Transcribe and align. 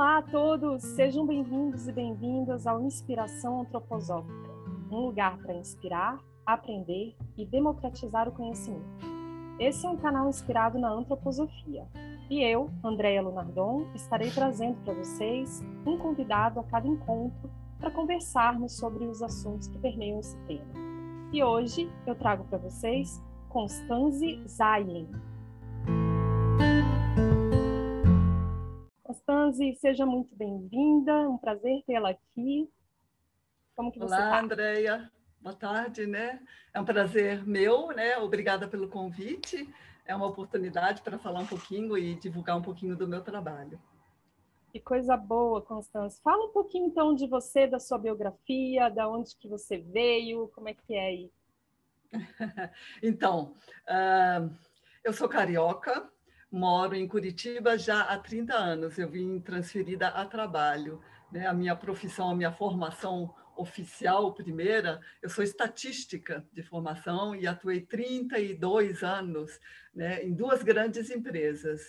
Olá 0.00 0.16
a 0.16 0.22
todos, 0.22 0.82
sejam 0.82 1.26
bem-vindos 1.26 1.86
e 1.86 1.92
bem-vindas 1.92 2.66
ao 2.66 2.80
Inspiração 2.80 3.60
Antroposófica, 3.60 4.50
um 4.90 4.96
lugar 4.96 5.36
para 5.36 5.52
inspirar, 5.52 6.18
aprender 6.46 7.14
e 7.36 7.44
democratizar 7.44 8.26
o 8.26 8.32
conhecimento. 8.32 8.88
Esse 9.58 9.84
é 9.84 9.90
um 9.90 9.98
canal 9.98 10.26
inspirado 10.26 10.78
na 10.78 10.88
antroposofia. 10.90 11.86
E 12.30 12.42
eu, 12.42 12.70
Andréia 12.82 13.20
Lunardon, 13.20 13.88
estarei 13.94 14.30
trazendo 14.30 14.82
para 14.86 14.94
vocês 14.94 15.62
um 15.84 15.98
convidado 15.98 16.60
a 16.60 16.64
cada 16.64 16.88
encontro 16.88 17.50
para 17.78 17.90
conversarmos 17.90 18.78
sobre 18.78 19.04
os 19.04 19.22
assuntos 19.22 19.68
que 19.68 19.78
permeiam 19.80 20.18
esse 20.18 20.38
tema. 20.46 20.72
E 21.30 21.44
hoje 21.44 21.92
eu 22.06 22.14
trago 22.14 22.44
para 22.44 22.56
vocês 22.56 23.22
Constanze 23.50 24.42
Zailin. 24.48 25.10
Constanze, 29.50 29.74
seja 29.80 30.06
muito 30.06 30.34
bem-vinda, 30.36 31.28
um 31.28 31.36
prazer 31.36 31.82
tê-la 31.84 32.10
aqui. 32.10 32.70
Como 33.74 33.90
que 33.90 33.98
você 33.98 34.14
Olá, 34.14 34.30
tá? 34.30 34.40
Andréia. 34.40 35.12
Boa 35.40 35.56
tarde, 35.56 36.06
né? 36.06 36.40
É 36.72 36.80
um 36.80 36.84
prazer 36.84 37.44
meu, 37.44 37.88
né? 37.88 38.16
Obrigada 38.18 38.68
pelo 38.68 38.88
convite. 38.88 39.68
É 40.06 40.14
uma 40.14 40.26
oportunidade 40.26 41.02
para 41.02 41.18
falar 41.18 41.40
um 41.40 41.46
pouquinho 41.46 41.98
e 41.98 42.14
divulgar 42.14 42.56
um 42.56 42.62
pouquinho 42.62 42.96
do 42.96 43.08
meu 43.08 43.22
trabalho. 43.22 43.80
Que 44.72 44.78
coisa 44.78 45.16
boa, 45.16 45.60
Constância. 45.60 46.22
Fala 46.22 46.46
um 46.46 46.52
pouquinho 46.52 46.86
então 46.86 47.14
de 47.14 47.26
você, 47.26 47.66
da 47.66 47.80
sua 47.80 47.98
biografia, 47.98 48.88
da 48.88 49.08
onde 49.08 49.34
que 49.36 49.48
você 49.48 49.78
veio, 49.78 50.48
como 50.54 50.68
é 50.68 50.74
que 50.74 50.94
é 50.94 51.06
aí? 51.06 51.32
então, 53.02 53.54
uh, 53.88 54.54
eu 55.02 55.12
sou 55.12 55.28
carioca, 55.28 56.08
moro 56.50 56.94
em 56.94 57.06
Curitiba 57.06 57.78
já 57.78 58.02
há 58.02 58.18
30 58.18 58.54
anos. 58.54 58.98
Eu 58.98 59.08
vim 59.08 59.40
transferida 59.40 60.08
a 60.08 60.24
trabalho. 60.24 61.00
Né? 61.30 61.46
A 61.46 61.52
minha 61.52 61.76
profissão, 61.76 62.30
a 62.30 62.34
minha 62.34 62.52
formação 62.52 63.34
oficial 63.56 64.32
primeira, 64.32 65.00
eu 65.22 65.28
sou 65.28 65.44
estatística 65.44 66.46
de 66.52 66.62
formação 66.62 67.34
e 67.34 67.46
atuei 67.46 67.82
32 67.82 69.02
anos 69.02 69.60
né, 69.94 70.24
em 70.24 70.34
duas 70.34 70.62
grandes 70.62 71.10
empresas, 71.10 71.82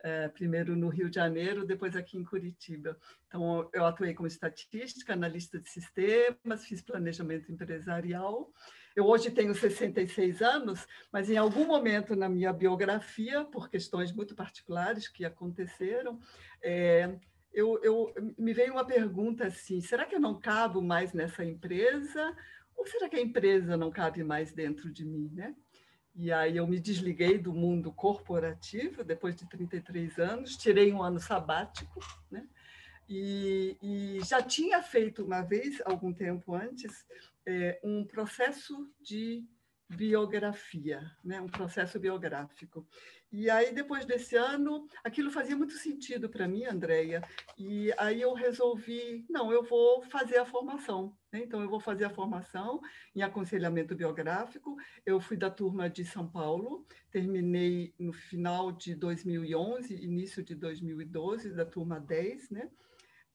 é, 0.00 0.28
primeiro 0.28 0.76
no 0.76 0.88
Rio 0.88 1.10
de 1.10 1.16
Janeiro, 1.16 1.66
depois 1.66 1.96
aqui 1.96 2.16
em 2.16 2.24
Curitiba. 2.24 2.96
Então, 3.26 3.68
eu 3.72 3.84
atuei 3.84 4.14
como 4.14 4.28
estatística, 4.28 5.12
analista 5.12 5.58
de 5.58 5.68
sistemas, 5.68 6.64
fiz 6.64 6.80
planejamento 6.80 7.50
empresarial. 7.50 8.52
Eu 8.98 9.06
hoje 9.06 9.30
tenho 9.30 9.54
66 9.54 10.42
anos, 10.42 10.84
mas 11.12 11.30
em 11.30 11.36
algum 11.36 11.64
momento 11.64 12.16
na 12.16 12.28
minha 12.28 12.52
biografia, 12.52 13.44
por 13.44 13.70
questões 13.70 14.10
muito 14.10 14.34
particulares 14.34 15.06
que 15.06 15.24
aconteceram, 15.24 16.18
é, 16.60 17.16
eu, 17.52 17.80
eu, 17.84 18.12
me 18.36 18.52
veio 18.52 18.72
uma 18.72 18.84
pergunta 18.84 19.46
assim: 19.46 19.80
será 19.80 20.04
que 20.04 20.16
eu 20.16 20.20
não 20.20 20.40
cabo 20.40 20.82
mais 20.82 21.12
nessa 21.12 21.44
empresa? 21.44 22.36
Ou 22.76 22.84
será 22.88 23.08
que 23.08 23.14
a 23.14 23.20
empresa 23.20 23.76
não 23.76 23.88
cabe 23.88 24.24
mais 24.24 24.50
dentro 24.50 24.92
de 24.92 25.04
mim, 25.04 25.30
né? 25.32 25.54
E 26.12 26.32
aí 26.32 26.56
eu 26.56 26.66
me 26.66 26.80
desliguei 26.80 27.38
do 27.38 27.52
mundo 27.52 27.92
corporativo 27.92 29.04
depois 29.04 29.36
de 29.36 29.48
33 29.48 30.18
anos, 30.18 30.56
tirei 30.56 30.92
um 30.92 31.00
ano 31.00 31.20
sabático, 31.20 32.00
né? 32.28 32.48
E, 33.08 33.78
e 33.80 34.20
já 34.24 34.42
tinha 34.42 34.82
feito 34.82 35.24
uma 35.24 35.40
vez, 35.40 35.80
algum 35.84 36.12
tempo 36.12 36.52
antes, 36.52 37.06
é, 37.48 37.80
um 37.82 38.04
processo 38.04 38.92
de 39.00 39.42
biografia, 39.88 41.00
né? 41.24 41.40
um 41.40 41.46
processo 41.46 41.98
biográfico. 41.98 42.86
E 43.32 43.48
aí, 43.48 43.72
depois 43.74 44.04
desse 44.04 44.36
ano, 44.36 44.86
aquilo 45.02 45.30
fazia 45.30 45.56
muito 45.56 45.72
sentido 45.72 46.28
para 46.28 46.46
mim, 46.46 46.64
Andréia, 46.64 47.22
e 47.58 47.90
aí 47.96 48.20
eu 48.20 48.34
resolvi, 48.34 49.24
não, 49.30 49.50
eu 49.50 49.62
vou 49.62 50.02
fazer 50.02 50.36
a 50.36 50.44
formação. 50.44 51.16
Né? 51.32 51.40
Então, 51.40 51.62
eu 51.62 51.70
vou 51.70 51.80
fazer 51.80 52.04
a 52.04 52.10
formação 52.10 52.80
em 53.14 53.22
aconselhamento 53.22 53.94
biográfico. 53.94 54.76
Eu 55.06 55.18
fui 55.18 55.36
da 55.38 55.50
turma 55.50 55.88
de 55.88 56.04
São 56.04 56.28
Paulo, 56.28 56.86
terminei 57.10 57.94
no 57.98 58.12
final 58.12 58.72
de 58.72 58.94
2011, 58.94 59.94
início 59.94 60.42
de 60.42 60.54
2012, 60.54 61.54
da 61.54 61.64
turma 61.64 61.98
10, 61.98 62.50
né? 62.50 62.70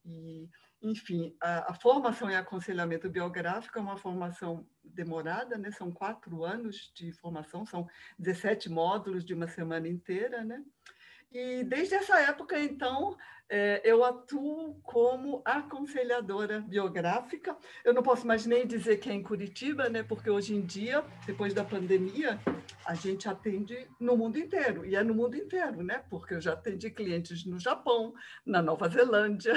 E 0.06 0.50
enfim, 0.84 1.34
a, 1.42 1.72
a, 1.72 1.74
formação 1.74 2.30
em 2.30 2.36
aconselhamento 2.36 3.10
biográfico 3.10 3.80
é 3.80 3.82
uma 3.82 3.96
formação 3.96 4.68
demorada, 4.84 5.58
né? 5.58 5.72
São 5.72 5.90
quatro 5.90 6.44
anos 6.44 6.92
de 6.94 7.14
formação, 7.14 7.66
são 7.66 7.88
17 8.20 8.70
módulos 8.70 9.24
de 9.24 9.34
uma 9.34 9.48
semana 9.48 9.88
inteira, 9.88 10.44
né? 10.44 10.62
E 11.32 11.64
desde 11.64 11.96
essa 11.96 12.20
época, 12.20 12.60
então, 12.60 13.18
é, 13.50 13.82
eu 13.84 14.04
atuo 14.04 14.76
como 14.84 15.42
aconselhadora 15.46 16.60
biográfica. 16.60 17.58
Eu 17.84 17.94
não 17.94 18.04
posso 18.04 18.28
mais 18.28 18.46
nem 18.46 18.68
dizer 18.68 18.98
que 18.98 19.10
é 19.10 19.14
em 19.14 19.24
Curitiba, 19.24 19.90
né? 19.90 20.04
Porque 20.04 20.30
hoje 20.30 20.54
em 20.54 20.62
dia, 20.62 21.04
depois 21.26 21.54
da 21.54 21.64
pandemia, 21.64 22.40
a 22.86 22.94
gente 22.94 23.28
atende 23.28 23.88
no 24.00 24.18
mundo 24.18 24.38
inteiro. 24.38 24.86
E 24.86 24.96
é 24.96 25.04
no 25.04 25.16
mundo 25.16 25.36
inteiro, 25.36 25.82
né? 25.82 26.04
Porque 26.10 26.36
eu 26.36 26.42
já 26.42 26.54
atendi 26.54 26.92
clientes 26.92 27.46
no 27.46 27.58
Japão, 27.58 28.14
na 28.46 28.62
Nova 28.62 28.88
Zelândia, 28.90 29.54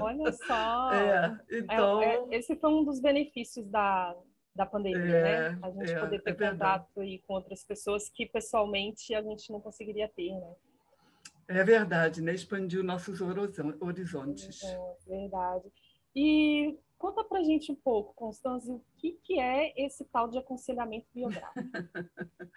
Olha 0.00 0.32
só. 0.32 0.90
É, 0.94 1.40
então... 1.50 2.02
É, 2.02 2.14
é, 2.16 2.38
esse 2.38 2.56
foi 2.56 2.70
um 2.70 2.84
dos 2.84 3.00
benefícios 3.00 3.66
da, 3.68 4.14
da 4.54 4.66
pandemia, 4.66 5.16
é, 5.16 5.50
né? 5.50 5.58
A 5.62 5.70
gente 5.70 5.92
é, 5.92 6.00
poder 6.00 6.22
ter 6.22 6.30
é 6.30 6.50
contato 6.50 7.00
aí 7.00 7.22
com 7.26 7.34
outras 7.34 7.64
pessoas 7.64 8.08
que 8.08 8.26
pessoalmente 8.26 9.14
a 9.14 9.22
gente 9.22 9.50
não 9.50 9.60
conseguiria 9.60 10.08
ter, 10.08 10.30
né? 10.32 10.54
É 11.48 11.62
verdade, 11.62 12.22
né? 12.22 12.32
Expandiu 12.32 12.82
nossos 12.82 13.20
horizontes. 13.20 14.62
É, 14.62 14.96
verdade. 15.06 15.70
E 16.16 16.78
Conta 16.98 17.24
para 17.24 17.42
gente 17.42 17.70
um 17.70 17.74
pouco, 17.74 18.14
Constância, 18.14 18.72
o 18.72 18.82
que, 18.96 19.12
que 19.22 19.38
é 19.38 19.72
esse 19.76 20.04
tal 20.06 20.28
de 20.28 20.38
aconselhamento 20.38 21.06
biográfico? 21.14 21.54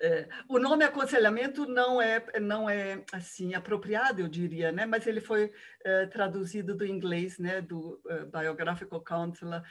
é, 0.00 0.28
o 0.48 0.58
nome 0.58 0.84
aconselhamento 0.84 1.66
não 1.66 2.00
é, 2.00 2.24
não 2.40 2.70
é 2.70 3.04
assim 3.12 3.54
apropriado, 3.54 4.20
eu 4.20 4.28
diria, 4.28 4.72
né? 4.72 4.86
mas 4.86 5.06
ele 5.06 5.20
foi 5.20 5.52
é, 5.84 6.06
traduzido 6.06 6.74
do 6.74 6.86
inglês, 6.86 7.38
né? 7.38 7.60
do 7.60 8.00
uh, 8.06 8.26
Biographical 8.32 9.02
Counselor, 9.02 9.62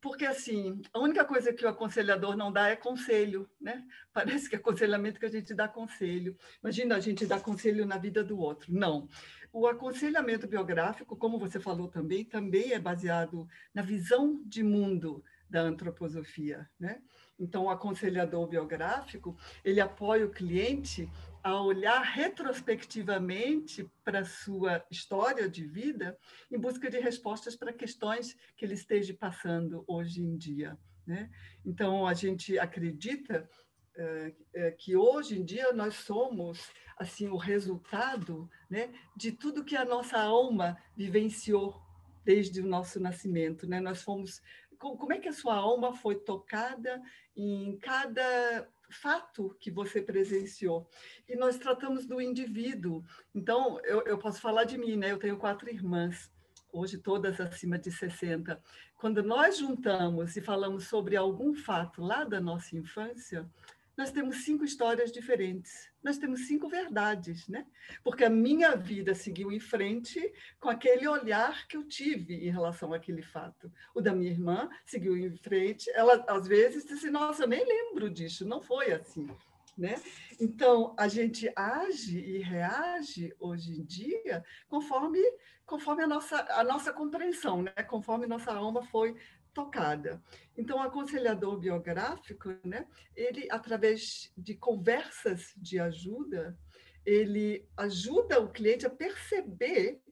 porque 0.00 0.24
assim, 0.24 0.80
a 0.92 0.98
única 0.98 1.24
coisa 1.24 1.52
que 1.52 1.64
o 1.64 1.68
aconselhador 1.68 2.36
não 2.36 2.52
dá 2.52 2.68
é 2.68 2.76
conselho, 2.76 3.48
né? 3.60 3.84
Parece 4.12 4.48
que 4.48 4.56
é 4.56 4.58
aconselhamento 4.58 5.18
que 5.18 5.26
a 5.26 5.30
gente 5.30 5.54
dá 5.54 5.68
conselho. 5.68 6.36
Imagina 6.62 6.96
a 6.96 7.00
gente 7.00 7.26
dar 7.26 7.40
conselho 7.40 7.86
na 7.86 7.98
vida 7.98 8.22
do 8.22 8.38
outro. 8.38 8.72
Não. 8.72 9.08
O 9.52 9.66
aconselhamento 9.66 10.48
biográfico, 10.48 11.16
como 11.16 11.38
você 11.38 11.60
falou 11.60 11.88
também, 11.88 12.24
também 12.24 12.72
é 12.72 12.78
baseado 12.78 13.48
na 13.72 13.82
visão 13.82 14.42
de 14.44 14.62
mundo 14.62 15.22
da 15.48 15.60
antroposofia, 15.60 16.68
né? 16.78 17.00
Então, 17.38 17.64
o 17.64 17.70
aconselhador 17.70 18.48
biográfico, 18.48 19.36
ele 19.64 19.80
apoia 19.80 20.26
o 20.26 20.30
cliente 20.30 21.08
a 21.44 21.60
olhar 21.60 22.00
retrospectivamente 22.00 23.86
para 24.02 24.20
a 24.20 24.24
sua 24.24 24.82
história 24.90 25.46
de 25.46 25.66
vida 25.66 26.18
em 26.50 26.58
busca 26.58 26.90
de 26.90 26.98
respostas 26.98 27.54
para 27.54 27.70
questões 27.70 28.34
que 28.56 28.64
ele 28.64 28.72
esteja 28.72 29.12
passando 29.12 29.84
hoje 29.86 30.22
em 30.22 30.38
dia. 30.38 30.78
Né? 31.06 31.30
Então, 31.62 32.06
a 32.06 32.14
gente 32.14 32.58
acredita 32.58 33.46
é, 33.94 34.70
que 34.72 34.96
hoje 34.96 35.38
em 35.38 35.44
dia 35.44 35.70
nós 35.74 35.96
somos 35.96 36.72
assim 36.96 37.28
o 37.28 37.36
resultado 37.36 38.50
né, 38.70 38.90
de 39.14 39.30
tudo 39.30 39.64
que 39.64 39.76
a 39.76 39.84
nossa 39.84 40.18
alma 40.18 40.78
vivenciou 40.96 41.78
desde 42.24 42.62
o 42.62 42.66
nosso 42.66 42.98
nascimento. 42.98 43.66
Né? 43.66 43.80
Nós 43.80 44.00
fomos 44.00 44.40
como 44.78 45.12
é 45.12 45.18
que 45.18 45.28
a 45.28 45.32
sua 45.32 45.56
alma 45.56 45.92
foi 45.94 46.16
tocada 46.16 47.02
em 47.36 47.78
cada 47.78 48.66
fato 48.94 49.56
que 49.60 49.70
você 49.70 50.00
presenciou. 50.00 50.88
E 51.28 51.36
nós 51.36 51.58
tratamos 51.58 52.06
do 52.06 52.20
indivíduo. 52.20 53.04
Então, 53.34 53.80
eu, 53.84 54.02
eu 54.02 54.18
posso 54.18 54.40
falar 54.40 54.64
de 54.64 54.78
mim, 54.78 54.96
né? 54.96 55.12
Eu 55.12 55.18
tenho 55.18 55.36
quatro 55.36 55.68
irmãs, 55.68 56.30
hoje 56.72 56.98
todas 56.98 57.40
acima 57.40 57.78
de 57.78 57.90
60. 57.90 58.60
Quando 58.96 59.22
nós 59.22 59.58
juntamos 59.58 60.36
e 60.36 60.40
falamos 60.40 60.86
sobre 60.86 61.16
algum 61.16 61.54
fato 61.54 62.02
lá 62.02 62.24
da 62.24 62.40
nossa 62.40 62.76
infância, 62.76 63.48
nós 63.96 64.10
temos 64.10 64.44
cinco 64.44 64.64
histórias 64.64 65.12
diferentes, 65.12 65.88
nós 66.02 66.18
temos 66.18 66.46
cinco 66.46 66.68
verdades, 66.68 67.46
né? 67.48 67.66
Porque 68.02 68.24
a 68.24 68.30
minha 68.30 68.76
vida 68.76 69.14
seguiu 69.14 69.52
em 69.52 69.60
frente 69.60 70.32
com 70.58 70.68
aquele 70.68 71.06
olhar 71.06 71.66
que 71.68 71.76
eu 71.76 71.84
tive 71.84 72.34
em 72.46 72.50
relação 72.50 72.92
àquele 72.92 73.22
fato. 73.22 73.72
O 73.94 74.00
da 74.00 74.12
minha 74.12 74.30
irmã 74.30 74.68
seguiu 74.84 75.16
em 75.16 75.30
frente, 75.36 75.90
ela 75.90 76.24
às 76.28 76.46
vezes 76.46 76.84
disse: 76.84 77.08
Nossa, 77.10 77.44
eu 77.44 77.48
nem 77.48 77.64
lembro 77.64 78.10
disso, 78.10 78.44
não 78.44 78.60
foi 78.60 78.92
assim. 78.92 79.28
Né? 79.76 80.00
Então, 80.40 80.94
a 80.96 81.08
gente 81.08 81.50
age 81.56 82.16
e 82.16 82.38
reage 82.38 83.34
hoje 83.40 83.72
em 83.72 83.84
dia 83.84 84.44
conforme, 84.68 85.18
conforme 85.66 86.04
a, 86.04 86.06
nossa, 86.06 86.46
a 86.50 86.62
nossa 86.62 86.92
compreensão, 86.92 87.60
né? 87.62 87.72
conforme 87.88 88.24
nossa 88.24 88.52
alma 88.52 88.84
foi 88.84 89.16
tocada. 89.54 90.22
Então, 90.56 90.78
o 90.78 90.82
aconselhador 90.82 91.58
biográfico, 91.58 92.54
né, 92.64 92.86
ele, 93.14 93.48
através 93.50 94.32
de 94.36 94.54
conversas 94.54 95.54
de 95.56 95.78
ajuda, 95.78 96.58
ele 97.06 97.66
ajuda 97.76 98.40
o 98.40 98.50
cliente 98.50 98.86
a 98.86 98.90
perceber 98.90 100.02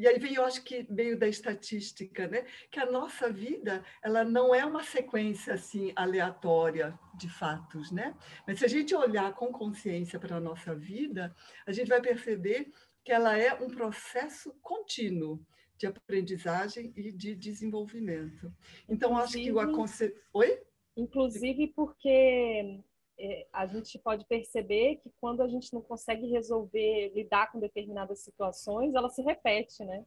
e 0.00 0.08
aí 0.08 0.18
vem, 0.18 0.32
eu 0.32 0.46
acho 0.46 0.62
que 0.64 0.90
meio 0.90 1.18
da 1.18 1.28
estatística, 1.28 2.26
né? 2.26 2.46
Que 2.70 2.80
a 2.80 2.90
nossa 2.90 3.30
vida, 3.30 3.84
ela 4.02 4.24
não 4.24 4.54
é 4.54 4.64
uma 4.64 4.82
sequência 4.82 5.52
assim 5.52 5.92
aleatória 5.94 6.98
de 7.14 7.28
fatos, 7.28 7.92
né? 7.92 8.16
Mas 8.46 8.60
se 8.60 8.64
a 8.64 8.68
gente 8.68 8.94
olhar 8.94 9.34
com 9.34 9.52
consciência 9.52 10.18
para 10.18 10.36
a 10.36 10.40
nossa 10.40 10.74
vida, 10.74 11.36
a 11.66 11.72
gente 11.72 11.88
vai 11.88 12.00
perceber 12.00 12.72
que 13.04 13.12
ela 13.12 13.36
é 13.36 13.52
um 13.52 13.68
processo 13.68 14.54
contínuo 14.62 15.44
de 15.80 15.86
aprendizagem 15.86 16.92
e 16.94 17.10
de 17.10 17.34
desenvolvimento. 17.34 18.52
Então, 18.86 19.16
acho 19.16 19.32
que 19.32 19.50
o 19.50 19.58
aconselho. 19.58 20.14
Oi? 20.34 20.60
Inclusive 20.94 21.68
porque 21.68 22.82
é, 23.18 23.46
a 23.50 23.66
gente 23.66 23.98
pode 23.98 24.26
perceber 24.26 24.96
que 24.96 25.10
quando 25.18 25.42
a 25.42 25.48
gente 25.48 25.72
não 25.72 25.80
consegue 25.80 26.26
resolver, 26.26 27.12
lidar 27.14 27.50
com 27.50 27.58
determinadas 27.58 28.20
situações, 28.20 28.94
ela 28.94 29.08
se 29.08 29.22
repete, 29.22 29.82
né? 29.82 30.04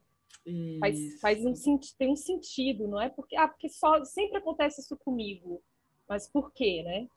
Faz, 0.78 1.20
faz 1.20 1.44
um, 1.44 1.54
tem 1.98 2.12
um 2.12 2.16
sentido, 2.16 2.86
não 2.86 3.00
é 3.00 3.08
porque, 3.08 3.34
ah, 3.34 3.48
porque 3.48 3.68
só, 3.68 4.04
sempre 4.04 4.36
acontece 4.38 4.80
isso 4.80 4.96
comigo, 4.98 5.60
mas 6.08 6.28
por 6.28 6.52
quê, 6.52 6.82
né? 6.84 7.08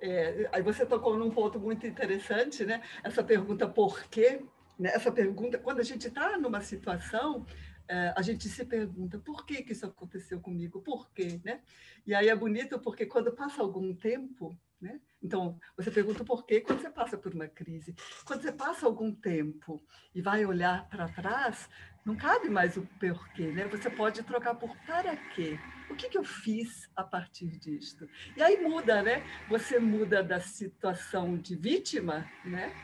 É, 0.00 0.48
aí 0.52 0.62
você 0.62 0.86
tocou 0.86 1.16
num 1.16 1.30
ponto 1.30 1.58
muito 1.58 1.86
interessante, 1.86 2.64
né? 2.64 2.82
Essa 3.02 3.24
pergunta 3.24 3.68
por 3.68 4.04
quê? 4.08 4.44
Né? 4.78 4.90
Essa 4.94 5.10
pergunta, 5.10 5.58
quando 5.58 5.80
a 5.80 5.84
gente 5.84 6.08
está 6.08 6.36
numa 6.38 6.60
situação, 6.60 7.46
é, 7.88 8.14
a 8.16 8.22
gente 8.22 8.48
se 8.48 8.64
pergunta 8.64 9.18
por 9.18 9.44
que, 9.44 9.62
que 9.62 9.72
isso 9.72 9.86
aconteceu 9.86 10.40
comigo, 10.40 10.80
por 10.80 11.10
quê, 11.12 11.40
né? 11.44 11.60
E 12.06 12.14
aí 12.14 12.28
é 12.28 12.36
bonito 12.36 12.78
porque 12.78 13.04
quando 13.04 13.32
passa 13.32 13.60
algum 13.60 13.94
tempo, 13.94 14.58
né? 14.80 15.00
Então, 15.22 15.58
você 15.76 15.90
pergunta 15.90 16.24
por 16.24 16.44
quê 16.44 16.60
quando 16.60 16.80
você 16.80 16.90
passa 16.90 17.16
por 17.16 17.34
uma 17.34 17.48
crise. 17.48 17.94
Quando 18.24 18.42
você 18.42 18.52
passa 18.52 18.86
algum 18.86 19.14
tempo 19.14 19.82
e 20.14 20.20
vai 20.20 20.44
olhar 20.44 20.88
para 20.88 21.08
trás, 21.08 21.68
não 22.04 22.16
cabe 22.16 22.50
mais 22.50 22.76
o 22.76 22.86
porquê, 23.00 23.46
né? 23.46 23.66
Você 23.68 23.88
pode 23.88 24.22
trocar 24.22 24.54
por 24.54 24.76
para 24.86 25.16
quê. 25.34 25.58
O 25.90 25.94
que, 25.94 26.08
que 26.08 26.18
eu 26.18 26.24
fiz 26.24 26.90
a 26.94 27.02
partir 27.02 27.58
disto? 27.58 28.08
E 28.36 28.42
aí 28.42 28.60
muda, 28.62 29.02
né? 29.02 29.22
Você 29.48 29.78
muda 29.78 30.22
da 30.22 30.40
situação 30.40 31.36
de 31.36 31.56
vítima, 31.56 32.30
né? 32.44 32.74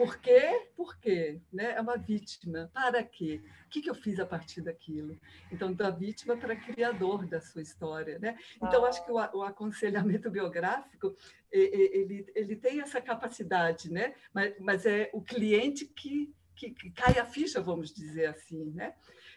Por 0.00 0.16
quê? 0.16 0.66
Por 0.74 0.96
quê? 0.98 1.42
Né? 1.52 1.74
É 1.74 1.80
uma 1.82 1.98
vítima. 1.98 2.70
Para 2.72 3.02
quê? 3.02 3.42
O 3.66 3.68
que, 3.68 3.82
que 3.82 3.90
eu 3.90 3.94
fiz 3.94 4.18
a 4.18 4.24
partir 4.24 4.62
daquilo? 4.62 5.14
Então, 5.52 5.74
da 5.74 5.90
vítima 5.90 6.38
para 6.38 6.56
criador 6.56 7.26
da 7.26 7.38
sua 7.38 7.60
história. 7.60 8.18
Né? 8.18 8.38
Então, 8.56 8.86
acho 8.86 9.04
que 9.04 9.12
o, 9.12 9.16
o 9.16 9.42
aconselhamento 9.42 10.30
biográfico 10.32 11.14
ele, 11.52 12.24
ele 12.34 12.56
tem 12.56 12.80
essa 12.80 12.98
capacidade, 12.98 13.92
né? 13.92 14.14
mas, 14.32 14.54
mas 14.58 14.86
é 14.86 15.10
o 15.12 15.20
cliente 15.20 15.84
que, 15.84 16.34
que, 16.56 16.70
que 16.70 16.90
cai 16.92 17.18
a 17.18 17.26
ficha, 17.26 17.60
vamos 17.60 17.92
dizer 17.92 18.24
assim. 18.24 18.70
Né? 18.70 18.94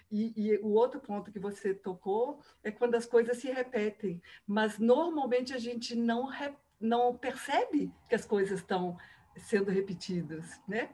E, 0.09 0.31
e, 0.37 0.57
o 0.59 0.69
outro 0.69 1.01
ponto 1.01 1.29
que 1.29 1.39
você 1.39 1.73
tocou 1.73 2.39
é 2.63 2.71
quando 2.71 2.95
as 2.95 3.05
coisas 3.05 3.35
se 3.35 3.51
repetem, 3.51 4.21
mas 4.47 4.79
normalmente 4.79 5.53
a 5.53 5.57
gente 5.57 5.93
não, 5.93 6.25
re, 6.27 6.53
não 6.79 7.17
percebe 7.17 7.91
que 8.07 8.15
as 8.15 8.23
coisas 8.23 8.61
estão 8.61 8.97
sendo 9.37 9.71
repetidas, 9.71 10.61
né? 10.67 10.93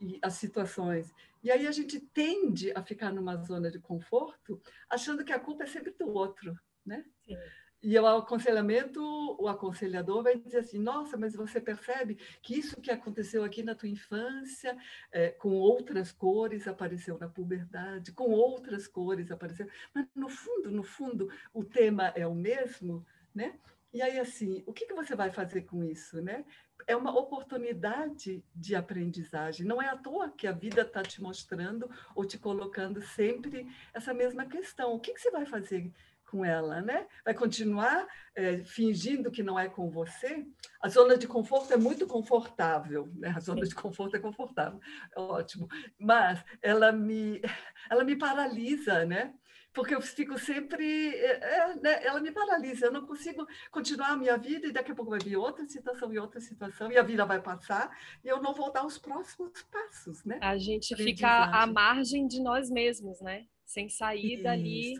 E 0.00 0.18
as 0.22 0.34
situações. 0.34 1.12
E 1.42 1.50
aí 1.50 1.66
a 1.66 1.72
gente 1.72 2.00
tende 2.00 2.72
a 2.72 2.82
ficar 2.82 3.12
numa 3.12 3.36
zona 3.36 3.70
de 3.70 3.78
conforto, 3.78 4.60
achando 4.88 5.24
que 5.24 5.32
a 5.32 5.40
culpa 5.40 5.64
é 5.64 5.66
sempre 5.66 5.92
do 5.92 6.08
outro, 6.08 6.58
né? 6.84 7.04
Sim. 7.26 7.36
E 7.80 7.96
o 7.96 8.06
aconselhamento, 8.06 9.00
o 9.40 9.46
aconselhador 9.46 10.24
vai 10.24 10.36
dizer 10.36 10.58
assim: 10.58 10.80
nossa, 10.80 11.16
mas 11.16 11.36
você 11.36 11.60
percebe 11.60 12.16
que 12.42 12.58
isso 12.58 12.80
que 12.80 12.90
aconteceu 12.90 13.44
aqui 13.44 13.62
na 13.62 13.74
tua 13.74 13.88
infância, 13.88 14.76
é, 15.12 15.28
com 15.30 15.50
outras 15.50 16.10
cores, 16.10 16.66
apareceu 16.66 17.16
na 17.18 17.28
puberdade, 17.28 18.12
com 18.12 18.30
outras 18.30 18.88
cores 18.88 19.30
apareceu. 19.30 19.68
Mas 19.94 20.08
no 20.14 20.28
fundo, 20.28 20.72
no 20.72 20.82
fundo, 20.82 21.30
o 21.54 21.64
tema 21.64 22.08
é 22.16 22.26
o 22.26 22.34
mesmo, 22.34 23.06
né? 23.32 23.56
E 23.92 24.02
aí, 24.02 24.18
assim, 24.18 24.62
o 24.66 24.72
que, 24.72 24.86
que 24.86 24.94
você 24.94 25.16
vai 25.16 25.30
fazer 25.30 25.62
com 25.62 25.82
isso, 25.82 26.20
né? 26.20 26.44
é 26.88 26.96
uma 26.96 27.16
oportunidade 27.16 28.42
de 28.54 28.74
aprendizagem. 28.74 29.66
Não 29.66 29.80
é 29.80 29.88
à 29.88 29.96
toa 29.96 30.30
que 30.30 30.46
a 30.46 30.52
vida 30.52 30.80
está 30.80 31.02
te 31.02 31.22
mostrando 31.22 31.88
ou 32.14 32.24
te 32.24 32.38
colocando 32.38 33.02
sempre 33.02 33.66
essa 33.92 34.14
mesma 34.14 34.46
questão. 34.46 34.94
O 34.94 34.98
que, 34.98 35.12
que 35.12 35.20
você 35.20 35.30
vai 35.30 35.44
fazer 35.44 35.92
com 36.24 36.44
ela, 36.44 36.80
né? 36.80 37.06
Vai 37.24 37.34
continuar 37.34 38.06
é, 38.34 38.58
fingindo 38.58 39.30
que 39.30 39.42
não 39.42 39.58
é 39.58 39.68
com 39.68 39.90
você? 39.90 40.46
A 40.80 40.88
zona 40.88 41.16
de 41.16 41.26
conforto 41.26 41.72
é 41.72 41.76
muito 41.76 42.06
confortável, 42.06 43.10
né? 43.14 43.34
A 43.36 43.40
zona 43.40 43.66
de 43.66 43.74
conforto 43.74 44.16
é 44.16 44.20
confortável, 44.20 44.80
é 45.14 45.20
ótimo. 45.20 45.68
Mas 45.98 46.42
ela 46.62 46.90
me, 46.92 47.40
ela 47.90 48.04
me 48.04 48.16
paralisa, 48.16 49.04
né? 49.04 49.34
Porque 49.78 49.94
eu 49.94 50.00
fico 50.00 50.36
sempre. 50.36 51.14
É, 51.14 51.76
né, 51.76 52.04
ela 52.04 52.20
me 52.20 52.32
paralisa, 52.32 52.86
eu 52.86 52.92
não 52.92 53.06
consigo 53.06 53.46
continuar 53.70 54.08
a 54.08 54.16
minha 54.16 54.36
vida 54.36 54.66
e 54.66 54.72
daqui 54.72 54.90
a 54.90 54.94
pouco 54.94 55.12
vai 55.12 55.20
vir 55.20 55.36
outra 55.36 55.64
situação 55.68 56.12
e 56.12 56.18
outra 56.18 56.40
situação 56.40 56.90
e 56.90 56.98
a 56.98 57.02
vida 57.04 57.24
vai 57.24 57.40
passar 57.40 57.96
e 58.24 58.26
eu 58.26 58.42
não 58.42 58.52
vou 58.52 58.72
dar 58.72 58.84
os 58.84 58.98
próximos 58.98 59.62
passos, 59.70 60.24
né? 60.24 60.40
A 60.42 60.58
gente 60.58 60.96
fica 60.96 61.44
à 61.44 61.64
margem 61.64 62.26
de 62.26 62.42
nós 62.42 62.68
mesmos, 62.68 63.20
né? 63.20 63.46
Sem 63.64 63.88
sair 63.88 64.42
dali. 64.42 64.94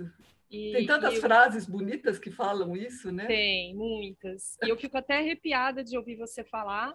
E, 0.48 0.72
Tem 0.72 0.86
tantas 0.86 1.14
eu... 1.14 1.20
frases 1.20 1.66
bonitas 1.66 2.16
que 2.16 2.30
falam 2.30 2.76
isso, 2.76 3.10
né? 3.10 3.26
Tem, 3.26 3.74
muitas. 3.74 4.56
E 4.62 4.68
eu 4.68 4.76
fico 4.76 4.96
até 4.96 5.18
arrepiada 5.18 5.82
de 5.82 5.98
ouvir 5.98 6.14
você 6.16 6.44
falar, 6.44 6.94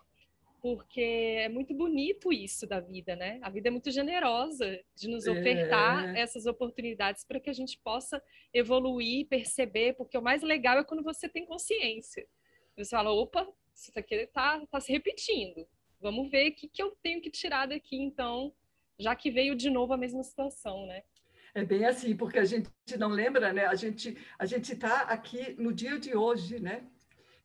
porque 0.63 1.01
é 1.41 1.49
muito 1.49 1.73
bonito 1.73 2.31
isso 2.31 2.65
da 2.65 2.79
vida, 2.79 3.17
né? 3.17 3.37
A 3.41 3.49
vida 3.49 3.67
é 3.67 3.69
muito 3.69 3.91
generosa 3.91 4.79
de 4.95 5.09
nos 5.09 5.27
ofertar 5.27 6.15
é. 6.15 6.21
essas 6.21 6.45
oportunidades 6.45 7.25
para 7.25 7.37
que 7.37 7.49
a 7.49 7.53
gente 7.53 7.77
possa 7.83 8.23
evoluir, 8.53 9.27
perceber, 9.27 9.91
porque 9.97 10.17
o 10.17 10.21
mais 10.21 10.41
legal 10.41 10.77
é 10.77 10.83
quando 10.85 11.03
você 11.03 11.27
tem 11.27 11.45
consciência. 11.45 12.25
Você 12.77 12.91
fala, 12.91 13.11
opa, 13.11 13.45
isso 13.75 13.91
aqui 13.93 14.15
está 14.15 14.65
tá 14.67 14.79
se 14.79 14.89
repetindo. 14.93 15.67
Vamos 15.99 16.31
ver 16.31 16.51
o 16.51 16.55
que, 16.55 16.69
que 16.69 16.81
eu 16.81 16.91
tenho 17.03 17.21
que 17.21 17.29
tirar 17.29 17.65
daqui, 17.65 17.97
então, 17.97 18.53
já 18.97 19.13
que 19.17 19.29
veio 19.29 19.57
de 19.57 19.69
novo 19.69 19.91
a 19.91 19.97
mesma 19.97 20.23
situação, 20.23 20.85
né? 20.85 21.03
É 21.53 21.65
bem 21.65 21.83
assim, 21.83 22.15
porque 22.15 22.39
a 22.39 22.45
gente 22.45 22.69
não 22.97 23.09
lembra, 23.09 23.51
né? 23.51 23.65
A 23.65 23.75
gente 23.75 24.17
a 24.39 24.45
gente 24.45 24.71
está 24.71 25.01
aqui 25.01 25.55
no 25.59 25.73
dia 25.73 25.99
de 25.99 26.15
hoje, 26.15 26.57
né? 26.57 26.87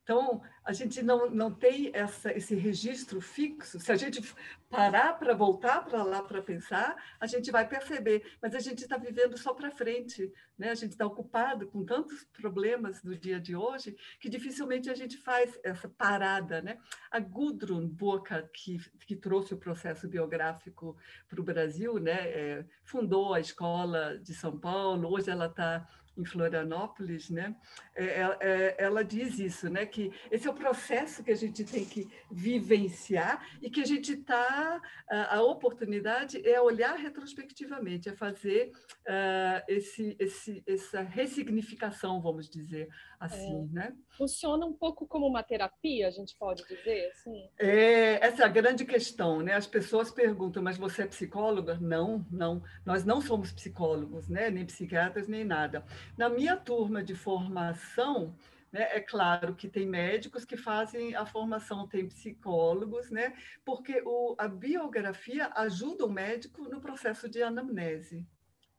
Então, 0.03 0.41
a 0.63 0.73
gente 0.73 1.01
não, 1.03 1.29
não 1.29 1.53
tem 1.53 1.91
essa, 1.93 2.31
esse 2.31 2.55
registro 2.55 3.21
fixo. 3.21 3.79
Se 3.79 3.91
a 3.91 3.95
gente 3.95 4.21
parar 4.69 5.13
para 5.13 5.33
voltar 5.33 5.85
para 5.85 6.03
lá 6.03 6.21
para 6.21 6.41
pensar, 6.41 6.95
a 7.19 7.27
gente 7.27 7.51
vai 7.51 7.67
perceber. 7.67 8.23
Mas 8.41 8.55
a 8.55 8.59
gente 8.59 8.81
está 8.83 8.97
vivendo 8.97 9.37
só 9.37 9.53
para 9.53 9.71
frente. 9.71 10.31
Né? 10.57 10.71
A 10.71 10.75
gente 10.75 10.91
está 10.91 11.05
ocupado 11.05 11.67
com 11.67 11.85
tantos 11.85 12.23
problemas 12.25 13.01
do 13.01 13.17
dia 13.17 13.39
de 13.39 13.55
hoje 13.55 13.95
que 14.19 14.29
dificilmente 14.29 14.89
a 14.89 14.95
gente 14.95 15.17
faz 15.17 15.59
essa 15.63 15.87
parada. 15.87 16.61
Né? 16.61 16.77
A 17.11 17.19
Gudrun 17.19 17.87
Boca, 17.87 18.49
que, 18.53 18.79
que 19.05 19.15
trouxe 19.15 19.53
o 19.53 19.57
processo 19.57 20.07
biográfico 20.07 20.97
para 21.27 21.41
o 21.41 21.43
Brasil, 21.43 21.99
né? 21.99 22.29
É, 22.29 22.65
fundou 22.83 23.33
a 23.33 23.39
escola 23.39 24.17
de 24.19 24.33
São 24.33 24.59
Paulo, 24.59 25.11
hoje 25.11 25.29
ela 25.29 25.45
está 25.45 25.87
em 26.19 26.25
Florianópolis, 26.25 27.29
né? 27.29 27.55
É, 27.95 28.05
é, 28.05 28.37
é, 28.41 28.75
ela 28.77 29.03
diz 29.03 29.39
isso, 29.39 29.69
né? 29.69 29.85
Que 29.85 30.11
esse 30.29 30.47
é 30.47 30.51
o 30.51 30.53
processo 30.53 31.23
que 31.23 31.31
a 31.31 31.35
gente 31.35 31.63
tem 31.63 31.85
que 31.85 32.07
vivenciar 32.29 33.45
e 33.61 33.69
que 33.69 33.81
a 33.81 33.85
gente 33.85 34.13
está 34.13 34.81
a, 35.09 35.37
a, 35.37 35.43
oportunidade 35.43 36.45
é 36.47 36.59
olhar 36.61 36.95
retrospectivamente, 36.95 38.09
é 38.09 38.13
fazer 38.13 38.71
uh, 39.07 39.63
esse, 39.67 40.15
esse, 40.19 40.63
essa 40.67 41.01
ressignificação, 41.01 42.21
vamos 42.21 42.49
dizer 42.49 42.89
assim, 43.19 43.69
é. 43.71 43.73
né? 43.73 43.93
Funciona 44.17 44.65
um 44.65 44.73
pouco 44.73 45.05
como 45.05 45.27
uma 45.27 45.43
terapia, 45.43 46.07
a 46.07 46.11
gente 46.11 46.35
pode 46.37 46.63
dizer, 46.65 47.11
assim? 47.11 47.49
É, 47.59 48.25
essa 48.25 48.43
é 48.43 48.45
a 48.45 48.49
grande 48.49 48.85
questão, 48.85 49.41
né? 49.41 49.53
As 49.53 49.67
pessoas 49.67 50.09
perguntam, 50.09 50.63
mas 50.63 50.77
você 50.77 51.03
é 51.03 51.07
psicóloga? 51.07 51.77
Não, 51.81 52.25
não. 52.31 52.63
Nós 52.85 53.03
não 53.03 53.19
somos 53.21 53.51
psicólogos, 53.51 54.29
né? 54.29 54.49
Nem 54.49 54.65
psiquiatras, 54.65 55.27
nem 55.27 55.43
nada. 55.43 55.83
Na 56.17 56.29
minha 56.29 56.57
turma 56.57 57.03
de 57.03 57.15
formação, 57.15 58.35
né, 58.71 58.87
é 58.91 58.99
claro 58.99 59.55
que 59.55 59.67
tem 59.67 59.85
médicos 59.85 60.45
que 60.45 60.55
fazem 60.55 61.15
a 61.15 61.25
formação, 61.25 61.87
tem 61.87 62.07
psicólogos, 62.07 63.09
né? 63.09 63.33
Porque 63.65 64.01
o, 64.05 64.35
a 64.37 64.47
biografia 64.47 65.51
ajuda 65.55 66.05
o 66.05 66.11
médico 66.11 66.63
no 66.63 66.79
processo 66.79 67.27
de 67.27 67.41
anamnese, 67.41 68.27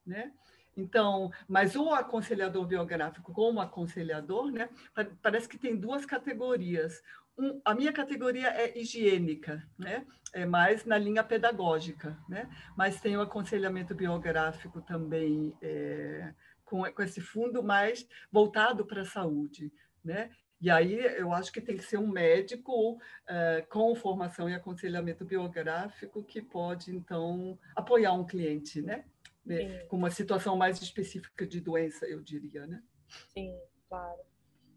né? 0.07 0.33
Então, 0.77 1.31
mas 1.49 1.75
o 1.75 1.91
aconselhador 1.91 2.65
biográfico 2.67 3.33
como 3.33 3.61
aconselhador, 3.61 4.51
né, 4.51 4.69
parece 5.21 5.49
que 5.49 5.59
tem 5.59 5.77
duas 5.77 6.07
categorias. 6.07 7.03
Um, 7.37 7.61
a 7.65 7.75
minha 7.75 7.93
categoria 7.93 8.49
é 8.49 8.79
higiênica, 8.79 9.67
né, 9.77 10.07
é 10.33 10.47
mais 10.47 10.85
na 10.85 10.97
linha 10.97 11.25
pedagógica, 11.25 12.17
né, 12.29 12.49
mas 12.77 13.01
tem 13.01 13.17
o 13.17 13.21
aconselhamento 13.21 13.95
biográfico 13.95 14.81
também 14.81 15.53
é, 15.61 16.33
com, 16.71 16.85
com 16.93 17.03
esse 17.03 17.21
fundo 17.21 17.63
mais 17.63 18.07
voltado 18.31 18.87
para 18.87 19.03
a 19.03 19.05
saúde, 19.05 19.73
né, 20.03 20.31
e 20.61 20.71
aí 20.71 20.95
eu 21.17 21.33
acho 21.33 21.51
que 21.51 21.61
tem 21.61 21.77
que 21.77 21.83
ser 21.83 21.97
um 21.97 22.07
médico 22.07 22.93
uh, 22.93 23.67
com 23.71 23.95
formação 23.95 24.49
e 24.49 24.55
aconselhamento 24.55 25.25
biográfico 25.25 26.23
que 26.23 26.43
pode, 26.43 26.95
então, 26.95 27.59
apoiar 27.75 28.13
um 28.13 28.27
cliente, 28.27 28.83
né? 28.83 29.07
né? 29.45 29.79
com 29.87 29.97
uma 29.97 30.11
situação 30.11 30.57
mais 30.57 30.81
específica 30.83 31.47
de 31.47 31.61
doença, 31.61 32.05
eu 32.07 32.21
diria, 32.21 32.67
né? 32.67 32.83
Sim, 33.33 33.59
claro. 33.89 34.21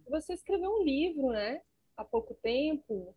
Você 0.09 0.33
escreveu 0.33 0.71
um 0.71 0.83
livro, 0.83 1.31
né? 1.31 1.62
Há 1.97 2.05
pouco 2.05 2.33
tempo. 2.35 3.13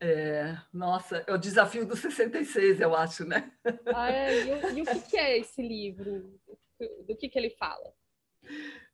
É, 0.00 0.56
nossa, 0.72 1.24
é 1.26 1.32
o 1.32 1.38
desafio 1.38 1.86
dos 1.86 2.00
66, 2.00 2.80
eu 2.80 2.94
acho, 2.94 3.24
né? 3.24 3.52
Ah, 3.94 4.10
é? 4.10 4.44
E, 4.44 4.52
o, 4.52 4.78
e 4.78 4.82
o 4.82 5.02
que 5.02 5.16
é 5.16 5.38
esse 5.38 5.62
livro? 5.62 6.38
Do 6.78 7.16
que, 7.16 7.28
que 7.28 7.38
ele 7.38 7.50
fala? 7.50 7.92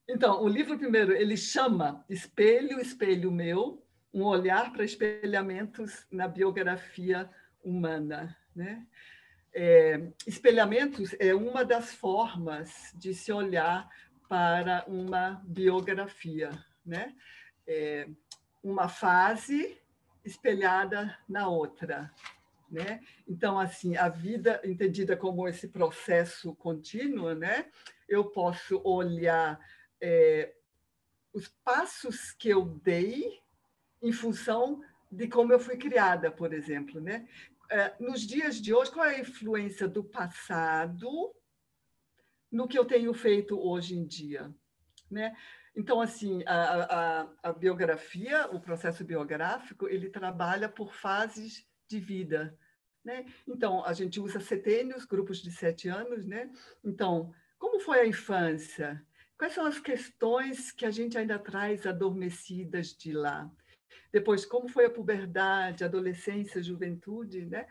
Então, 0.09 0.43
o 0.43 0.49
livro 0.49 0.79
primeiro, 0.79 1.13
ele 1.13 1.37
chama 1.37 2.05
Espelho, 2.09 2.81
Espelho 2.81 3.31
Meu, 3.31 3.85
um 4.13 4.25
olhar 4.25 4.73
para 4.73 4.85
espelhamentos 4.85 6.07
na 6.11 6.29
biografia 6.29 7.31
humana, 7.65 8.37
né? 8.55 8.87
É, 9.55 10.01
espelhamentos 10.27 11.15
é 11.19 11.35
uma 11.35 11.65
das 11.65 11.93
formas 11.95 12.93
de 12.95 13.15
se 13.15 13.33
olhar 13.33 13.89
para 14.29 14.85
uma 14.87 15.43
biografia, 15.45 16.51
né? 16.85 17.15
É 17.67 18.09
uma 18.63 18.89
fase 18.89 19.79
espelhada 20.25 21.17
na 21.29 21.49
outra, 21.49 22.11
né? 22.73 23.01
Então, 23.29 23.59
assim, 23.59 23.97
a 23.97 24.09
vida 24.09 24.61
entendida 24.65 25.15
como 25.15 25.47
esse 25.47 25.69
processo 25.69 26.55
contínuo, 26.55 27.35
né? 27.35 27.67
Eu 28.09 28.25
posso 28.25 28.81
olhar 28.83 29.61
é, 30.01 30.55
os 31.33 31.49
passos 31.63 32.33
que 32.33 32.49
eu 32.49 32.65
dei 32.65 33.41
em 34.01 34.13
função 34.13 34.83
de 35.11 35.29
como 35.29 35.53
eu 35.53 35.61
fui 35.61 35.77
criada, 35.77 36.31
por 36.31 36.55
exemplo, 36.55 36.99
né? 36.99 37.29
É, 37.71 37.95
nos 38.01 38.23
dias 38.23 38.57
de 38.57 38.73
hoje, 38.73 38.91
qual 38.91 39.07
é 39.07 39.17
a 39.17 39.21
influência 39.21 39.87
do 39.87 40.03
passado 40.03 41.35
no 42.51 42.67
que 42.67 42.79
eu 42.79 42.85
tenho 42.85 43.13
feito 43.13 43.59
hoje 43.59 43.97
em 43.97 44.05
dia? 44.05 44.53
Né? 45.11 45.37
Então, 45.75 46.01
assim, 46.01 46.43
a, 46.47 47.23
a, 47.23 47.29
a, 47.43 47.53
biografia, 47.53 48.47
o 48.51 48.61
processo 48.61 49.05
biográfico, 49.05 49.89
ele 49.89 50.11
trabalha 50.11 50.69
por 50.69 50.95
fases 50.95 51.67
de 51.89 51.99
vida. 51.99 52.59
Né? 53.05 53.27
Então, 53.47 53.85
a 53.85 53.93
gente 53.93 54.21
usa 54.21 54.41
setênios, 54.41 55.05
grupos 55.05 55.39
de 55.39 55.51
sete 55.51 55.89
anos. 55.89 56.25
Né? 56.27 56.51
Então, 56.85 57.35
como 57.59 57.81
foi 57.81 58.01
a 58.01 58.07
infância? 58.07 59.05
Quais 59.37 59.55
são 59.55 59.67
as 59.67 59.81
questões 59.81 60.71
que 60.71 60.87
a 60.87 60.91
gente 60.91 61.19
ainda 61.19 61.39
traz 61.39 61.87
adormecidas 61.87 62.95
de 62.95 63.13
lá? 63.13 63.51
Depois, 64.13 64.45
como 64.45 64.69
foi 64.69 64.85
a 64.85 64.91
puberdade, 64.91 65.83
adolescência, 65.83 66.63
juventude, 66.63 67.47
né? 67.47 67.67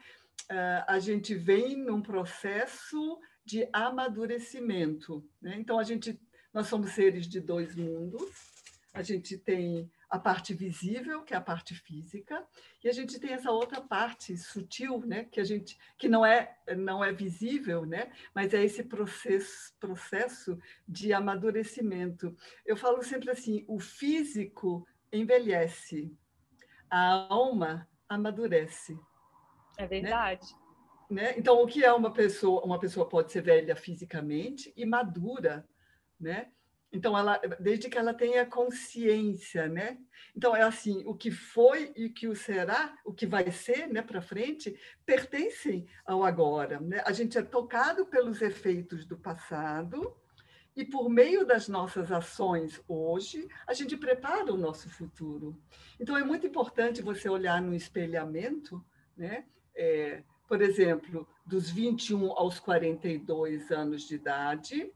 Uh, 0.52 0.84
a 0.88 1.00
gente 1.00 1.36
vem 1.36 1.78
num 1.78 2.02
processo 2.02 3.20
de 3.46 3.70
amadurecimento, 3.72 5.24
né? 5.42 5.56
Então 5.58 5.80
a 5.80 5.84
gente, 5.84 6.20
nós 6.54 6.68
somos 6.68 6.92
seres 6.92 7.28
de 7.28 7.40
dois 7.40 7.76
mundos. 7.76 8.52
A 8.94 9.02
gente 9.02 9.38
tem 9.38 9.90
a 10.12 10.20
parte 10.20 10.54
visível, 10.54 11.24
que 11.24 11.34
é 11.34 11.38
a 11.38 11.42
parte 11.42 11.74
física, 11.74 12.46
e 12.84 12.90
a 12.90 12.92
gente 12.92 13.18
tem 13.18 13.32
essa 13.32 13.50
outra 13.50 13.80
parte 13.80 14.36
sutil, 14.36 15.00
né, 15.06 15.24
que 15.24 15.40
a 15.40 15.44
gente 15.46 15.80
que 15.98 16.10
não 16.10 16.26
é 16.26 16.58
não 16.78 17.02
é 17.02 17.14
visível, 17.14 17.86
né, 17.86 18.12
mas 18.36 18.54
é 18.54 18.62
esse 18.62 18.84
processo 18.84 19.74
processo 19.80 20.60
de 20.86 21.14
amadurecimento. 21.14 22.36
Eu 22.66 22.76
falo 22.76 23.02
sempre 23.02 23.32
assim, 23.32 23.64
o 23.70 23.80
físico 23.80 24.86
envelhece, 25.14 26.14
a 26.90 27.28
alma 27.30 27.88
amadurece. 28.10 29.00
É 29.78 29.88
verdade. 29.88 30.46
Né? 31.10 31.22
né? 31.24 31.34
Então, 31.38 31.62
o 31.64 31.68
que 31.68 31.86
é 31.86 31.94
uma 31.94 32.12
pessoa? 32.12 32.66
Uma 32.66 32.80
pessoa 32.80 33.08
pode 33.08 33.32
ser 33.32 33.42
velha 33.42 33.78
fisicamente 33.78 34.74
e 34.76 34.86
madura, 34.86 35.66
né? 36.20 36.52
Então, 36.92 37.18
ela, 37.18 37.38
desde 37.60 37.90
que 37.90 37.98
ela 37.98 38.14
tenha 38.14 38.46
consciência, 38.46 39.68
né? 39.68 39.98
Então, 40.36 40.56
é 40.56 40.62
assim, 40.62 41.04
o 41.06 41.16
que 41.16 41.32
foi 41.32 41.94
e 41.96 42.08
o 42.08 42.14
que 42.14 42.28
o 42.28 42.36
será, 42.36 42.98
o 43.06 43.14
que 43.14 43.26
vai 43.26 43.50
ser, 43.52 43.88
né, 43.88 44.02
para 44.02 44.22
frente, 44.22 44.78
pertencem 45.06 45.88
ao 46.06 46.24
agora, 46.24 46.80
né? 46.80 47.02
A 47.06 47.14
gente 47.14 47.38
é 47.38 47.42
tocado 47.42 48.06
pelos 48.06 48.42
efeitos 48.42 49.06
do 49.06 49.18
passado, 49.18 50.16
e 50.76 50.86
por 50.86 51.10
meio 51.10 51.46
das 51.46 51.68
nossas 51.68 52.12
ações 52.12 52.82
hoje, 52.88 53.48
a 53.68 53.74
gente 53.74 53.98
prepara 53.98 54.54
o 54.54 54.58
nosso 54.58 54.90
futuro. 54.90 55.58
Então, 56.00 56.18
é 56.18 56.24
muito 56.24 56.48
importante 56.48 57.02
você 57.02 57.28
olhar 57.30 57.62
no 57.62 57.76
espelhamento, 57.76 58.84
né? 59.18 59.46
É, 59.76 60.24
por 60.48 60.62
exemplo, 60.62 61.28
dos 61.46 61.70
21 61.70 62.32
aos 62.32 62.60
42 62.60 63.72
anos 63.72 64.04
de 64.04 64.16
idade, 64.16 64.92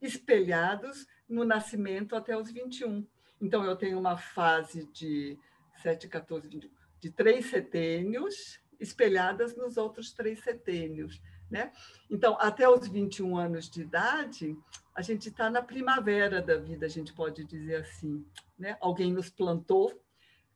espelhados 0.00 1.06
no 1.32 1.44
nascimento 1.44 2.14
até 2.14 2.36
os 2.36 2.50
21. 2.50 3.06
Então, 3.40 3.64
eu 3.64 3.74
tenho 3.74 3.98
uma 3.98 4.16
fase 4.16 4.86
de 4.92 5.38
7, 5.82 6.08
14, 6.08 6.48
21, 6.48 6.70
de 7.00 7.10
três 7.10 7.46
setênios 7.46 8.60
espelhadas 8.78 9.56
nos 9.56 9.76
outros 9.76 10.12
três 10.12 10.40
setênios. 10.40 11.20
Né? 11.50 11.72
Então, 12.10 12.36
até 12.40 12.68
os 12.68 12.86
21 12.88 13.36
anos 13.36 13.68
de 13.68 13.82
idade, 13.82 14.56
a 14.94 15.02
gente 15.02 15.28
está 15.28 15.50
na 15.50 15.62
primavera 15.62 16.40
da 16.40 16.56
vida, 16.56 16.86
a 16.86 16.88
gente 16.88 17.12
pode 17.12 17.44
dizer 17.44 17.76
assim. 17.76 18.24
Né? 18.58 18.76
Alguém 18.80 19.12
nos 19.12 19.30
plantou, 19.30 19.92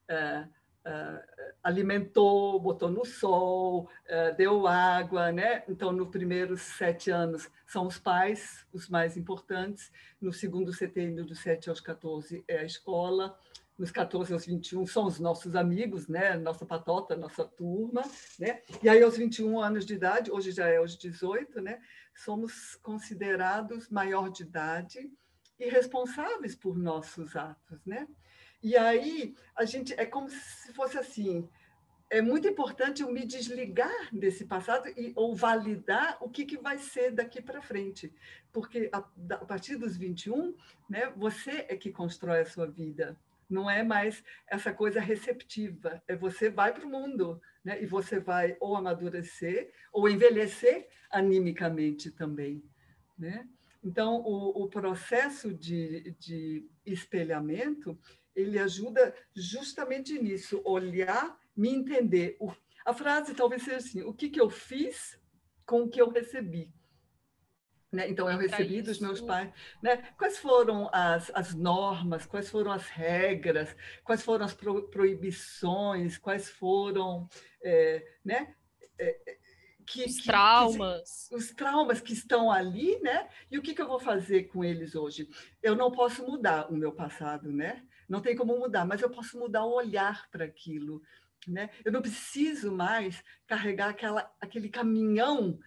é, 0.09 0.47
é, 0.87 1.49
alimentou, 1.65 2.61
botou 2.61 2.89
no 2.89 3.05
sol, 3.05 3.91
é, 4.07 4.33
deu 4.33 4.67
água. 4.67 5.33
Né? 5.33 5.65
Então, 5.69 5.91
nos 5.91 6.09
primeiros 6.09 6.63
sete 6.63 7.11
anos, 7.11 7.51
são 7.67 7.87
os 7.87 7.99
pais 7.99 8.65
os 8.73 8.89
mais 8.89 9.17
importantes. 9.17 9.91
No 10.21 10.33
segundo 10.33 10.73
setembro, 10.73 11.25
dos 11.25 11.41
7 11.41 11.69
aos 11.69 11.81
14, 11.81 12.45
é 12.47 12.59
a 12.59 12.65
escola 12.65 13.37
nos 13.79 13.91
14 13.91 14.33
aos 14.33 14.47
21 14.47 14.87
são 14.87 15.07
os 15.07 15.21
nossos 15.21 15.55
amigos, 15.55 16.09
né? 16.09 16.37
Nossa 16.37 16.65
patota, 16.65 17.15
nossa 17.15 17.45
turma, 17.45 18.03
né? 18.39 18.63
E 18.83 18.89
aí 18.89 19.03
aos 19.03 19.17
21 19.17 19.61
anos 19.61 19.85
de 19.85 19.95
idade, 19.95 20.31
hoje 20.31 20.51
já 20.51 20.67
é 20.67 20.79
aos 20.79 20.97
18, 20.97 21.61
né? 21.61 21.81
Somos 22.15 22.77
considerados 22.77 23.91
maior 23.91 24.31
de 24.31 24.45
idade 24.45 25.11
e 25.59 25.69
responsáveis 25.69 26.55
por 26.55 26.79
nossos 26.79 27.37
atos, 27.37 27.85
né? 27.85 28.09
E 28.67 28.77
aí 28.77 29.33
a 29.55 29.65
gente 29.65 29.95
é 29.97 30.05
como 30.05 30.29
se 30.29 30.73
fosse 30.73 30.99
assim, 30.99 31.49
é 32.11 32.21
muito 32.21 32.49
importante 32.49 33.01
eu 33.01 33.13
me 33.13 33.25
desligar 33.25 34.13
desse 34.13 34.45
passado 34.45 34.89
e 34.89 35.13
ou 35.15 35.37
validar 35.37 36.19
o 36.21 36.29
que, 36.29 36.45
que 36.45 36.59
vai 36.59 36.77
ser 36.77 37.13
daqui 37.13 37.41
para 37.41 37.63
frente, 37.63 38.13
porque 38.53 38.91
a, 38.93 38.99
a 38.99 39.45
partir 39.45 39.77
dos 39.77 39.97
21, 39.97 40.53
né, 40.91 41.13
você 41.17 41.65
é 41.69 41.77
que 41.77 41.93
constrói 41.93 42.41
a 42.41 42.45
sua 42.45 42.67
vida, 42.67 43.17
não 43.49 43.71
é 43.71 43.85
mais 43.85 44.25
essa 44.49 44.73
coisa 44.73 44.99
receptiva. 44.99 46.03
É 46.09 46.17
você 46.17 46.51
vai 46.51 46.75
para 46.75 46.85
o 46.85 46.91
mundo, 46.91 47.41
né? 47.65 47.81
E 47.81 47.87
você 47.87 48.19
vai 48.19 48.57
ou 48.59 48.75
amadurecer 48.75 49.71
ou 49.93 50.09
envelhecer 50.09 50.89
animicamente 51.09 52.11
também, 52.11 52.65
né? 53.17 53.47
Então, 53.85 54.17
o, 54.17 54.65
o 54.65 54.69
processo 54.69 55.55
de, 55.55 56.17
de 56.19 56.69
espelhamento, 56.85 57.97
ele 58.37 58.59
ajuda 58.59 59.15
justamente 59.35 60.21
nisso, 60.21 60.61
olhar, 60.65 61.37
me 61.57 61.71
entender. 61.71 62.37
O, 62.39 62.53
a 62.85 62.93
frase 62.93 63.35
talvez 63.35 63.63
seja 63.63 63.79
assim, 63.79 64.03
o 64.03 64.13
que, 64.13 64.29
que 64.29 64.41
eu 64.41 64.51
fiz 64.51 65.19
com 65.65 65.83
o 65.83 65.89
que 65.89 66.01
eu 66.01 66.11
recebi? 66.11 66.71
Né? 67.91 68.11
Então, 68.11 68.31
eu 68.31 68.37
recebi 68.37 68.83
dos 68.83 69.01
meus 69.01 69.21
pais. 69.23 69.51
Né? 69.83 69.97
Quais 70.19 70.39
foram 70.39 70.91
as, 70.93 71.31
as 71.35 71.55
normas, 71.55 72.27
quais 72.27 72.51
foram 72.51 72.71
as 72.71 72.87
regras, 72.89 73.75
quais 74.05 74.23
foram 74.23 74.45
as 74.45 74.53
pro, 74.53 74.89
proibições, 74.91 76.19
quais 76.19 76.51
foram. 76.51 77.29
É, 77.63 78.07
né? 78.23 78.55
É, 78.99 79.39
que, 79.87 80.05
os 80.05 80.17
traumas. 80.17 81.29
Que, 81.29 81.37
os 81.37 81.51
traumas 81.53 82.01
que 82.01 82.13
estão 82.13 82.51
ali, 82.51 82.99
né? 83.01 83.29
E 83.51 83.57
o 83.57 83.63
que, 83.63 83.75
que 83.75 83.81
eu 83.81 83.89
vou 83.89 84.01
fazer 84.01 84.45
com 84.45 84.65
eles 84.65 84.95
hoje? 84.95 85.29
Eu 85.63 85.75
não 85.75 85.91
posso 85.91 86.27
mudar 86.27 86.71
o 86.71 86.77
meu 86.77 86.93
passado, 86.93 87.51
né? 87.51 87.83
Não 88.09 88.21
tem 88.21 88.37
como 88.37 88.59
mudar, 88.59 88.85
mas 88.85 89.03
eu 89.03 89.11
posso 89.11 89.39
mudar 89.39 89.65
o 89.65 89.75
olhar 89.75 90.29
para 90.31 90.45
aquilo. 90.45 91.03
Né? 91.47 91.71
Eu 91.85 91.93
não 91.93 92.03
preciso 92.03 92.73
mais 92.73 93.23
carregar 93.47 93.91
aquela, 93.91 94.33
aquele 94.41 94.69
caminhão 94.69 95.59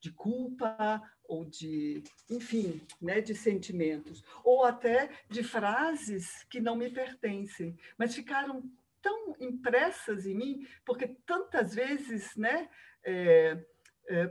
de 0.00 0.10
culpa 0.10 1.02
ou 1.24 1.44
de, 1.44 2.02
enfim, 2.28 2.82
né, 3.00 3.20
de 3.20 3.34
sentimentos, 3.34 4.22
ou 4.44 4.64
até 4.64 5.08
de 5.30 5.42
frases 5.42 6.44
que 6.50 6.60
não 6.60 6.76
me 6.76 6.90
pertencem, 6.90 7.74
mas 7.96 8.14
ficaram 8.14 8.62
tão 9.00 9.34
impressas 9.40 10.26
em 10.26 10.34
mim, 10.34 10.68
porque 10.84 11.08
tantas 11.24 11.74
vezes, 11.74 12.36
né, 12.36 12.68
é, 13.02 13.64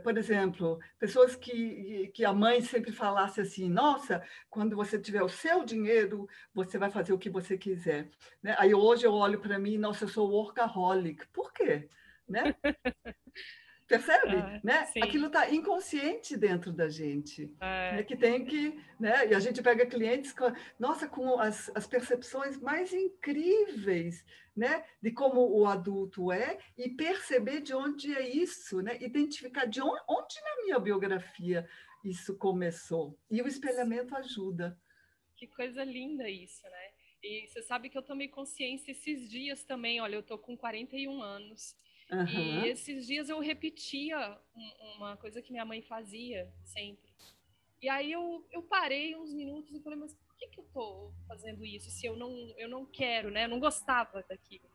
por 0.02 0.16
exemplo, 0.18 0.78
pessoas 0.98 1.34
que, 1.34 2.08
que 2.14 2.24
a 2.24 2.32
mãe 2.32 2.60
sempre 2.60 2.92
falasse 2.92 3.40
assim: 3.40 3.68
nossa, 3.68 4.22
quando 4.50 4.76
você 4.76 4.98
tiver 4.98 5.22
o 5.22 5.28
seu 5.28 5.64
dinheiro, 5.64 6.28
você 6.54 6.78
vai 6.78 6.90
fazer 6.90 7.12
o 7.12 7.18
que 7.18 7.30
você 7.30 7.56
quiser. 7.58 8.10
Né? 8.42 8.54
Aí 8.58 8.74
hoje 8.74 9.06
eu 9.06 9.12
olho 9.12 9.40
para 9.40 9.58
mim, 9.58 9.78
nossa, 9.78 10.04
eu 10.04 10.08
sou 10.08 10.30
workaholic. 10.30 11.26
Por 11.28 11.52
quê? 11.52 11.88
Né? 12.28 12.54
Percebe? 13.86 14.36
Ah, 14.36 14.60
né? 14.62 14.88
Aquilo 15.02 15.26
está 15.26 15.50
inconsciente 15.50 16.36
dentro 16.36 16.72
da 16.72 16.88
gente. 16.88 17.54
É. 17.60 17.96
Né? 17.96 18.02
Que 18.02 18.16
tem 18.16 18.44
que. 18.44 18.80
Né? 18.98 19.28
E 19.28 19.34
a 19.34 19.40
gente 19.40 19.62
pega 19.62 19.86
clientes 19.86 20.32
com, 20.32 20.52
nossa, 20.78 21.06
com 21.08 21.38
as, 21.38 21.70
as 21.74 21.86
percepções 21.86 22.58
mais 22.58 22.92
incríveis 22.92 24.24
né? 24.56 24.84
de 25.00 25.10
como 25.10 25.40
o 25.40 25.66
adulto 25.66 26.30
é 26.30 26.58
e 26.76 26.88
perceber 26.90 27.60
de 27.60 27.74
onde 27.74 28.14
é 28.14 28.28
isso, 28.28 28.80
né? 28.80 28.96
identificar 29.00 29.64
de 29.64 29.80
onde, 29.80 30.02
onde 30.08 30.34
na 30.42 30.62
minha 30.64 30.78
biografia 30.78 31.68
isso 32.04 32.36
começou. 32.36 33.18
E 33.30 33.40
o 33.40 33.48
espelhamento 33.48 34.14
ajuda. 34.16 34.78
Que 35.36 35.46
coisa 35.46 35.82
linda 35.84 36.28
isso, 36.28 36.62
né? 36.64 36.90
E 37.22 37.46
você 37.46 37.62
sabe 37.62 37.88
que 37.88 37.96
eu 37.96 38.02
tomei 38.02 38.28
consciência 38.28 38.90
esses 38.90 39.30
dias 39.30 39.62
também. 39.62 40.00
Olha, 40.00 40.16
eu 40.16 40.20
estou 40.20 40.38
com 40.38 40.56
41 40.56 41.22
anos. 41.22 41.76
Uhum. 42.12 42.64
E 42.64 42.68
esses 42.68 43.06
dias 43.06 43.30
eu 43.30 43.40
repetia 43.40 44.38
uma 44.96 45.16
coisa 45.16 45.40
que 45.40 45.50
minha 45.50 45.64
mãe 45.64 45.80
fazia 45.80 46.52
sempre. 46.62 47.10
E 47.80 47.88
aí 47.88 48.12
eu, 48.12 48.46
eu 48.52 48.62
parei 48.62 49.16
uns 49.16 49.32
minutos 49.32 49.74
e 49.74 49.82
falei, 49.82 49.98
mas 49.98 50.14
por 50.14 50.36
que, 50.36 50.46
que 50.46 50.60
eu 50.60 50.64
estou 50.64 51.12
fazendo 51.26 51.64
isso 51.64 51.90
se 51.90 52.06
eu 52.06 52.14
não, 52.14 52.30
eu 52.58 52.68
não 52.68 52.84
quero, 52.84 53.30
né? 53.30 53.44
Eu 53.44 53.48
não 53.48 53.58
gostava 53.58 54.22
daquilo. 54.28 54.70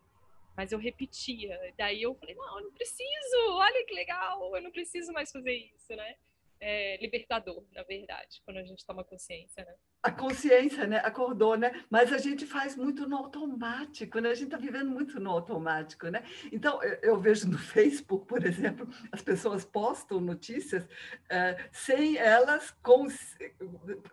Mas 0.58 0.72
eu 0.72 0.80
repetia. 0.80 1.58
Daí 1.78 2.02
eu 2.02 2.16
falei, 2.16 2.36
não, 2.36 2.58
eu 2.58 2.66
não 2.66 2.72
preciso, 2.72 3.38
olha 3.52 3.86
que 3.86 3.94
legal, 3.94 4.56
eu 4.56 4.62
não 4.62 4.72
preciso 4.72 5.14
mais 5.14 5.32
fazer 5.32 5.54
isso, 5.54 5.96
né? 5.96 6.16
É, 6.60 6.98
libertador, 7.02 7.64
na 7.74 7.84
verdade, 7.84 8.42
quando 8.46 8.58
a 8.58 8.64
gente 8.64 8.86
toma 8.86 9.04
consciência, 9.04 9.64
né? 9.64 9.74
A 10.04 10.12
consciência, 10.12 10.86
né? 10.86 10.98
Acordou, 10.98 11.58
né? 11.58 11.84
Mas 11.90 12.14
a 12.14 12.18
gente 12.18 12.46
faz 12.46 12.76
muito 12.76 13.08
no 13.08 13.18
automático, 13.18 14.20
né? 14.20 14.30
A 14.30 14.34
gente 14.34 14.46
está 14.46 14.58
vivendo 14.58 14.90
muito 14.90 15.20
no 15.20 15.32
automático, 15.32 16.08
né? 16.08 16.24
Então, 16.52 16.82
eu 17.02 17.20
vejo 17.20 17.48
no 17.50 17.58
Facebook, 17.60 18.26
por 18.28 18.46
exemplo, 18.46 18.88
as 19.12 19.22
pessoas 19.22 19.66
postam 19.66 20.22
notícias 20.22 20.88
é, 21.30 21.68
sem 21.72 22.18
elas 22.18 22.72
cons... 22.82 23.38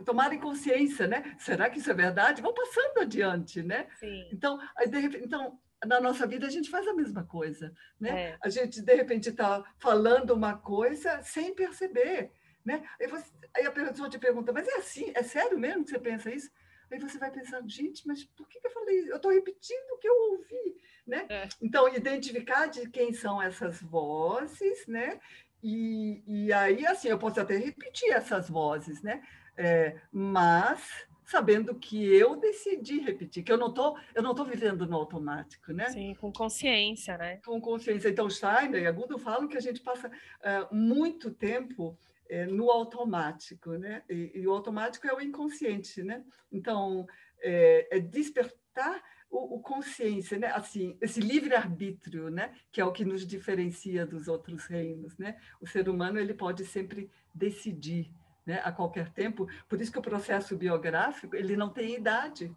tomarem 0.05 0.41
consciência, 0.41 1.07
né? 1.07 1.37
Será 1.39 1.71
que 1.71 1.79
isso 1.79 1.91
é 1.91 1.95
verdade? 1.95 2.43
Vão 2.43 2.55
passando 2.55 2.99
adiante, 2.99 3.63
né? 3.63 3.87
Sim. 3.99 4.29
Então, 4.33 4.59
aí, 4.77 4.89
de 4.89 4.99
repente, 4.99 5.25
então 5.25 5.59
na 5.87 6.01
nossa 6.01 6.27
vida 6.27 6.47
a 6.47 6.51
gente 6.51 6.71
faz 6.71 6.87
a 6.87 6.95
mesma 6.95 7.25
coisa, 7.25 7.73
né? 7.99 8.31
É. 8.31 8.39
A 8.43 8.49
gente 8.49 8.83
de 8.83 8.95
repente 8.95 9.31
está 9.31 9.63
falando 9.79 10.31
uma 10.31 10.57
coisa 10.57 11.23
sem 11.23 11.55
perceber, 11.55 12.33
né? 12.65 12.83
Aí, 13.01 13.07
você, 13.07 13.31
aí, 13.55 13.67
a 13.67 13.71
pessoa 13.71 14.09
te 14.09 14.19
pergunta, 14.19 14.53
mas 14.53 14.67
é 14.67 14.77
assim, 14.77 15.13
é 15.15 15.23
sério 15.23 15.59
mesmo 15.59 15.85
que 15.85 15.91
você 15.91 15.99
pensa 15.99 16.35
isso? 16.35 16.51
Aí 16.91 16.99
você 16.99 17.19
vai 17.19 17.31
pensando, 17.31 17.69
gente, 17.69 18.07
mas 18.07 18.25
por 18.25 18.49
que, 18.49 18.61
que 18.61 18.67
eu 18.67 18.71
falei 18.71 19.01
isso? 19.01 19.11
Eu 19.11 19.17
estou 19.17 19.33
repetindo 19.33 19.91
o 19.93 19.99
que 19.99 20.09
eu 20.09 20.15
ouvi, 20.33 20.77
né? 21.07 21.27
É. 21.29 21.49
Então 21.61 21.89
identificar 21.95 22.67
de 22.67 22.89
quem 22.89 23.13
são 23.13 23.43
essas 23.43 23.81
vozes, 23.81 24.87
né? 24.87 25.19
E, 25.63 26.23
e 26.27 26.53
aí 26.53 26.87
assim 26.87 27.09
eu 27.09 27.19
posso 27.19 27.41
até 27.41 27.57
repetir 27.57 28.13
essas 28.13 28.49
vozes, 28.49 29.03
né? 29.03 29.23
É, 29.57 29.99
mas 30.13 31.07
sabendo 31.25 31.75
que 31.75 32.05
eu 32.15 32.37
decidi 32.37 33.01
repetir, 33.01 33.43
que 33.43 33.51
eu 33.51 33.57
não 33.57 33.73
tô, 33.73 33.97
eu 34.15 34.23
não 34.23 34.35
tô 34.35 34.45
vivendo 34.45 34.87
no 34.87 34.97
automático, 34.97 35.73
né? 35.73 35.89
Sim, 35.91 36.15
com 36.15 36.31
consciência, 36.31 37.17
né? 37.17 37.37
Com 37.45 37.61
consciência. 37.61 38.09
Então, 38.09 38.29
Steiner 38.29 38.83
e 38.83 38.87
Agudo 38.87 39.19
falam 39.19 39.49
que 39.49 39.57
a 39.57 39.61
gente 39.61 39.81
passa 39.81 40.09
uh, 40.09 40.75
muito 40.75 41.31
tempo 41.31 41.99
uh, 42.31 42.55
no 42.55 42.71
automático, 42.71 43.73
né? 43.73 44.03
E, 44.09 44.33
e, 44.35 44.47
o 44.47 44.53
automático 44.53 45.07
é 45.07 45.15
o 45.15 45.21
inconsciente, 45.21 46.03
né? 46.03 46.23
Então, 46.53 47.07
é, 47.41 47.97
é 47.97 48.01
despertar 48.01 49.03
o, 49.31 49.57
o, 49.57 49.61
consciência, 49.61 50.39
né? 50.39 50.49
Assim, 50.49 50.97
esse 51.01 51.21
livre 51.21 51.55
arbítrio, 51.55 52.29
né? 52.29 52.55
Que 52.71 52.81
é 52.81 52.85
o 52.85 52.93
que 52.93 53.05
nos 53.05 53.27
diferencia 53.27 54.05
dos 54.05 54.29
outros 54.29 54.67
reinos, 54.67 55.17
né? 55.17 55.39
O 55.61 55.67
ser 55.67 55.89
humano 55.89 56.19
ele 56.19 56.35
pode 56.35 56.67
sempre 56.67 57.11
decidir 57.35 58.13
né, 58.47 58.61
a 58.65 58.73
qualquer 58.73 59.11
tempo. 59.11 59.49
Por 59.69 59.81
isso 59.81 59.93
que 59.93 59.99
o 59.99 60.03
processo 60.03 60.57
biográfico 60.57 61.35
ele 61.35 61.57
não 61.57 61.71
tem 61.71 61.95
idade. 61.95 62.55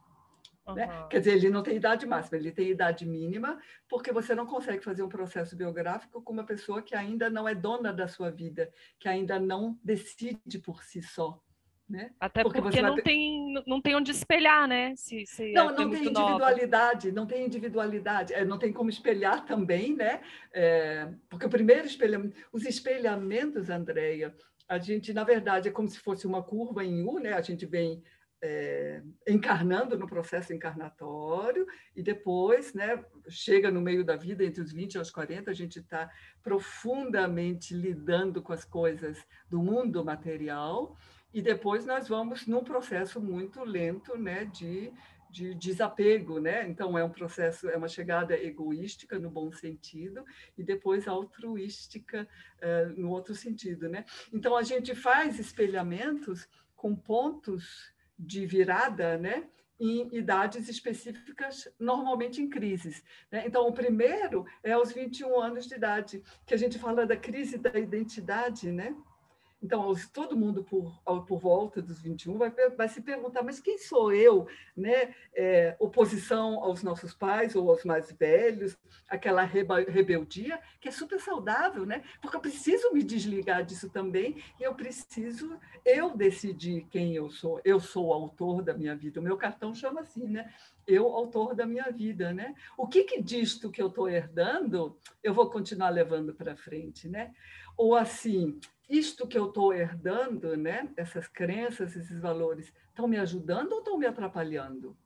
Uhum. 0.68 0.76
Né? 0.76 1.08
Quer 1.10 1.20
dizer, 1.20 1.36
ele 1.36 1.50
não 1.50 1.64
tem 1.64 1.78
idade 1.78 2.06
máxima, 2.06 2.38
ele 2.38 2.52
tem 2.52 2.70
idade 2.70 3.06
mínima, 3.06 3.60
porque 3.88 4.12
você 4.12 4.36
não 4.36 4.46
consegue 4.46 4.84
fazer 4.84 5.02
um 5.02 5.10
processo 5.10 5.56
biográfico 5.56 6.22
com 6.22 6.34
uma 6.34 6.44
pessoa 6.44 6.82
que 6.82 6.96
ainda 6.96 7.30
não 7.30 7.48
é 7.48 7.56
dona 7.56 7.94
da 7.94 8.08
sua 8.08 8.30
vida, 8.30 8.70
que 9.00 9.08
ainda 9.08 9.40
não 9.40 9.80
decide 9.84 10.60
por 10.60 10.84
si 10.84 11.02
só. 11.02 11.42
Né? 11.90 12.12
Até 12.20 12.44
porque, 12.44 12.62
porque 12.62 12.82
não, 12.82 12.96
vai... 12.96 13.02
tem, 13.02 13.64
não 13.66 13.82
tem 13.82 13.96
onde 13.96 14.12
espelhar, 14.12 14.68
né? 14.68 14.94
Se, 14.98 15.26
se 15.26 15.54
não, 15.54 15.70
é 15.70 15.72
não 15.72 15.76
tem 15.76 15.86
individualidade, 15.86 17.08
nova. 17.08 17.16
não 17.16 17.26
tem 17.26 17.46
individualidade, 17.46 18.34
é, 18.34 18.44
não 18.44 18.60
tem 18.60 18.74
como 18.74 18.90
espelhar 18.90 19.46
também, 19.46 19.96
né? 19.96 20.20
É, 20.52 21.08
porque 21.30 21.46
o 21.46 21.50
primeiro 21.50 21.88
espelhamento, 21.88 22.36
os 22.52 22.66
espelhamentos, 22.66 23.70
Andréia, 23.70 24.36
a 24.68 24.78
gente, 24.78 25.14
na 25.14 25.24
verdade, 25.24 25.70
é 25.70 25.72
como 25.72 25.88
se 25.88 26.00
fosse 26.00 26.28
uma 26.28 26.44
curva 26.44 26.84
em 26.84 27.04
U, 27.04 27.20
né? 27.20 27.34
A 27.34 27.42
gente 27.42 27.66
vem 27.66 28.04
é, 28.42 29.02
encarnando 29.28 29.98
no 29.98 30.08
processo 30.08 30.54
encarnatório 30.54 31.66
e 31.96 32.04
depois, 32.04 32.74
né, 32.74 33.04
chega 33.28 33.72
no 33.72 33.82
meio 33.82 34.04
da 34.04 34.16
vida, 34.16 34.44
entre 34.44 34.62
os 34.62 34.72
20 34.72 34.96
e 34.96 35.00
os 35.00 35.10
40, 35.10 35.50
a 35.50 35.54
gente 35.54 35.80
está 35.80 36.10
profundamente 36.44 37.74
lidando 37.74 38.42
com 38.42 38.54
as 38.54 38.64
coisas 38.64 39.26
do 39.50 39.62
mundo 39.62 40.06
material 40.06 40.96
e 41.34 41.42
depois 41.42 41.86
nós 41.86 42.08
vamos 42.08 42.46
num 42.46 42.64
processo 42.64 43.20
muito 43.20 43.64
lento, 43.64 44.18
né, 44.18 44.46
de 44.46 44.92
de 45.30 45.54
desapego, 45.54 46.40
né? 46.40 46.68
Então 46.68 46.98
é 46.98 47.04
um 47.04 47.10
processo, 47.10 47.70
é 47.70 47.78
uma 47.78 47.88
chegada 47.88 48.38
egoística 48.38 49.20
no 49.20 49.30
bom 49.30 49.52
sentido 49.52 50.24
e 50.58 50.64
depois 50.64 51.08
altruística 51.08 52.28
uh, 52.62 53.00
no 53.00 53.10
outro 53.10 53.36
sentido, 53.36 53.90
né? 53.90 54.06
Então 54.34 54.56
a 54.56 54.64
gente 54.64 54.96
faz 54.96 55.40
espelhamentos 55.40 56.48
com 56.76 56.96
pontos 56.96 57.94
de 58.18 58.46
virada, 58.46 59.18
né? 59.18 59.48
Em 59.80 60.10
idades 60.16 60.68
específicas, 60.70 61.68
normalmente 61.80 62.42
em 62.42 62.50
crises. 62.50 63.04
Né? 63.32 63.44
Então, 63.46 63.68
o 63.68 63.74
primeiro 63.74 64.44
é 64.64 64.72
aos 64.72 64.92
21 64.92 65.40
anos 65.40 65.68
de 65.68 65.76
idade, 65.76 66.24
que 66.48 66.54
a 66.56 66.58
gente 66.58 66.80
fala 66.80 67.06
da 67.06 67.16
crise 67.16 67.60
da 67.60 67.78
identidade, 67.78 68.72
né? 68.72 68.96
Então, 69.62 69.92
todo 70.14 70.38
mundo 70.38 70.64
por, 70.64 71.02
por 71.26 71.40
volta 71.40 71.82
dos 71.82 72.00
21 72.00 72.38
vai, 72.38 72.52
vai 72.52 72.88
se 72.88 73.02
perguntar, 73.02 73.42
mas 73.42 73.60
quem 73.60 73.78
sou 73.80 74.14
eu? 74.14 74.48
Né? 74.76 75.16
É, 75.34 75.76
oposição 75.80 76.64
aos 76.64 76.84
nossos 76.84 77.14
pais 77.14 77.56
ou 77.56 77.70
aos 77.70 77.84
mais 77.84 78.12
velhos, 78.12 78.78
aquela 79.10 79.44
rebeldia, 79.44 80.60
que 80.80 80.88
é 80.88 80.92
super 80.92 81.20
saudável, 81.20 81.86
né? 81.86 82.04
porque 82.22 82.38
eu 82.38 82.42
preciso 82.42 82.94
me 82.94 83.02
desligar 83.02 83.66
disso 83.66 83.90
também 83.90 84.44
e 84.60 84.64
eu 84.64 84.76
preciso 84.76 85.60
eu 85.84 86.16
decidir 86.16 86.86
quem 86.92 87.16
eu 87.16 87.30
sou. 87.32 87.60
Eu 87.66 87.80
sou 87.80 88.08
o 88.08 88.14
autor 88.14 88.62
da 88.62 88.76
minha 88.76 88.96
vida. 88.96 89.20
O 89.20 89.24
meu 89.24 89.38
cartão 89.38 89.74
chama 89.74 90.02
assim, 90.02 90.28
né? 90.28 90.54
eu, 90.88 91.08
autor 91.08 91.54
da 91.54 91.66
minha 91.66 91.92
vida, 91.92 92.34
né? 92.34 92.56
O 92.78 92.88
que, 92.88 93.04
que 93.04 93.22
disto 93.22 93.70
que 93.70 93.82
eu 93.82 93.88
estou 93.88 94.10
herdando, 94.10 94.98
eu 95.22 95.34
vou 95.34 95.50
continuar 95.50 95.90
levando 95.90 96.34
para 96.34 96.56
frente, 96.56 97.10
né? 97.10 97.34
Ou 97.76 97.94
assim, 97.94 98.58
isto 98.90 99.28
que 99.28 99.38
eu 99.38 99.48
estou 99.48 99.74
herdando, 99.74 100.56
né? 100.56 100.92
Essas 100.96 101.28
crenças, 101.28 101.96
esses 101.96 102.20
valores, 102.20 102.74
estão 102.88 103.08
me 103.08 103.18
ajudando 103.18 103.74
ou 103.74 103.80
estão 103.80 103.98
me 103.98 104.06
atrapalhando? 104.06 104.98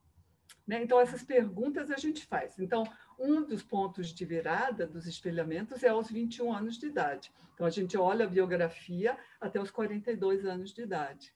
Né? 0.68 0.84
Então, 0.84 1.00
essas 1.00 1.24
perguntas 1.24 1.90
a 1.90 1.98
gente 1.98 2.26
faz. 2.26 2.60
Então, 2.60 2.84
um 3.20 3.44
dos 3.44 3.64
pontos 3.64 4.14
de 4.14 4.26
virada 4.26 4.86
dos 4.86 5.08
espelhamentos 5.08 5.84
é 5.84 5.90
aos 5.90 6.10
21 6.10 6.54
anos 6.54 6.78
de 6.78 6.88
idade. 6.88 7.32
Então, 7.54 7.66
a 7.66 7.70
gente 7.70 7.98
olha 7.98 8.26
a 8.26 8.30
biografia 8.30 9.18
até 9.40 9.60
os 9.60 9.72
42 9.72 10.46
anos 10.46 10.74
de 10.74 10.84
idade. 10.84 11.34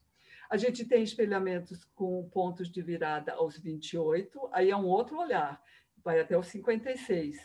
A 0.49 0.57
gente 0.57 0.85
tem 0.85 1.03
espelhamentos 1.03 1.83
com 1.95 2.29
pontos 2.29 2.69
de 2.69 2.81
virada 2.81 3.33
aos 3.33 3.57
28, 3.57 4.49
aí 4.51 4.69
é 4.69 4.77
um 4.77 4.85
outro 4.85 5.17
olhar, 5.17 5.61
vai 6.03 6.19
até 6.19 6.37
os 6.37 6.47
56. 6.47 7.37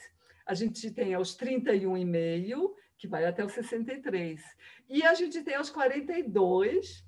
A 0.45 0.55
gente 0.55 0.91
tem 0.91 1.15
aos 1.15 1.37
31,5, 1.37 2.75
que 3.01 3.09
vai 3.09 3.25
até 3.25 3.43
os 3.43 3.53
63. 3.53 4.45
E 4.87 5.03
a 5.03 5.15
gente 5.15 5.43
tem 5.43 5.59
os 5.59 5.71
42, 5.71 7.03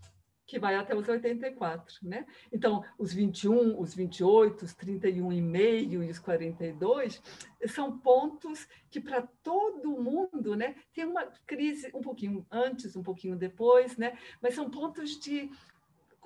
que 0.46 0.59
vai 0.59 0.74
até 0.74 0.96
os 0.96 1.07
84, 1.07 1.98
né? 2.02 2.26
Então, 2.50 2.83
os 2.98 3.12
21, 3.12 3.78
os 3.78 3.94
28, 3.94 4.64
os 4.64 4.74
31,5 4.74 5.92
e 5.92 6.11
os 6.11 6.18
42 6.18 7.22
são 7.66 7.98
pontos 7.98 8.66
que 8.90 9.00
para 9.00 9.20
todo 9.42 10.00
mundo, 10.00 10.57
né, 10.57 10.74
tem 10.94 11.05
uma 11.05 11.26
crise 11.46 11.90
um 11.94 12.00
pouquinho 12.00 12.46
antes, 12.50 12.96
um 12.96 13.02
pouquinho 13.02 13.37
depois, 13.37 13.98
né? 13.98 14.16
Mas 14.40 14.55
são 14.55 14.70
pontos 14.70 15.20
de 15.20 15.50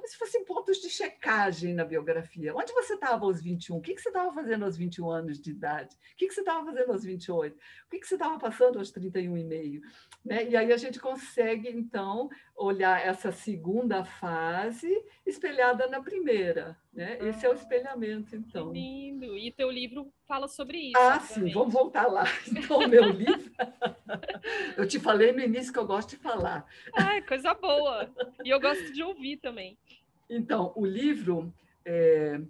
como 0.07 0.09
se 0.09 0.19
fossem 0.19 0.45
pontos 0.45 0.79
de 0.79 0.89
checagem 0.89 1.75
na 1.75 1.85
biografia. 1.85 2.55
Onde 2.55 2.73
você 2.73 2.95
estava 2.95 3.25
aos 3.25 3.43
21? 3.43 3.77
O 3.77 3.81
que, 3.81 3.95
que 3.95 4.01
você 4.01 4.09
estava 4.09 4.33
fazendo 4.33 4.65
aos 4.65 4.77
21 4.77 5.11
anos 5.11 5.41
de 5.41 5.51
idade? 5.51 5.97
O 5.97 6.17
que, 6.17 6.29
que 6.29 6.35
você 6.35 6.41
estava 6.41 6.65
fazendo 6.65 6.93
aos 6.93 7.05
28? 7.05 7.55
O 7.55 7.91
que, 7.91 7.99
que 7.99 8.07
você 8.07 8.15
estava 8.15 8.39
passando 8.39 8.79
aos 8.79 8.91
31 8.93 9.37
e 9.37 9.45
meio? 9.45 9.83
Né? 10.25 10.49
E 10.49 10.57
aí 10.57 10.73
a 10.73 10.77
gente 10.77 11.01
consegue, 11.01 11.69
então, 11.69 12.29
olhar 12.57 13.05
essa 13.05 13.31
segunda 13.31 14.05
fase 14.05 14.91
espelhada 15.27 15.87
na 15.89 16.01
primeira, 16.03 16.77
né? 16.93 17.19
Esse 17.21 17.45
é 17.45 17.51
o 17.51 17.55
espelhamento, 17.55 18.35
então. 18.35 18.73
Que 18.73 18.79
lindo! 18.79 19.37
E 19.37 19.53
teu 19.53 19.71
livro 19.71 20.11
fala 20.27 20.49
sobre 20.49 20.79
isso. 20.79 20.99
Ah, 20.99 21.21
sim, 21.21 21.53
vamos 21.53 21.73
voltar 21.73 22.07
lá. 22.07 22.25
Então, 22.49 22.89
meu 22.89 23.11
livro. 23.11 23.53
eu 24.77 24.89
te 24.89 24.99
falei 24.99 25.33
no 25.33 25.41
início 25.41 25.73
que 25.73 25.79
eu 25.79 25.87
gosto 25.87 26.11
de 26.11 26.17
falar. 26.17 26.67
Ai, 26.97 27.21
coisa 27.23 27.53
boa! 27.55 28.11
E 28.45 28.51
eu 28.51 28.61
gosto 28.61 28.93
de 28.93 29.03
ouvir 29.03 29.37
também. 29.37 29.79
Então, 30.29 30.73
o 30.75 30.85
livro. 30.85 31.53
É 31.85 32.41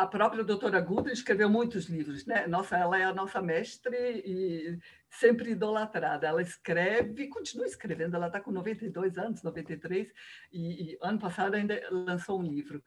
a 0.00 0.06
própria 0.06 0.42
doutora 0.42 0.80
Guda 0.80 1.12
escreveu 1.12 1.48
muitos 1.48 1.86
livros, 1.86 2.24
né? 2.24 2.46
Nossa, 2.46 2.76
ela 2.76 2.98
é 2.98 3.04
a 3.04 3.12
nossa 3.12 3.42
mestre 3.42 3.96
e 4.24 4.78
sempre 5.10 5.50
idolatrada. 5.50 6.26
Ela 6.26 6.40
escreve, 6.40 7.28
continua 7.28 7.66
escrevendo, 7.66 8.16
ela 8.16 8.28
está 8.28 8.40
com 8.40 8.50
92 8.50 9.18
anos, 9.18 9.42
93, 9.42 10.08
e, 10.50 10.92
e 10.92 10.98
ano 11.02 11.18
passado 11.18 11.54
ainda 11.54 11.78
lançou 11.90 12.40
um 12.40 12.42
livro. 12.42 12.82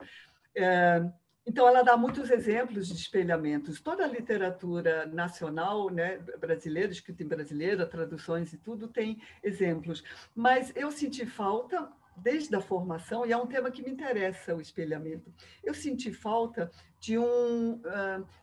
É, 0.56 1.04
então, 1.46 1.68
ela 1.68 1.84
dá 1.84 1.96
muitos 1.96 2.32
exemplos 2.32 2.88
de 2.88 2.96
espelhamentos. 2.96 3.80
Toda 3.80 4.06
a 4.06 4.08
literatura 4.08 5.06
nacional, 5.06 5.90
né, 5.92 6.18
brasileira, 6.40 6.92
escrita 6.92 7.22
em 7.22 7.28
brasileira, 7.28 7.86
traduções 7.86 8.54
e 8.54 8.58
tudo, 8.58 8.88
tem 8.88 9.22
exemplos. 9.44 10.04
Mas 10.34 10.72
eu 10.76 10.90
senti 10.90 11.26
falta 11.28 11.92
desde 12.16 12.56
a 12.56 12.62
formação, 12.62 13.26
e 13.26 13.32
é 13.32 13.38
um 13.38 13.48
tema 13.48 13.72
que 13.72 13.82
me 13.82 13.92
interessa, 13.92 14.56
o 14.56 14.62
espelhamento. 14.62 15.34
Eu 15.64 15.74
senti 15.74 16.14
falta 16.14 16.72
de 17.00 17.18
um, 17.18 17.82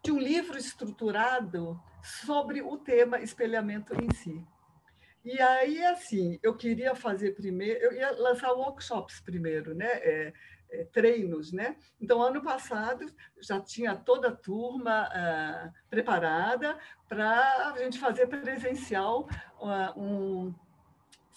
de 0.03 0.13
um 0.13 0.19
livro 0.19 0.59
estruturado 0.59 1.81
sobre 2.03 2.63
o 2.63 2.77
tema 2.77 3.21
espelhamento 3.21 3.95
em 3.95 4.13
si. 4.15 4.45
E 5.25 5.41
aí, 5.41 5.85
assim, 5.85 6.39
eu 6.43 6.57
queria 6.57 6.95
fazer 6.95 7.33
primeiro, 7.35 7.79
eu 7.81 7.93
ia 7.93 8.11
lançar 8.13 8.53
workshops 8.53 9.21
primeiro, 9.21 9.75
né? 9.75 9.87
É, 9.87 10.33
é, 10.73 10.85
treinos, 10.85 11.53
né? 11.53 11.77
Então, 12.01 12.23
ano 12.23 12.43
passado 12.43 13.05
já 13.41 13.61
tinha 13.61 13.95
toda 13.97 14.29
a 14.29 14.37
turma 14.37 15.09
preparada 15.91 16.79
para 17.09 17.73
a 17.73 17.79
gente 17.79 17.99
fazer 17.99 18.29
presencial 18.29 19.29
um 19.97 20.55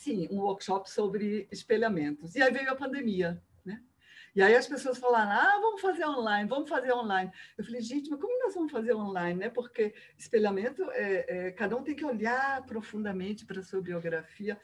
sim, 0.04 0.28
um 0.30 0.40
workshop 0.42 0.90
sobre 0.90 1.48
espelhamentos. 1.52 2.36
E 2.36 2.42
aí 2.42 2.52
veio 2.52 2.70
a 2.70 2.76
pandemia, 2.76 3.42
né? 3.66 3.82
E 4.36 4.42
aí 4.42 4.56
as 4.56 4.68
pessoas 4.68 4.98
falaram, 4.98 5.32
ah, 5.32 5.60
vamos 5.62 5.82
fazer 5.82 6.06
online, 6.06 6.50
vamos 6.50 6.70
fazer 6.70 6.92
online. 6.92 7.32
Eu 7.58 7.64
falei, 7.64 7.82
gente, 7.82 8.10
mas 8.10 8.20
como 8.20 8.44
nós 8.44 8.54
vamos 8.54 8.72
fazer 8.72 8.94
online, 8.94 9.40
né? 9.40 9.50
Porque 9.50 9.94
espelhamento, 10.18 10.84
é, 10.92 11.48
é 11.48 11.52
cada 11.52 11.78
um 11.78 11.84
tem 11.84 11.96
que 11.96 12.06
olhar 12.06 12.66
profundamente 12.66 13.46
para 13.46 13.62
a 13.62 13.64
sua 13.64 13.82
biografia. 13.82 14.60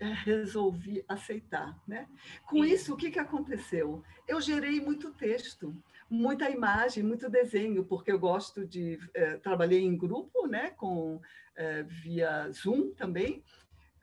É, 0.00 0.06
resolvi 0.06 1.04
aceitar, 1.06 1.78
né? 1.86 2.08
Com 2.46 2.64
isso, 2.64 2.94
o 2.94 2.96
que, 2.96 3.10
que 3.10 3.18
aconteceu? 3.18 4.02
Eu 4.26 4.40
gerei 4.40 4.80
muito 4.80 5.12
texto, 5.12 5.76
muita 6.08 6.48
imagem, 6.48 7.04
muito 7.04 7.28
desenho, 7.28 7.84
porque 7.84 8.10
eu 8.10 8.18
gosto 8.18 8.66
de... 8.66 8.98
É, 9.12 9.36
trabalhei 9.36 9.84
em 9.84 9.94
grupo, 9.94 10.46
né? 10.46 10.70
Com, 10.70 11.20
é, 11.54 11.82
via 11.82 12.50
Zoom 12.50 12.94
também, 12.94 13.44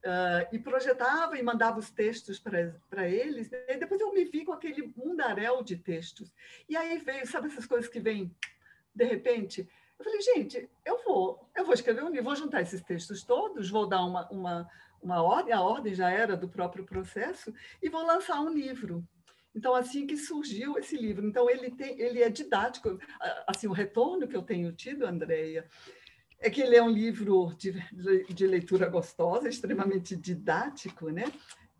Uh, 0.07 0.47
e 0.53 0.57
projetava 0.57 1.37
e 1.37 1.43
mandava 1.43 1.79
os 1.79 1.89
textos 1.89 2.39
para 2.39 3.09
eles. 3.09 3.49
Né? 3.49 3.59
E 3.67 3.77
depois 3.77 3.99
eu 3.99 4.13
me 4.13 4.23
vi 4.23 4.45
com 4.45 4.53
aquele 4.53 4.93
mundaréu 4.95 5.61
de 5.61 5.75
textos. 5.75 6.31
E 6.69 6.77
aí 6.77 6.97
veio, 6.99 7.27
sabe 7.27 7.47
essas 7.47 7.65
coisas 7.65 7.89
que 7.89 7.99
vêm 7.99 8.33
de 8.95 9.03
repente? 9.03 9.67
Eu 9.99 10.05
falei, 10.05 10.21
gente, 10.21 10.69
eu 10.85 11.03
vou, 11.03 11.49
eu 11.53 11.65
vou 11.65 11.73
escrever 11.73 12.03
um 12.03 12.09
livro, 12.09 12.23
vou 12.23 12.35
juntar 12.37 12.61
esses 12.61 12.81
textos 12.81 13.21
todos, 13.23 13.69
vou 13.69 13.85
dar 13.85 14.05
uma, 14.05 14.29
uma, 14.29 14.69
uma 15.01 15.21
ordem, 15.21 15.53
a 15.53 15.61
ordem 15.61 15.93
já 15.93 16.09
era 16.09 16.37
do 16.37 16.47
próprio 16.47 16.85
processo, 16.85 17.53
e 17.81 17.89
vou 17.89 18.05
lançar 18.05 18.39
um 18.39 18.49
livro. 18.49 19.05
Então, 19.53 19.73
assim 19.73 20.05
que 20.05 20.15
surgiu 20.15 20.77
esse 20.77 20.95
livro. 20.95 21.27
Então, 21.27 21.49
ele, 21.49 21.71
tem, 21.71 21.99
ele 21.99 22.21
é 22.21 22.29
didático. 22.29 22.99
Assim, 23.47 23.67
o 23.67 23.71
retorno 23.71 24.27
que 24.27 24.37
eu 24.37 24.43
tenho 24.43 24.71
tido, 24.71 25.03
Andréia, 25.03 25.67
é 26.39 26.49
que 26.49 26.61
ele 26.61 26.75
é 26.75 26.83
um 26.83 26.89
livro 26.89 27.53
de, 27.57 27.73
de 28.33 28.47
leitura 28.47 28.87
gostosa, 28.87 29.49
extremamente 29.49 30.15
didático, 30.15 31.09
né? 31.09 31.31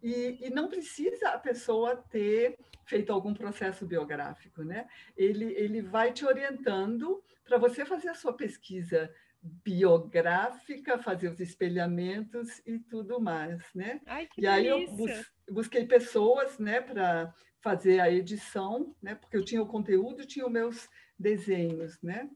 E, 0.02 0.38
e, 0.41 0.50
não 0.50 0.67
precisa 0.67 1.30
a 1.30 1.39
pessoa 1.39 1.96
ter 2.10 2.58
feito 2.86 3.12
algum 3.12 3.34
processo 3.34 3.86
biográfico, 3.86 4.63
né? 4.63 4.88
Ele, 5.15 5.46
ele 5.54 5.82
vai 5.82 6.13
te 6.13 6.26
orientando 6.26 7.22
para 7.43 7.58
você 7.58 7.86
fazer 7.86 8.10
a 8.10 8.15
sua 8.15 8.34
pesquisa 8.34 9.12
biográfica, 9.41 10.98
fazer 11.00 11.30
os 11.30 11.39
espelhamentos 11.39 12.62
e 12.65 12.80
tudo 12.80 13.20
mais, 13.20 13.63
né? 13.74 14.02
Ai, 14.06 14.28
e 14.38 14.48
aí 14.48 14.67
eu 14.67 14.88
bus, 14.96 15.32
busquei 15.50 15.86
pessoas, 15.86 16.60
né, 16.60 16.82
para 16.82 17.34
fazer 17.62 18.00
a 18.00 18.12
edição, 18.12 18.96
né? 19.02 19.15
Porque 19.15 19.38
eu 19.38 19.46
tinha 19.46 19.62
o 19.62 19.67
conteúdo, 19.67 20.26
tinha 20.26 20.46
os 20.46 20.52
meus 20.52 20.89
desenhos, 21.17 22.02
né? 22.02 22.30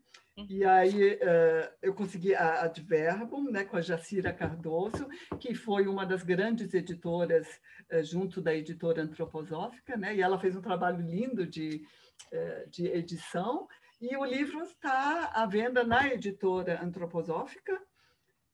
E 0.49 0.63
aí 0.65 1.13
uh, 1.13 1.71
eu 1.81 1.93
consegui 1.93 2.33
a 2.35 2.63
Adverbum, 2.63 3.51
né, 3.51 3.63
com 3.63 3.77
a 3.77 3.81
Jacira 3.81 4.33
Cardoso, 4.33 5.07
que 5.39 5.53
foi 5.53 5.87
uma 5.87 6.05
das 6.05 6.23
grandes 6.23 6.73
editoras 6.73 7.47
uh, 7.91 8.03
junto 8.03 8.41
da 8.41 8.53
editora 8.53 9.01
antroposófica, 9.01 9.97
né, 9.97 10.15
e 10.15 10.21
ela 10.21 10.39
fez 10.39 10.55
um 10.55 10.61
trabalho 10.61 11.01
lindo 11.01 11.45
de, 11.45 11.85
uh, 12.31 12.69
de 12.69 12.87
edição, 12.87 13.67
e 13.99 14.15
o 14.15 14.25
livro 14.25 14.61
está 14.63 15.31
à 15.33 15.45
venda 15.45 15.83
na 15.83 16.07
editora 16.07 16.83
antroposófica, 16.83 17.79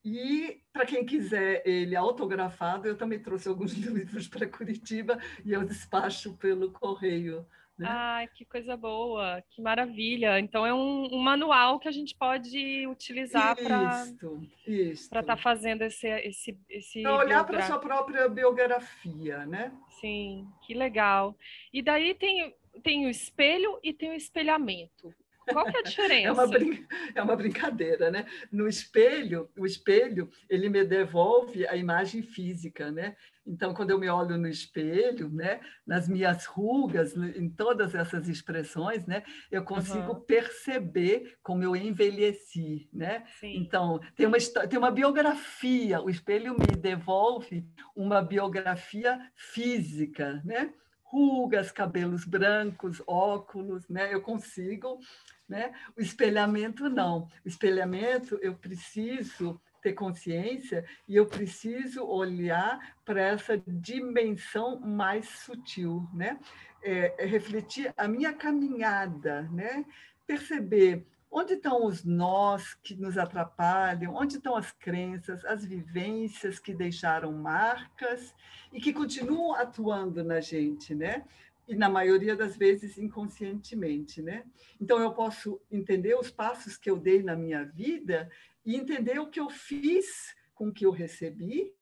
e 0.04 0.62
para 0.72 0.86
quem 0.86 1.04
quiser 1.04 1.62
ele 1.66 1.96
autografado, 1.96 2.86
eu 2.86 2.96
também 2.96 3.20
trouxe 3.20 3.48
alguns 3.48 3.72
livros 3.76 4.28
para 4.28 4.46
Curitiba 4.46 5.18
e 5.44 5.52
eu 5.52 5.64
despacho 5.64 6.36
pelo 6.36 6.72
correio 6.72 7.46
né? 7.78 7.86
Ai, 7.88 8.28
que 8.28 8.44
coisa 8.44 8.76
boa, 8.76 9.42
que 9.50 9.62
maravilha. 9.62 10.38
Então 10.40 10.66
é 10.66 10.74
um, 10.74 11.08
um 11.12 11.18
manual 11.18 11.78
que 11.78 11.88
a 11.88 11.92
gente 11.92 12.14
pode 12.16 12.86
utilizar 12.86 13.56
para 13.56 14.04
estar 14.66 15.22
tá 15.22 15.36
fazendo 15.36 15.82
esse 15.82 16.08
esse 16.08 16.58
esse 16.68 17.02
para 17.02 17.16
olhar 17.16 17.44
para 17.44 17.58
a 17.58 17.62
sua 17.62 17.78
própria 17.78 18.28
biografia, 18.28 19.46
né? 19.46 19.72
Sim, 20.00 20.46
que 20.62 20.74
legal. 20.74 21.36
E 21.72 21.82
daí 21.82 22.14
tem 22.14 22.54
tem 22.82 23.06
o 23.06 23.10
espelho 23.10 23.78
e 23.82 23.92
tem 23.92 24.10
o 24.10 24.14
espelhamento. 24.14 25.14
Qual 25.52 25.64
que 25.64 25.76
é 25.76 25.80
a 25.80 25.82
diferença? 25.82 26.28
É 26.28 26.32
uma, 26.32 26.46
brin... 26.46 26.86
é 27.14 27.22
uma 27.22 27.36
brincadeira, 27.36 28.10
né? 28.10 28.26
No 28.52 28.68
espelho, 28.68 29.48
o 29.56 29.64
espelho, 29.64 30.30
ele 30.48 30.68
me 30.68 30.84
devolve 30.84 31.66
a 31.66 31.76
imagem 31.76 32.22
física, 32.22 32.90
né? 32.90 33.16
Então, 33.48 33.72
quando 33.72 33.90
eu 33.90 33.98
me 33.98 34.08
olho 34.08 34.36
no 34.36 34.46
espelho, 34.46 35.30
né, 35.30 35.60
nas 35.86 36.06
minhas 36.06 36.44
rugas, 36.44 37.16
em 37.16 37.48
todas 37.48 37.94
essas 37.94 38.28
expressões, 38.28 39.06
né, 39.06 39.22
eu 39.50 39.64
consigo 39.64 40.12
uhum. 40.12 40.20
perceber 40.20 41.38
como 41.42 41.62
eu 41.62 41.74
envelheci, 41.74 42.88
né? 42.92 43.24
Sim. 43.40 43.56
Então, 43.56 44.00
tem 44.14 44.26
uma 44.26 44.38
tem 44.68 44.78
uma 44.78 44.90
biografia, 44.90 46.00
o 46.00 46.10
espelho 46.10 46.54
me 46.58 46.76
devolve 46.76 47.66
uma 47.96 48.20
biografia 48.20 49.18
física, 49.34 50.42
né? 50.44 50.72
Rugas, 51.02 51.72
cabelos 51.72 52.26
brancos, 52.26 53.02
óculos, 53.06 53.88
né? 53.88 54.12
Eu 54.12 54.20
consigo, 54.20 54.98
né? 55.48 55.72
O 55.96 56.02
espelhamento 56.02 56.90
não. 56.90 57.28
O 57.44 57.48
espelhamento 57.48 58.38
eu 58.42 58.54
preciso 58.54 59.58
ter 59.80 59.92
consciência 59.92 60.84
e 61.06 61.16
eu 61.16 61.26
preciso 61.26 62.04
olhar 62.04 62.96
para 63.04 63.20
essa 63.20 63.58
dimensão 63.66 64.80
mais 64.80 65.28
sutil, 65.28 66.08
né? 66.12 66.38
É, 66.82 67.24
é 67.24 67.26
refletir 67.26 67.92
a 67.96 68.06
minha 68.06 68.32
caminhada, 68.32 69.42
né? 69.50 69.84
Perceber 70.26 71.04
onde 71.30 71.54
estão 71.54 71.84
os 71.84 72.04
nós 72.04 72.74
que 72.82 72.94
nos 72.94 73.18
atrapalham, 73.18 74.14
onde 74.14 74.36
estão 74.36 74.56
as 74.56 74.72
crenças, 74.72 75.44
as 75.44 75.64
vivências 75.64 76.58
que 76.58 76.74
deixaram 76.74 77.32
marcas 77.32 78.34
e 78.72 78.80
que 78.80 78.92
continuam 78.92 79.54
atuando 79.54 80.24
na 80.24 80.40
gente, 80.40 80.94
né? 80.94 81.24
E 81.66 81.74
na 81.74 81.88
maioria 81.88 82.34
das 82.34 82.56
vezes 82.56 82.96
inconscientemente, 82.96 84.22
né? 84.22 84.44
Então 84.80 84.98
eu 84.98 85.12
posso 85.12 85.60
entender 85.70 86.14
os 86.14 86.30
passos 86.30 86.78
que 86.78 86.90
eu 86.90 86.96
dei 86.96 87.22
na 87.22 87.36
minha 87.36 87.64
vida 87.64 88.30
e 88.68 88.76
entender 88.76 89.18
o 89.18 89.30
que 89.30 89.40
eu 89.40 89.48
fiz 89.48 90.36
com 90.54 90.68
o 90.68 90.72
que 90.74 90.84
eu 90.84 90.90
recebi 90.90 91.72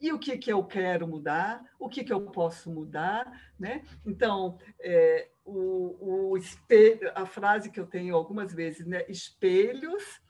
e 0.00 0.12
o 0.12 0.18
que, 0.18 0.38
que 0.38 0.52
eu 0.52 0.62
quero 0.62 1.08
mudar, 1.08 1.60
o 1.76 1.88
que, 1.88 2.04
que 2.04 2.12
eu 2.12 2.30
posso 2.30 2.70
mudar. 2.70 3.26
Né? 3.58 3.82
Então, 4.06 4.56
é, 4.78 5.28
o, 5.44 6.30
o 6.30 6.36
espelho, 6.36 7.10
a 7.16 7.26
frase 7.26 7.68
que 7.68 7.80
eu 7.80 7.86
tenho 7.86 8.14
algumas 8.14 8.54
vezes, 8.54 8.86
né? 8.86 9.04
espelhos 9.08 10.20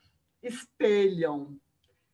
espelham, 0.42 1.61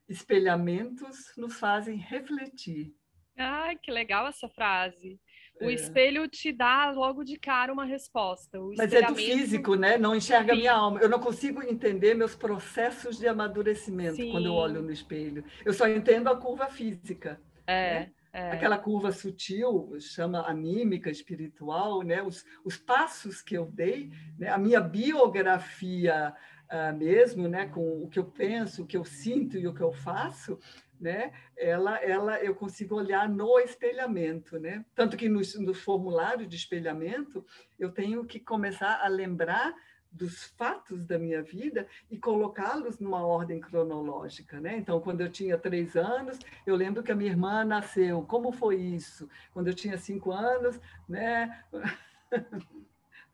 espelhamentos 0.08 1.32
nos 1.36 1.60
fazem 1.60 1.96
refletir. 1.96 2.92
Ai, 3.36 3.76
que 3.76 3.92
legal 3.92 4.26
essa 4.26 4.48
frase. 4.48 5.20
O 5.60 5.70
é. 5.70 5.74
espelho 5.74 6.26
te 6.28 6.52
dá 6.52 6.90
logo 6.90 7.22
de 7.22 7.38
cara 7.38 7.72
uma 7.72 7.84
resposta. 7.84 8.58
Mas 8.76 8.92
é 8.92 9.02
do 9.02 9.14
físico, 9.14 9.74
né? 9.74 9.96
Não 9.96 10.14
enxerga 10.14 10.52
a 10.52 10.56
minha 10.56 10.72
alma. 10.72 11.00
Eu 11.00 11.08
não 11.08 11.20
consigo 11.20 11.62
entender 11.62 12.14
meus 12.14 12.34
processos 12.34 13.18
de 13.18 13.28
amadurecimento 13.28 14.16
Sim. 14.16 14.32
quando 14.32 14.46
eu 14.46 14.54
olho 14.54 14.82
no 14.82 14.90
espelho. 14.90 15.44
Eu 15.64 15.72
só 15.72 15.86
entendo 15.86 16.28
a 16.28 16.36
curva 16.36 16.66
física. 16.66 17.40
É. 17.66 18.00
Né? 18.00 18.12
É. 18.34 18.52
Aquela 18.52 18.78
curva 18.78 19.12
sutil, 19.12 19.94
chama 20.00 20.48
anímica, 20.48 21.10
espiritual, 21.10 22.02
né? 22.02 22.22
os, 22.22 22.46
os 22.64 22.78
passos 22.78 23.42
que 23.42 23.54
eu 23.54 23.66
dei, 23.66 24.10
né? 24.38 24.48
a 24.48 24.56
minha 24.56 24.80
biografia 24.80 26.34
uh, 26.72 26.96
mesmo, 26.96 27.46
né? 27.46 27.66
com 27.66 28.02
o 28.02 28.08
que 28.08 28.18
eu 28.18 28.24
penso, 28.24 28.82
o 28.82 28.86
que 28.86 28.96
eu 28.96 29.04
sinto 29.04 29.58
e 29.58 29.66
o 29.66 29.74
que 29.74 29.82
eu 29.82 29.92
faço, 29.92 30.58
né? 31.02 31.32
Ela, 31.56 31.96
ela, 31.98 32.38
eu 32.42 32.54
consigo 32.54 32.94
olhar 32.94 33.28
no 33.28 33.58
espelhamento, 33.58 34.58
né? 34.58 34.84
Tanto 34.94 35.16
que 35.16 35.28
no, 35.28 35.40
no 35.58 35.74
formulário 35.74 36.46
de 36.46 36.56
espelhamento 36.56 37.44
eu 37.78 37.90
tenho 37.90 38.24
que 38.24 38.38
começar 38.38 39.00
a 39.02 39.08
lembrar 39.08 39.74
dos 40.10 40.44
fatos 40.44 41.04
da 41.04 41.18
minha 41.18 41.42
vida 41.42 41.88
e 42.10 42.18
colocá-los 42.18 42.98
numa 42.98 43.24
ordem 43.24 43.60
cronológica, 43.60 44.60
né? 44.60 44.76
Então, 44.76 45.00
quando 45.00 45.22
eu 45.22 45.30
tinha 45.30 45.58
três 45.58 45.96
anos, 45.96 46.38
eu 46.66 46.76
lembro 46.76 47.02
que 47.02 47.10
a 47.10 47.16
minha 47.16 47.30
irmã 47.30 47.64
nasceu. 47.64 48.22
Como 48.22 48.52
foi 48.52 48.76
isso? 48.76 49.28
Quando 49.52 49.68
eu 49.68 49.74
tinha 49.74 49.96
cinco 49.96 50.30
anos, 50.30 50.78
né? 51.08 51.64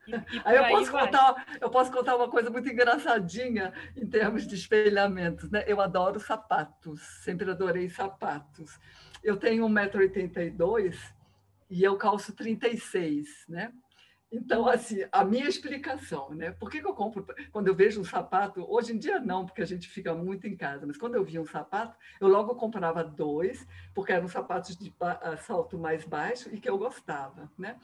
E, 0.08 0.36
e 0.36 0.42
aí 0.44 0.56
eu 0.56 0.68
posso 0.68 0.90
contar, 0.90 1.46
eu 1.60 1.70
posso 1.70 1.92
contar 1.92 2.16
uma 2.16 2.28
coisa 2.28 2.50
muito 2.50 2.68
engraçadinha 2.68 3.72
em 3.96 4.06
termos 4.06 4.46
de 4.46 4.54
espelhamentos, 4.54 5.50
né? 5.50 5.64
Eu 5.66 5.80
adoro 5.80 6.18
sapatos, 6.18 7.00
sempre 7.22 7.50
adorei 7.50 7.88
sapatos. 7.88 8.78
Eu 9.22 9.36
tenho 9.36 9.66
1,82m 9.68 10.96
e 11.70 11.84
eu 11.84 11.96
calço 11.96 12.32
36, 12.32 13.44
né? 13.48 13.72
Então, 14.30 14.68
assim, 14.68 15.04
a 15.10 15.24
minha 15.24 15.48
explicação, 15.48 16.34
né? 16.34 16.50
Por 16.50 16.70
que, 16.70 16.80
que, 16.80 16.86
eu 16.86 16.92
compro? 16.92 17.26
Quando 17.50 17.68
eu 17.68 17.74
vejo 17.74 18.00
um 18.00 18.04
sapato, 18.04 18.64
hoje 18.68 18.92
em 18.92 18.98
dia 18.98 19.18
não, 19.18 19.46
porque 19.46 19.62
a 19.62 19.66
gente 19.66 19.88
fica 19.88 20.14
muito 20.14 20.46
em 20.46 20.54
casa, 20.54 20.86
mas 20.86 20.98
quando 20.98 21.14
eu 21.14 21.24
via 21.24 21.40
um 21.40 21.46
sapato, 21.46 21.96
eu 22.20 22.28
logo 22.28 22.54
comprava 22.54 23.02
dois, 23.02 23.66
porque 23.94 24.12
eram 24.12 24.28
sapatos 24.28 24.76
de 24.76 24.92
salto 25.46 25.78
mais 25.78 26.04
baixo 26.04 26.50
e 26.52 26.60
que 26.60 26.68
eu 26.68 26.76
gostava, 26.76 27.50
né? 27.56 27.76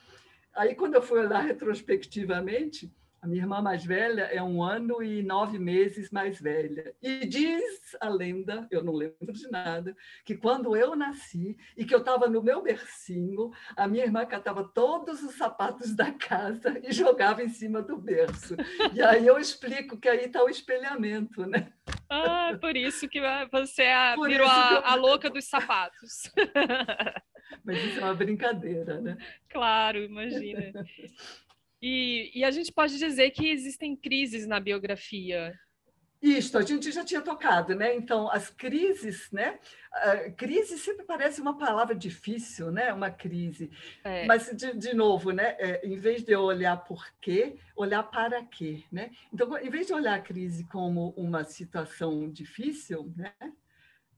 Aí, 0.55 0.75
quando 0.75 0.95
eu 0.95 1.03
fui 1.03 1.19
olhar 1.19 1.41
retrospectivamente, 1.41 2.93
a 3.25 3.27
minha 3.27 3.41
irmã 3.41 3.63
mais 3.63 3.83
velha 3.83 4.25
é 4.25 4.43
um 4.43 4.63
ano 4.63 5.03
e 5.03 5.23
nove 5.23 5.59
meses 5.59 6.11
mais 6.11 6.39
velha. 6.39 6.95
E 7.03 7.25
diz 7.25 7.97
a 7.99 8.07
lenda, 8.11 8.69
eu 8.71 8.85
não 8.85 8.93
lembro 8.93 9.33
de 9.33 9.51
nada, 9.51 9.97
que 10.27 10.37
quando 10.37 10.77
eu 10.77 10.95
nasci 10.95 11.57
e 11.75 11.87
que 11.87 11.95
eu 11.95 12.01
estava 12.01 12.29
no 12.29 12.43
meu 12.43 12.61
bercinho, 12.61 13.51
a 13.75 13.89
minha 13.89 14.05
irmã 14.05 14.27
catava 14.27 14.63
todos 14.63 15.23
os 15.23 15.37
sapatos 15.37 15.97
da 15.97 16.13
casa 16.13 16.79
e 16.85 16.93
jogava 16.93 17.43
em 17.43 17.49
cima 17.49 17.81
do 17.81 17.97
berço. 17.97 18.57
E 18.93 19.01
aí 19.01 19.27
eu 19.27 19.39
explico 19.39 19.97
que 19.97 20.09
aí 20.09 20.27
está 20.27 20.45
o 20.45 20.51
espelhamento, 20.51 21.47
né? 21.47 21.73
Ah, 22.11 22.57
por 22.61 22.77
isso 22.77 23.09
que 23.09 23.23
você 23.51 23.85
é 23.85 24.15
virou 24.17 24.47
a, 24.47 24.71
eu... 24.71 24.85
a 24.85 24.95
louca 24.97 25.31
dos 25.31 25.47
sapatos. 25.47 26.31
Mas 27.65 27.83
isso 27.83 28.01
é 28.01 28.03
uma 28.05 28.15
brincadeira, 28.15 29.01
né? 29.01 29.17
Claro, 29.49 30.03
imagina. 30.03 30.73
E, 31.81 32.31
e 32.35 32.45
a 32.45 32.51
gente 32.51 32.73
pode 32.73 32.99
dizer 32.99 33.31
que 33.31 33.49
existem 33.49 33.95
crises 33.95 34.47
na 34.47 34.59
biografia. 34.59 35.55
Isto, 36.25 36.57
a 36.57 36.63
gente 36.63 36.91
já 36.91 37.05
tinha 37.05 37.21
tocado, 37.21 37.75
né? 37.75 37.95
Então, 37.95 38.31
as 38.31 38.49
crises, 38.49 39.31
né? 39.31 39.59
Uh, 39.93 40.35
crise 40.35 40.79
sempre 40.79 41.05
parece 41.05 41.39
uma 41.39 41.59
palavra 41.59 41.95
difícil, 41.95 42.73
né? 42.73 42.91
Uma 42.95 43.11
crise. 43.11 43.71
É. 44.03 44.25
Mas, 44.25 44.51
de, 44.57 44.73
de 44.73 44.95
novo, 44.95 45.33
né? 45.33 45.55
É, 45.59 45.87
em 45.87 45.97
vez 45.97 46.25
de 46.25 46.33
eu 46.33 46.41
olhar 46.41 46.79
por 46.79 47.07
quê, 47.21 47.59
olhar 47.77 48.03
para 48.05 48.43
quê, 48.43 48.83
né? 48.91 49.11
Então, 49.31 49.55
em 49.59 49.69
vez 49.69 49.87
de 49.87 49.93
olhar 49.93 50.15
a 50.15 50.23
crise 50.23 50.65
como 50.65 51.11
uma 51.11 51.45
situação 51.45 52.31
difícil, 52.31 53.13
né? 53.15 53.35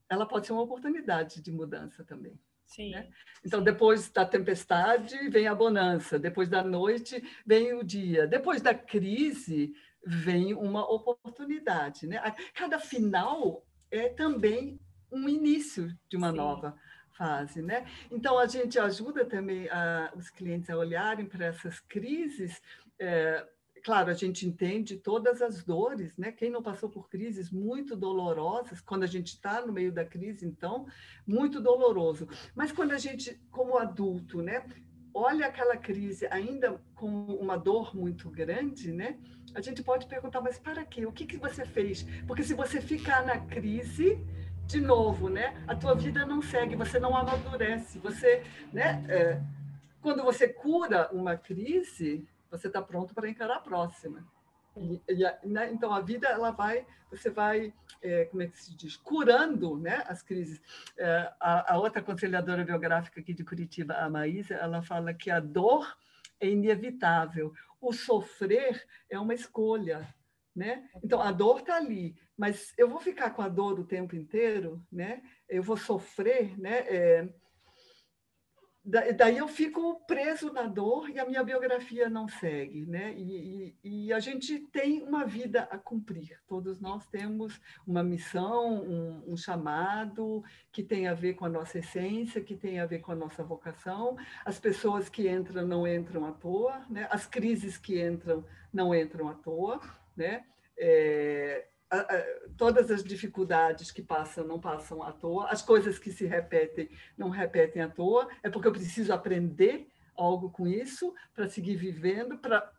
Ela 0.09 0.25
pode 0.25 0.47
ser 0.47 0.53
uma 0.53 0.61
oportunidade 0.61 1.41
de 1.41 1.51
mudança 1.51 2.05
também. 2.05 2.39
Sim. 2.67 2.91
Né? 2.91 3.09
Então, 3.43 3.63
depois 3.63 4.09
da 4.09 4.25
tempestade 4.25 5.29
vem 5.29 5.47
a 5.47 5.55
bonança, 5.55 6.19
depois 6.19 6.49
da 6.49 6.63
noite 6.63 7.23
vem 7.45 7.73
o 7.73 7.83
dia, 7.83 8.27
depois 8.27 8.61
da 8.61 8.75
crise 8.75 9.73
vem 10.05 10.53
uma 10.53 10.85
oportunidade. 10.89 12.05
Né? 12.05 12.21
Cada 12.53 12.77
final 12.77 13.65
é 13.89 14.09
também 14.09 14.79
um 15.11 15.27
início 15.27 15.97
de 16.09 16.17
uma 16.17 16.31
Sim. 16.31 16.37
nova 16.37 16.77
fase. 17.13 17.61
Né? 17.61 17.85
Então, 18.11 18.37
a 18.37 18.45
gente 18.45 18.77
ajuda 18.77 19.25
também 19.25 19.69
a, 19.69 20.11
os 20.15 20.29
clientes 20.29 20.69
a 20.69 20.77
olharem 20.77 21.25
para 21.25 21.45
essas 21.45 21.79
crises. 21.79 22.61
É, 22.99 23.47
claro, 23.87 24.11
a 24.11 24.13
gente 24.13 24.45
entende 24.45 24.97
todas 24.97 25.41
as 25.41 25.63
dores, 25.63 26.17
né? 26.17 26.29
Quem 26.29 26.49
não 26.49 26.61
passou 26.61 26.89
por 26.89 27.07
crises 27.07 27.49
muito 27.49 27.95
dolorosas, 27.95 28.81
quando 28.81 29.03
a 29.03 29.07
gente 29.07 29.27
está 29.27 29.65
no 29.65 29.71
meio 29.71 29.93
da 29.93 30.03
crise, 30.03 30.45
então, 30.45 30.85
muito 31.25 31.61
doloroso. 31.61 32.27
Mas 32.53 32.69
quando 32.69 32.91
a 32.91 32.97
gente, 32.97 33.39
como 33.49 33.77
adulto, 33.77 34.41
né, 34.41 34.61
olha 35.13 35.45
aquela 35.45 35.77
crise 35.77 36.27
ainda 36.29 36.81
com 36.95 37.07
uma 37.07 37.55
dor 37.55 37.95
muito 37.95 38.29
grande, 38.29 38.91
né? 38.91 39.17
A 39.55 39.61
gente 39.61 39.81
pode 39.81 40.05
perguntar, 40.05 40.41
mas 40.41 40.59
para 40.59 40.83
quê? 40.83 41.05
O 41.05 41.13
que, 41.13 41.25
que 41.25 41.37
você 41.37 41.65
fez? 41.65 42.05
Porque 42.27 42.43
se 42.43 42.53
você 42.53 42.81
ficar 42.81 43.25
na 43.25 43.39
crise, 43.39 44.21
de 44.65 44.81
novo, 44.81 45.29
né? 45.29 45.63
A 45.65 45.73
tua 45.73 45.95
vida 45.95 46.25
não 46.25 46.41
segue, 46.41 46.75
você 46.75 46.99
não 46.99 47.15
amadurece, 47.15 47.99
você, 47.99 48.43
né? 48.73 49.05
É, 49.07 49.41
quando 50.01 50.25
você 50.25 50.49
cura 50.49 51.09
uma 51.13 51.37
crise, 51.37 52.27
você 52.49 52.67
está 52.67 52.81
pronto 52.81 53.13
para 53.13 53.29
encarar 53.29 53.57
a 53.57 53.61
próxima. 53.61 54.25
E, 54.75 55.01
e, 55.07 55.47
né? 55.47 55.71
Então 55.71 55.91
a 55.91 56.01
vida 56.01 56.27
ela 56.27 56.51
vai, 56.51 56.85
você 57.09 57.29
vai, 57.29 57.73
é, 58.01 58.25
como 58.25 58.43
é 58.43 58.47
que 58.47 58.61
se 58.61 58.75
diz, 58.75 58.95
curando, 58.95 59.77
né, 59.77 60.03
as 60.07 60.21
crises. 60.21 60.61
É, 60.97 61.33
a, 61.39 61.73
a, 61.73 61.77
outra 61.79 62.01
conselhadora 62.01 62.63
biográfica 62.63 63.19
aqui 63.19 63.33
de 63.33 63.43
Curitiba, 63.43 63.95
a 63.95 64.09
Maísa, 64.09 64.55
ela 64.55 64.81
fala 64.81 65.13
que 65.13 65.31
a 65.31 65.39
dor 65.39 65.97
é 66.39 66.47
inevitável, 66.47 67.53
o 67.81 67.91
sofrer 67.91 68.85
é 69.09 69.19
uma 69.19 69.33
escolha, 69.33 70.13
né? 70.55 70.89
Então 71.03 71.21
a 71.21 71.31
dor 71.31 71.59
está 71.59 71.77
ali, 71.77 72.15
mas 72.35 72.73
eu 72.77 72.89
vou 72.89 72.99
ficar 72.99 73.31
com 73.31 73.41
a 73.41 73.47
dor 73.47 73.79
o 73.79 73.85
tempo 73.85 74.15
inteiro, 74.15 74.83
né? 74.91 75.23
Eu 75.47 75.63
vou 75.63 75.77
sofrer, 75.77 76.59
né? 76.59 76.79
É, 76.87 77.29
daí 78.87 79.37
eu 79.37 79.47
fico 79.49 79.99
preso 80.07 80.51
na 80.53 80.63
dor 80.63 81.09
e 81.09 81.19
a 81.19 81.25
minha 81.25 81.43
biografia 81.43 82.09
não 82.09 82.25
segue, 82.27 82.85
né? 82.85 83.13
E, 83.17 83.75
e, 83.83 84.05
e, 84.05 84.13
a 84.13 84.19
gente 84.19 84.59
tem 84.59 85.03
uma 85.03 85.25
vida 85.25 85.63
a 85.69 85.77
cumprir. 85.77 86.39
Todos 86.47 86.79
nós 86.79 87.05
temos 87.07 87.59
uma 87.85 88.01
missão, 88.01 88.81
um, 88.81 89.33
um, 89.33 89.35
chamado 89.35 90.41
que 90.71 90.81
tem 90.81 91.07
a 91.07 91.13
ver 91.13 91.33
com 91.33 91.43
a 91.43 91.49
nossa 91.49 91.79
essência, 91.79 92.41
que 92.41 92.55
tem 92.55 92.79
a 92.79 92.85
ver 92.85 92.99
com 92.99 93.11
a 93.11 93.15
nossa 93.15 93.43
vocação. 93.43 94.15
As 94.45 94.57
pessoas 94.57 95.09
que 95.09 95.29
entram 95.29 95.67
não 95.67 95.85
entram 95.85 96.25
à 96.25 96.31
toa, 96.31 96.81
né? 96.89 97.07
As 97.11 97.27
crises 97.27 97.77
que 97.77 98.01
entram 98.01 98.45
não 98.71 98.95
entram 98.95 99.27
à 99.27 99.33
toa, 99.33 99.81
né? 100.15 100.45
É, 100.77 101.67
todas 102.57 102.91
as 102.91 103.03
dificuldades 103.03 103.91
que 103.91 104.01
passam 104.01 104.45
não 104.45 104.59
passam 104.59 105.01
à 105.01 105.11
toa, 105.11 105.47
as 105.49 105.61
coisas 105.61 105.97
que 105.97 106.11
se 106.11 106.25
repetem 106.25 106.89
não 107.17 107.29
repetem 107.29 107.81
à 107.81 107.89
toa, 107.89 108.27
é 108.43 108.49
porque 108.49 108.67
eu 108.67 108.73
preciso 108.73 109.13
aprender 109.13 109.87
algo 110.15 110.49
com 110.49 110.67
isso 110.67 111.13
para 111.33 111.47
seguir 111.47 111.75
vivendo, 111.75 112.37
para 112.37 112.71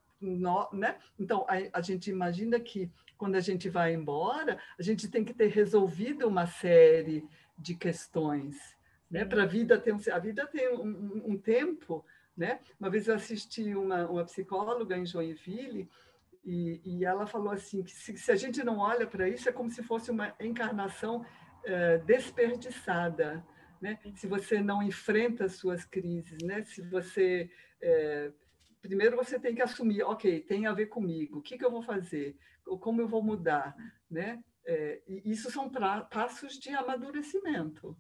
né? 0.73 0.97
Então 1.19 1.47
a, 1.49 1.79
a, 1.79 1.81
gente 1.81 2.11
imagina 2.11 2.59
que 2.59 2.91
quando 3.17 3.37
a 3.37 3.41
gente 3.41 3.69
vai 3.69 3.95
embora, 3.95 4.59
a 4.77 4.83
gente 4.83 5.09
tem 5.09 5.25
que 5.25 5.33
ter 5.33 5.47
resolvido 5.47 6.27
uma 6.27 6.47
série 6.47 7.25
de 7.57 7.75
questões, 7.75 8.57
né? 9.09 9.25
Para 9.25 9.45
a 9.45 9.47
vida 9.47 9.79
ter 9.79 9.95
um, 9.95 10.01
a 10.13 10.19
vida 10.19 10.47
tem 10.47 10.69
um, 10.75 10.83
um, 10.83 11.23
um 11.33 11.39
tempo, 11.39 12.05
né? 12.37 12.59
Uma 12.81 12.91
vez 12.91 13.07
eu 13.07 13.15
assisti 13.15 13.75
uma, 13.75 14.07
uma 14.09 14.25
psicóloga 14.25 14.97
em 14.97 15.07
Joinville 15.07 15.89
e, 16.45 16.81
e 16.85 17.05
ela 17.05 17.27
falou 17.27 17.53
assim 17.53 17.83
que 17.83 17.93
se, 17.93 18.17
se, 18.17 18.33
a 18.33 18.37
gente 18.37 18.63
não 18.63 18.79
olha 18.79 19.07
para 19.07 19.29
isso 19.29 19.49
é 19.49 19.53
como 19.53 19.71
se 19.71 19.83
fosse 19.83 20.11
uma 20.11 20.35
encarnação 20.41 21.25
é, 21.65 21.99
desperdiçada, 21.99 23.45
né? 23.81 23.99
Se 24.15 24.27
você 24.27 24.61
não 24.61 24.83
enfrenta 24.83 25.45
as 25.45 25.57
suas 25.57 25.85
crises, 25.85 26.39
né? 26.43 26.65
Se 26.65 26.83
você 26.83 27.51
é, 27.81 28.33
primeiro 28.81 29.17
você 29.17 29.39
tem 29.39 29.55
que 29.55 29.63
assumir, 29.63 30.03
ok, 30.03 30.41
tem 30.41 30.67
a 30.67 30.73
ver 30.73 30.87
comigo. 30.87 31.39
O 31.39 31.43
que, 31.43 31.59
que 31.59 31.65
eu 31.65 31.71
vou 31.71 31.83
fazer? 31.83 32.37
Como 32.81 33.01
eu 33.01 33.09
vou 33.09 33.23
mudar, 33.23 33.77
né? 34.11 34.43
É, 34.67 35.01
e 35.07 35.31
isso 35.31 35.51
são 35.51 35.69
pra, 35.69 36.03
passos 36.03 36.59
de 36.59 36.71
amadurecimento. 36.71 37.97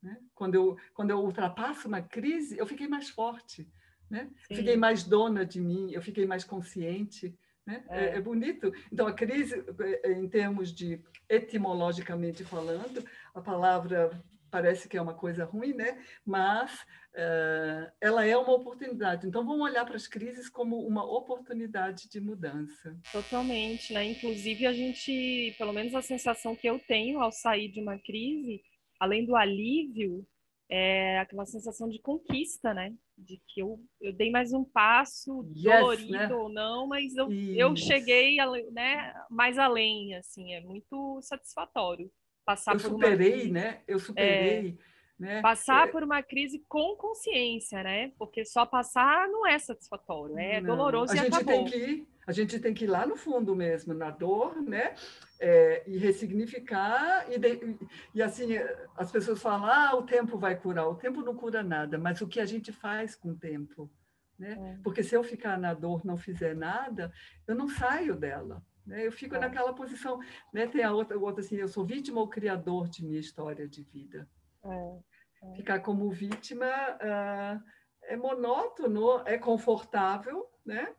Né? 0.00 0.18
Quando 0.34 0.54
eu 0.54 0.76
quando 0.94 1.10
eu 1.10 1.18
ultrapasso 1.18 1.86
uma 1.88 2.02
crise, 2.02 2.58
eu 2.58 2.66
fiquei 2.66 2.88
mais 2.88 3.08
forte, 3.08 3.68
né? 4.10 4.30
Fiquei 4.48 4.76
mais 4.76 5.04
dona 5.04 5.44
de 5.46 5.60
mim, 5.60 5.92
eu 5.92 6.02
fiquei 6.02 6.26
mais 6.26 6.44
consciente. 6.44 7.36
Né? 7.66 7.84
É. 7.88 8.04
é. 8.16 8.20
bonito. 8.20 8.72
Então, 8.92 9.06
a 9.06 9.12
crise, 9.12 9.64
é, 10.02 10.12
em 10.12 10.28
termos 10.28 10.72
de 10.72 11.00
etimologicamente 11.28 12.44
falando, 12.44 13.04
a 13.34 13.40
palavra 13.40 14.10
parece 14.50 14.86
que 14.86 14.98
é 14.98 15.02
uma 15.02 15.14
coisa 15.14 15.46
ruim, 15.46 15.72
né? 15.72 16.04
mas 16.26 16.82
uh, 17.14 17.90
ela 17.98 18.26
é 18.26 18.36
uma 18.36 18.52
oportunidade. 18.52 19.26
Então, 19.26 19.46
vamos 19.46 19.62
olhar 19.62 19.86
para 19.86 19.96
as 19.96 20.06
crises 20.06 20.50
como 20.50 20.86
uma 20.86 21.02
oportunidade 21.02 22.06
de 22.06 22.20
mudança. 22.20 22.94
Totalmente. 23.10 23.94
Né? 23.94 24.10
Inclusive, 24.10 24.66
a 24.66 24.72
gente, 24.74 25.54
pelo 25.56 25.72
menos 25.72 25.94
a 25.94 26.02
sensação 26.02 26.54
que 26.54 26.68
eu 26.68 26.78
tenho 26.78 27.20
ao 27.20 27.32
sair 27.32 27.68
de 27.68 27.80
uma 27.80 27.98
crise, 27.98 28.62
além 29.00 29.24
do 29.24 29.34
alívio, 29.34 30.26
é 30.70 31.18
aquela 31.18 31.44
sensação 31.46 31.88
de 31.88 32.00
conquista, 32.00 32.72
né? 32.72 32.94
De 33.16 33.40
que 33.48 33.60
eu, 33.60 33.80
eu 34.00 34.12
dei 34.12 34.30
mais 34.30 34.52
um 34.52 34.64
passo, 34.64 35.44
yes, 35.54 35.80
dolorido 35.80 36.12
né? 36.12 36.34
ou 36.34 36.48
não, 36.48 36.86
mas 36.86 37.14
eu, 37.16 37.30
eu 37.30 37.76
cheguei 37.76 38.36
né, 38.72 39.14
mais 39.30 39.58
além, 39.58 40.14
assim, 40.16 40.54
é 40.54 40.60
muito 40.60 41.20
satisfatório 41.22 42.10
passar 42.44 42.74
eu 42.74 42.80
por 42.80 42.90
superei, 42.90 43.44
uma... 43.44 43.52
né? 43.52 43.82
Eu 43.86 43.98
superei. 43.98 44.78
É 44.88 44.91
né? 45.18 45.40
Passar 45.40 45.88
é... 45.88 45.90
por 45.90 46.02
uma 46.02 46.22
crise 46.22 46.64
com 46.68 46.96
consciência, 46.96 47.82
né? 47.82 48.12
Porque 48.18 48.44
só 48.44 48.66
passar 48.66 49.28
não 49.28 49.46
é 49.46 49.58
satisfatório, 49.58 50.38
é 50.38 50.60
não. 50.60 50.74
doloroso 50.74 51.12
a 51.12 51.16
e 51.16 51.18
gente 51.18 51.34
acabou. 51.34 51.52
Tem 51.52 51.64
que 51.64 51.76
ir, 51.76 52.08
a 52.26 52.32
gente 52.32 52.58
tem 52.58 52.74
que 52.74 52.84
ir 52.84 52.88
lá 52.88 53.06
no 53.06 53.16
fundo 53.16 53.54
mesmo, 53.54 53.94
na 53.94 54.10
dor, 54.10 54.60
né? 54.62 54.94
É, 55.40 55.82
e 55.88 55.98
ressignificar 55.98 57.26
e, 57.30 57.38
de, 57.38 57.76
e 58.14 58.22
assim 58.22 58.50
as 58.96 59.10
pessoas 59.10 59.42
falam 59.42 59.66
ah 59.66 59.96
o 59.96 60.04
tempo 60.04 60.38
vai 60.38 60.56
curar 60.56 60.88
o 60.88 60.94
tempo 60.94 61.20
não 61.20 61.34
cura 61.34 61.64
nada 61.64 61.98
mas 61.98 62.20
o 62.20 62.28
que 62.28 62.38
a 62.38 62.46
gente 62.46 62.70
faz 62.70 63.16
com 63.16 63.30
o 63.30 63.36
tempo 63.36 63.90
né 64.38 64.56
é. 64.56 64.80
porque 64.84 65.02
se 65.02 65.16
eu 65.16 65.24
ficar 65.24 65.58
na 65.58 65.74
dor 65.74 66.04
não 66.04 66.16
fizer 66.16 66.54
nada 66.54 67.12
eu 67.44 67.56
não 67.56 67.68
saio 67.68 68.14
dela 68.14 68.64
né? 68.86 69.04
eu 69.04 69.10
fico 69.10 69.34
é. 69.34 69.40
naquela 69.40 69.72
posição 69.72 70.20
né 70.52 70.68
tem 70.68 70.84
a 70.84 70.92
outra, 70.92 71.18
outra 71.18 71.40
assim 71.40 71.56
eu 71.56 71.66
sou 71.66 71.84
vítima 71.84 72.20
ou 72.20 72.28
criador 72.28 72.88
de 72.88 73.04
minha 73.04 73.18
história 73.18 73.66
de 73.66 73.82
vida 73.82 74.28
é. 74.64 75.56
Ficar 75.56 75.80
como 75.80 76.10
vítima 76.10 76.66
uh, 76.66 77.62
é 78.04 78.16
monótono, 78.16 79.22
é 79.26 79.36
confortável, 79.36 80.46
né? 80.64 80.94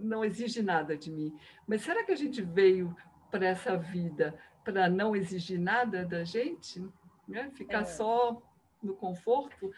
não 0.00 0.24
exige 0.24 0.62
nada 0.62 0.96
de 0.96 1.10
mim. 1.10 1.36
Mas 1.66 1.82
será 1.82 2.04
que 2.04 2.12
a 2.12 2.16
gente 2.16 2.40
veio 2.42 2.96
para 3.30 3.46
essa 3.46 3.76
vida 3.76 4.38
para 4.64 4.88
não 4.88 5.14
exigir 5.14 5.58
nada 5.58 6.04
da 6.04 6.24
gente? 6.24 6.86
Né? 7.26 7.50
Ficar 7.54 7.80
é. 7.80 7.84
só 7.84 8.40
no 8.82 8.94
conforto? 8.94 9.70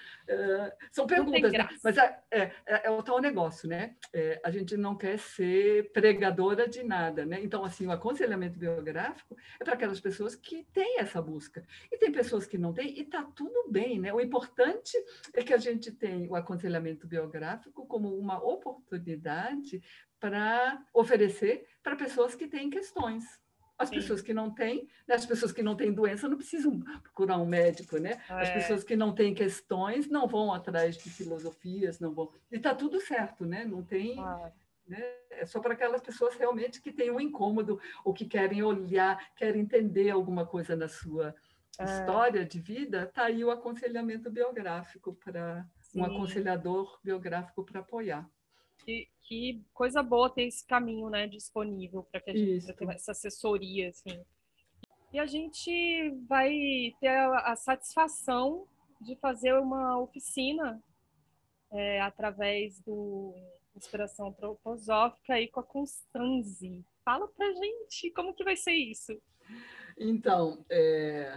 São 0.93 1.07
perguntas, 1.07 1.53
né? 1.53 1.69
mas 1.83 1.97
é, 1.97 2.19
é, 2.31 2.41
é, 2.67 2.87
é, 2.87 2.91
o 2.91 3.03
tal 3.03 3.21
negócio, 3.21 3.69
né? 3.69 3.97
É, 4.13 4.41
a 4.45 4.51
gente 4.51 4.77
não 4.77 4.97
quer 4.97 5.19
ser 5.19 5.91
pregadora 5.93 6.69
de 6.69 6.83
nada, 6.83 7.25
né? 7.25 7.41
Então, 7.43 7.65
assim, 7.65 7.87
o 7.87 7.93
aconselhamento 7.93 8.59
biográfico 8.59 9.37
é 9.59 9.65
para 9.65 9.75
aquelas 9.75 10.01
pessoas 10.01 10.35
que 10.35 10.65
têm 10.73 10.99
essa 10.99 11.21
busca. 11.21 11.65
E 11.91 11.99
tem 11.99 12.13
pessoas 12.13 12.47
que 12.47 12.59
não 12.59 12.73
têm, 12.73 12.99
e 12.99 13.03
está 13.03 13.23
tudo 13.23 13.71
bem, 13.71 13.99
né? 13.99 14.13
O 14.13 14.21
importante 14.21 14.97
é 15.35 15.43
que 15.43 15.55
a 15.55 15.59
gente 15.59 15.93
tem 15.93 16.29
o 16.29 16.35
aconselhamento 16.35 17.07
biográfico 17.07 17.87
como 17.87 18.15
uma 18.17 18.43
oportunidade 18.43 19.83
para 20.19 20.85
oferecer 20.93 21.67
para 21.83 21.97
pessoas 21.97 22.35
que 22.35 22.47
têm 22.47 22.69
questões. 22.69 23.25
As 23.81 23.88
Sim. 23.88 23.95
pessoas 23.95 24.21
que 24.21 24.35
não 24.35 24.51
têm, 24.51 24.87
né? 25.09 25.14
as 25.14 25.25
pessoas 25.25 25.53
que 25.53 25.62
não 25.62 25.75
têm 25.75 25.90
doença 25.90 26.29
não 26.29 26.37
precisam 26.37 26.79
procurar 27.03 27.38
um 27.38 27.47
médico, 27.47 27.97
né? 27.97 28.21
As 28.29 28.51
é. 28.51 28.53
pessoas 28.53 28.85
que 28.85 28.95
não 28.95 29.14
têm 29.14 29.33
questões 29.33 30.07
não 30.07 30.29
vão 30.29 30.53
atrás 30.53 30.99
de 30.99 31.09
filosofias, 31.09 31.99
não 31.99 32.12
vão. 32.12 32.31
E 32.53 32.57
está 32.57 32.75
tudo 32.75 33.01
certo, 33.01 33.47
né? 33.47 33.64
Não 33.64 33.83
tem. 33.83 34.21
Ah. 34.21 34.53
Né? 34.87 35.03
É 35.31 35.47
só 35.47 35.61
para 35.61 35.73
aquelas 35.73 36.03
pessoas 36.03 36.35
realmente 36.35 36.83
que 36.83 36.93
têm 36.93 37.11
um 37.11 37.19
incômodo 37.19 37.81
ou 38.05 38.12
que 38.12 38.27
querem 38.27 38.62
olhar, 38.62 39.19
querem 39.35 39.62
entender 39.62 40.11
alguma 40.11 40.45
coisa 40.45 40.77
na 40.77 40.87
sua 40.87 41.35
é. 41.79 41.85
história 41.85 42.45
de 42.45 42.61
vida. 42.61 43.05
Está 43.05 43.25
aí 43.25 43.43
o 43.43 43.51
aconselhamento 43.51 44.31
biográfico 44.31 45.14
para 45.14 45.66
um 45.97 46.05
aconselhador 46.05 47.01
biográfico 47.03 47.64
para 47.64 47.81
apoiar 47.81 48.29
que, 48.85 49.09
que 49.23 49.62
coisa 49.73 50.03
boa 50.03 50.31
ter 50.31 50.45
esse 50.45 50.66
caminho, 50.66 51.09
né, 51.09 51.27
disponível 51.27 52.03
para 52.05 52.21
que 52.21 52.31
a 52.31 52.37
gente 52.37 52.75
tenha 52.75 52.93
essa 52.93 53.12
assessoria, 53.12 53.90
assim. 53.90 54.23
E 55.12 55.19
a 55.19 55.27
gente 55.27 56.11
vai 56.29 56.95
ter 57.01 57.09
a, 57.09 57.53
a 57.53 57.57
satisfação 57.57 58.66
de 59.01 59.16
fazer 59.16 59.55
uma 59.55 59.99
oficina 59.99 60.83
é, 61.73 62.01
através 62.01 62.81
do 62.81 63.35
Inspiração 63.77 64.29
Antroposófica 64.29 65.35
aí 65.35 65.49
com 65.49 65.61
a 65.61 65.64
Constanze. 65.64 66.85
Fala 67.05 67.27
pra 67.29 67.53
gente 67.53 68.11
como 68.12 68.35
que 68.35 68.45
vai 68.45 68.57
ser 68.57 68.73
isso. 68.73 69.21
Então, 69.99 70.64
é, 70.71 71.35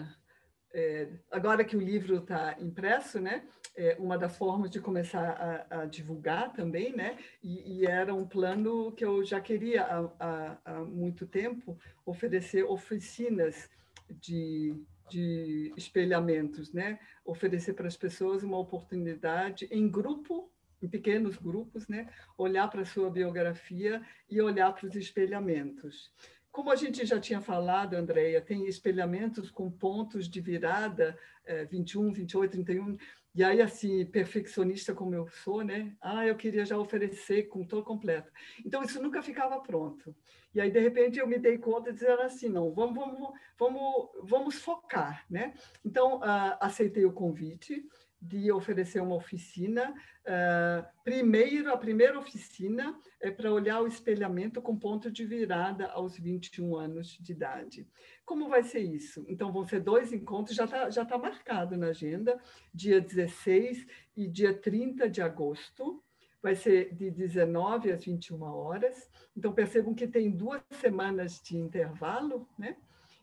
é, 0.73 1.09
agora 1.31 1.63
que 1.63 1.75
o 1.75 1.81
livro 1.81 2.17
está 2.17 2.55
impresso, 2.59 3.19
né, 3.19 3.47
é 3.75 3.95
uma 3.99 4.17
das 4.17 4.37
formas 4.37 4.69
de 4.69 4.79
começar 4.79 5.67
a, 5.69 5.81
a 5.81 5.85
divulgar 5.85 6.53
também, 6.53 6.95
né, 6.95 7.17
e, 7.41 7.79
e, 7.79 7.85
era 7.85 8.13
um 8.13 8.25
plano 8.25 8.91
que 8.91 9.03
eu 9.03 9.23
já 9.23 9.41
queria 9.41 9.83
há, 9.83 10.09
há, 10.19 10.57
há 10.65 10.79
muito 10.81 11.25
tempo 11.25 11.77
oferecer 12.05 12.63
oficinas 12.63 13.69
de, 14.09 14.75
de 15.09 15.73
espelhamentos, 15.75 16.71
né, 16.71 16.99
oferecer 17.25 17.73
para 17.73 17.87
as 17.87 17.97
pessoas 17.97 18.43
uma 18.43 18.57
oportunidade 18.59 19.67
em 19.71 19.89
grupo 19.89 20.49
em 20.81 20.87
pequenos 20.87 21.37
grupos, 21.37 21.87
né, 21.87 22.09
olhar 22.37 22.69
para 22.69 22.81
a 22.81 22.85
sua 22.85 23.09
biografia 23.09 24.01
e 24.29 24.41
olhar 24.41 24.73
para 24.73 24.87
os 24.87 24.95
espelhamentos. 24.95 26.11
Como 26.51 26.69
a 26.69 26.75
gente 26.75 27.03
já 27.05 27.19
tinha 27.19 27.41
falado, 27.41 27.95
Andréia, 27.95 28.39
tem 28.41 28.67
espelhamentos 28.67 29.49
com 29.49 29.71
pontos 29.71 30.29
de 30.29 30.39
virada, 30.39 31.17
é, 31.45 31.65
21, 31.65 32.11
28, 32.11 32.51
31, 32.51 32.97
e 33.35 33.43
aí, 33.43 33.61
assim, 33.61 34.05
perfeccionista 34.05 34.93
como 34.93 35.15
eu 35.15 35.27
sou, 35.27 35.63
né? 35.63 35.95
Ah, 35.99 36.25
eu 36.25 36.35
queria 36.35 36.63
já 36.65 36.77
oferecer 36.77 37.43
com 37.43 37.65
todo 37.65 37.83
completo. 37.83 38.31
Então, 38.63 38.83
isso 38.83 39.01
nunca 39.01 39.23
ficava 39.23 39.59
pronto. 39.59 40.15
E 40.53 40.61
aí, 40.61 40.69
de 40.69 40.79
repente, 40.79 41.17
eu 41.17 41.25
me 41.25 41.39
dei 41.39 41.57
conta 41.57 41.91
de 41.91 41.97
dizer 41.99 42.11
assim, 42.19 42.47
não, 42.47 42.71
vamos, 42.71 42.95
vamos, 42.95 43.33
vamos, 43.57 44.09
vamos 44.21 44.55
focar, 44.61 45.25
né? 45.27 45.55
Então, 45.83 46.17
uh, 46.17 46.57
aceitei 46.59 47.05
o 47.05 47.11
convite, 47.11 47.83
de 48.23 48.51
oferecer 48.51 49.01
uma 49.01 49.15
oficina. 49.15 49.93
Uh, 50.23 50.85
primeiro, 51.03 51.73
a 51.73 51.77
primeira 51.77 52.17
oficina 52.17 52.97
é 53.19 53.29
para 53.29 53.51
olhar 53.51 53.81
o 53.81 53.87
espelhamento 53.87 54.61
com 54.61 54.79
ponto 54.79 55.11
de 55.11 55.25
virada 55.25 55.87
aos 55.87 56.17
21 56.17 56.75
anos 56.77 57.17
de 57.19 57.33
idade. 57.33 57.85
Como 58.25 58.47
vai 58.47 58.63
ser 58.63 58.79
isso? 58.79 59.25
Então, 59.27 59.51
vão 59.51 59.65
ser 59.65 59.81
dois 59.81 60.13
encontros, 60.13 60.55
já 60.55 60.63
está 60.63 60.89
já 60.89 61.05
tá 61.05 61.17
marcado 61.17 61.75
na 61.75 61.87
agenda, 61.87 62.39
dia 62.73 63.01
16 63.01 63.85
e 64.15 64.27
dia 64.27 64.53
30 64.53 65.09
de 65.09 65.21
agosto. 65.21 66.01
Vai 66.41 66.55
ser 66.55 66.93
de 66.95 67.09
19 67.11 67.91
às 67.91 68.03
21 68.05 68.41
horas. 68.41 69.09
Então, 69.35 69.53
percebam 69.53 69.93
que 69.93 70.07
tem 70.07 70.31
duas 70.31 70.61
semanas 70.71 71.41
de 71.41 71.57
intervalo, 71.57 72.47
né? 72.57 72.77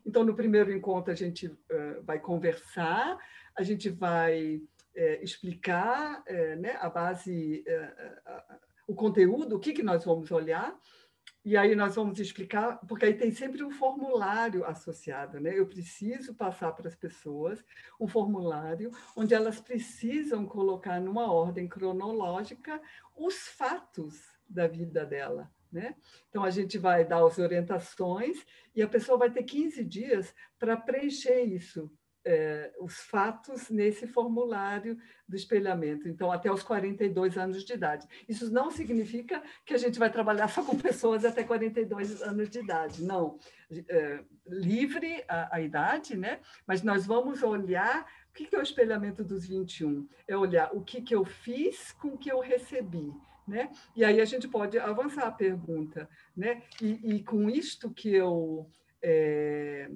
Então, 0.05 0.23
no 0.23 0.35
primeiro 0.35 0.71
encontro, 0.71 1.11
a 1.11 1.15
gente 1.15 1.47
uh, 1.47 2.01
vai 2.03 2.19
conversar, 2.19 3.17
a 3.55 3.63
gente 3.63 3.89
vai 3.89 4.61
é, 4.95 5.23
explicar 5.23 6.23
é, 6.25 6.55
né, 6.55 6.77
a 6.79 6.89
base, 6.89 7.63
é, 7.67 8.21
o 8.87 8.95
conteúdo, 8.95 9.55
o 9.55 9.59
que, 9.59 9.73
que 9.73 9.83
nós 9.83 10.03
vamos 10.03 10.31
olhar, 10.31 10.77
e 11.43 11.57
aí 11.57 11.75
nós 11.75 11.95
vamos 11.95 12.19
explicar, 12.19 12.77
porque 12.87 13.05
aí 13.05 13.15
tem 13.15 13.31
sempre 13.31 13.63
um 13.63 13.71
formulário 13.71 14.63
associado, 14.63 15.39
né? 15.39 15.57
Eu 15.57 15.65
preciso 15.65 16.35
passar 16.35 16.71
para 16.73 16.87
as 16.87 16.95
pessoas 16.95 17.63
um 17.99 18.07
formulário 18.07 18.91
onde 19.17 19.33
elas 19.33 19.59
precisam 19.59 20.45
colocar 20.45 21.01
numa 21.01 21.31
ordem 21.31 21.67
cronológica 21.67 22.79
os 23.15 23.47
fatos 23.47 24.21
da 24.47 24.67
vida 24.67 25.03
dela, 25.03 25.51
né? 25.71 25.95
Então, 26.29 26.43
a 26.43 26.51
gente 26.51 26.77
vai 26.77 27.03
dar 27.03 27.25
as 27.25 27.39
orientações 27.39 28.45
e 28.75 28.83
a 28.83 28.87
pessoa 28.87 29.17
vai 29.17 29.31
ter 29.31 29.43
15 29.43 29.83
dias 29.83 30.35
para 30.59 30.77
preencher 30.77 31.41
isso 31.41 31.91
é, 32.23 32.71
os 32.79 32.99
fatos 32.99 33.69
nesse 33.69 34.05
formulário 34.07 34.97
do 35.27 35.35
espelhamento, 35.35 36.07
então 36.07 36.31
até 36.31 36.51
os 36.51 36.61
42 36.61 37.37
anos 37.37 37.63
de 37.63 37.73
idade. 37.73 38.07
Isso 38.27 38.51
não 38.51 38.69
significa 38.69 39.41
que 39.65 39.73
a 39.73 39.77
gente 39.77 39.97
vai 39.97 40.11
trabalhar 40.11 40.47
só 40.47 40.63
com 40.63 40.77
pessoas 40.79 41.25
até 41.25 41.43
42 41.43 42.21
anos 42.21 42.49
de 42.49 42.59
idade, 42.59 43.03
não. 43.03 43.37
É, 43.87 44.23
livre 44.47 45.23
a, 45.27 45.55
a, 45.55 45.61
idade, 45.61 46.17
né? 46.17 46.39
mas 46.67 46.83
nós 46.83 47.05
vamos 47.05 47.41
olhar 47.41 48.05
o 48.29 48.33
que, 48.33 48.45
que 48.45 48.55
é 48.55 48.59
o 48.59 48.63
espelhamento 48.63 49.23
dos 49.23 49.45
21? 49.45 50.07
É 50.27 50.37
olhar 50.37 50.69
o 50.73 50.81
que, 50.81 51.01
que 51.01 51.15
eu 51.15 51.25
fiz 51.25 51.91
com 51.93 52.09
o 52.09 52.17
que 52.17 52.31
eu 52.31 52.39
recebi. 52.39 53.13
Né? 53.47 53.69
E 53.95 54.05
aí 54.05 54.21
a 54.21 54.25
gente 54.25 54.47
pode 54.47 54.77
avançar 54.77 55.27
a 55.27 55.31
pergunta, 55.31 56.07
né? 56.37 56.61
E, 56.81 57.15
e 57.15 57.23
com 57.23 57.49
isto 57.49 57.89
que 57.89 58.13
eu 58.13 58.69
é, 59.01 59.89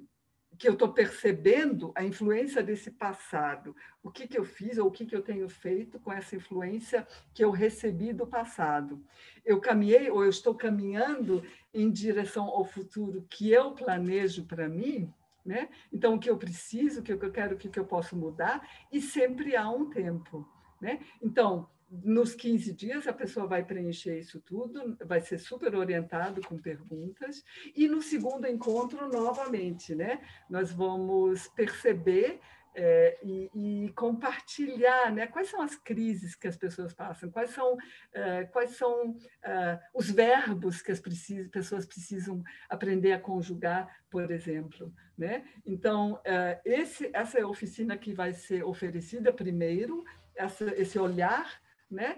que 0.58 0.68
eu 0.68 0.74
estou 0.74 0.93
percebendo 0.93 1.91
a 1.95 2.03
influência 2.03 2.64
desse 2.64 2.91
passado. 2.91 3.76
O 4.01 4.12
que, 4.12 4.28
que 4.28 4.38
eu 4.38 4.43
fiz 4.43 4.78
ou 4.78 4.88
o 4.88 4.91
que, 4.91 5.06
que 5.06 5.16
eu 5.16 5.22
tenho 5.22 5.47
feito 5.49 5.99
com 5.99 6.12
essa 6.12 6.36
influência 6.36 7.08
que 7.34 7.43
eu 7.43 7.51
recebi 7.51 8.14
do 8.14 8.28
passado. 8.28 9.03
Eu 9.43 9.60
caminhei 9.60 10.10
ou 10.10 10.24
eu 10.24 10.30
estou 10.30 10.56
caminhando 10.56 11.43
em 11.74 11.91
direção 11.91 12.45
ao 12.45 12.66
futuro 12.66 13.26
que 13.30 13.51
eu 13.51 13.72
planejo 13.72 14.45
para 14.45 14.70
mim, 14.70 15.14
né? 15.45 15.70
Então, 15.91 16.16
o 16.16 16.20
que 16.20 16.30
eu 16.30 16.38
preciso, 16.38 17.01
o 17.01 17.03
que 17.03 17.14
eu 17.14 17.32
quero, 17.32 17.56
o 17.56 17.58
que 17.58 17.78
eu 17.78 17.86
posso 17.86 18.16
mudar, 18.16 18.68
e 18.91 18.99
sempre 18.99 19.56
há 19.56 19.70
um 19.70 19.89
tempo. 19.89 20.47
Né? 20.82 20.99
Então, 21.22 21.70
nos 21.89 22.33
15 22.33 22.73
dias, 22.73 23.07
a 23.07 23.13
pessoa 23.13 23.47
vai 23.47 23.63
preencher 23.63 24.19
isso 24.19 24.39
tudo, 24.41 24.97
vai 25.05 25.21
ser 25.21 25.38
super 25.38 25.75
orientado 25.75 26.41
com 26.41 26.57
perguntas, 26.57 27.43
e 27.75 27.88
no 27.88 28.01
segundo 28.01 28.47
encontro, 28.47 29.07
novamente, 29.07 29.93
né? 29.93 30.21
Nós 30.49 30.71
vamos 30.71 31.47
perceber 31.49 32.39
é, 32.75 33.17
e, 33.23 33.49
e, 33.55 33.93
compartilhar 33.93 35.11
né? 35.11 35.27
quais 35.27 35.49
são 35.49 35.61
as 35.61 35.75
crises 35.75 36.36
que 36.36 36.47
as 36.47 36.57
pessoas 36.57 36.93
passam, 36.93 37.31
quais 37.31 37.51
são, 37.51 37.77
é, 38.13 38.43
quais 38.45 38.71
são 38.71 39.15
é, 39.43 39.79
os 39.93 40.11
verbos 40.11 40.81
que 40.81 40.91
as 40.91 40.99
precis 40.99 41.47
pessoas 41.47 41.86
precisam 41.86 42.43
aprender 42.69 43.13
a 43.13 43.19
conjugar, 43.19 43.89
por 44.09 44.29
exemplo. 44.29 44.93
Né? 45.17 45.45
Então, 45.65 46.19
é, 46.25 46.59
esse, 46.65 47.09
essa 47.13 47.39
é 47.39 47.43
a 47.43 47.47
oficina 47.47 47.97
que 47.97 48.13
vai 48.13 48.33
ser 48.33 48.63
oferecida 48.65 49.31
primeiro, 49.31 50.03
essa, 50.36 50.65
esse 50.75 50.99
olhar, 50.99 51.61
né? 51.95 52.17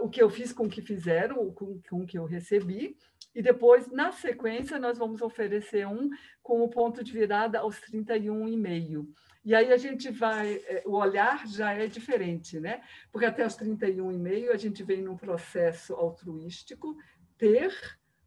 o 0.00 0.08
que 0.08 0.22
eu 0.22 0.30
fiz 0.30 0.52
com 0.52 0.64
o 0.64 0.70
que 0.70 0.80
fizeram, 0.80 1.52
com, 1.52 1.80
com 1.88 2.02
o 2.02 2.06
que 2.06 2.16
eu 2.16 2.24
recebi, 2.24 2.96
e 3.34 3.42
depois, 3.42 3.90
na 3.90 4.12
sequência, 4.12 4.78
nós 4.78 4.96
vamos 4.96 5.20
oferecer 5.20 5.86
um 5.86 6.08
com 6.42 6.62
o 6.62 6.70
ponto 6.70 7.04
de 7.04 7.12
virada 7.12 7.58
aos 7.58 7.78
31,5. 7.80 9.06
E 9.44 9.54
aí 9.54 9.70
a 9.70 9.76
gente 9.76 10.10
vai, 10.10 10.54
é, 10.66 10.82
o 10.86 10.96
olhar 10.96 11.46
já 11.46 11.74
é 11.74 11.86
diferente, 11.86 12.58
né? 12.58 12.82
Porque 13.12 13.26
até 13.26 13.46
os 13.46 13.54
31,5 13.54 14.50
a 14.50 14.56
gente 14.56 14.82
vem 14.82 15.02
num 15.02 15.18
processo 15.18 15.92
altruístico, 15.94 16.96
ter 17.36 17.70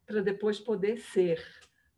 para 0.05 0.21
depois 0.21 0.59
poder 0.59 0.99
ser, 0.99 1.43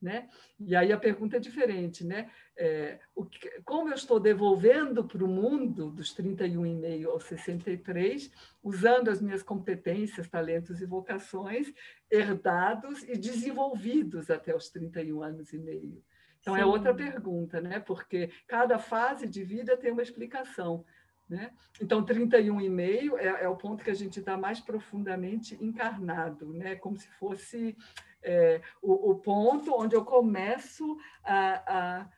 né? 0.02 0.28
E 0.60 0.76
aí 0.76 0.92
a 0.92 0.98
pergunta 0.98 1.38
é 1.38 1.40
diferente, 1.40 2.04
né? 2.04 2.30
É, 2.58 3.00
o 3.16 3.26
que, 3.26 3.62
como 3.64 3.90
eu 3.90 3.94
estou 3.94 4.20
devolvendo 4.20 5.04
para 5.04 5.24
o 5.24 5.28
mundo 5.28 5.92
dos 5.92 6.16
31,5 6.16 7.06
aos 7.08 7.24
63, 7.26 8.32
usando 8.64 9.10
as 9.10 9.22
minhas 9.22 9.44
competências, 9.44 10.28
talentos 10.28 10.82
e 10.82 10.86
vocações 10.86 11.72
herdados 12.10 13.04
e 13.04 13.18
desenvolvidos 13.18 14.30
até 14.30 14.56
os 14.56 14.70
31 14.70 15.22
anos 15.22 15.54
e 15.54 15.60
meio. 15.60 16.04
Então, 16.42 16.56
Sim. 16.56 16.62
é 16.62 16.66
outra 16.66 16.94
pergunta, 16.94 17.62
né? 17.62 17.80
porque 17.80 18.32
cada 18.48 18.80
fase 18.80 19.28
de 19.28 19.44
vida 19.44 19.78
tem 19.78 19.92
uma 19.92 20.02
explicação. 20.02 20.84
Né? 21.30 21.52
Então, 21.80 22.04
31,5 22.04 23.18
é, 23.18 23.44
é 23.44 23.48
o 23.48 23.56
ponto 23.56 23.84
que 23.84 23.92
a 23.92 23.96
gente 23.96 24.20
está 24.20 24.36
mais 24.36 24.60
profundamente 24.60 25.56
encarnado, 25.64 26.52
né? 26.52 26.76
como 26.76 26.98
se 26.98 27.08
fosse 27.12 27.78
é, 28.24 28.62
o, 28.82 29.12
o, 29.12 29.16
ponto 29.16 29.74
onde 29.74 29.96
eu 29.96 30.06
começo 30.06 30.98
a, 31.24 32.00
a 32.02 32.10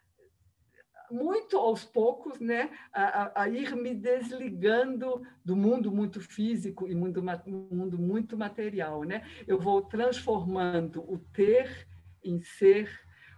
muito 1.12 1.58
aos 1.58 1.86
poucos, 1.86 2.40
né, 2.40 2.72
a, 2.92 3.44
a, 3.44 3.50
ir 3.50 3.76
me 3.76 3.94
desligando 3.94 5.22
do 5.46 5.56
mundo 5.56 5.92
muito 5.92 6.20
físico 6.20 6.88
e 6.88 6.96
mundo, 6.96 7.24
mundo 7.46 8.00
muito 8.00 8.36
material, 8.36 9.04
né? 9.04 9.24
Eu 9.46 9.60
vou 9.60 9.84
transformando 9.84 11.02
o 11.02 11.20
ter 11.20 11.88
em 12.24 12.42
ser 12.42 12.90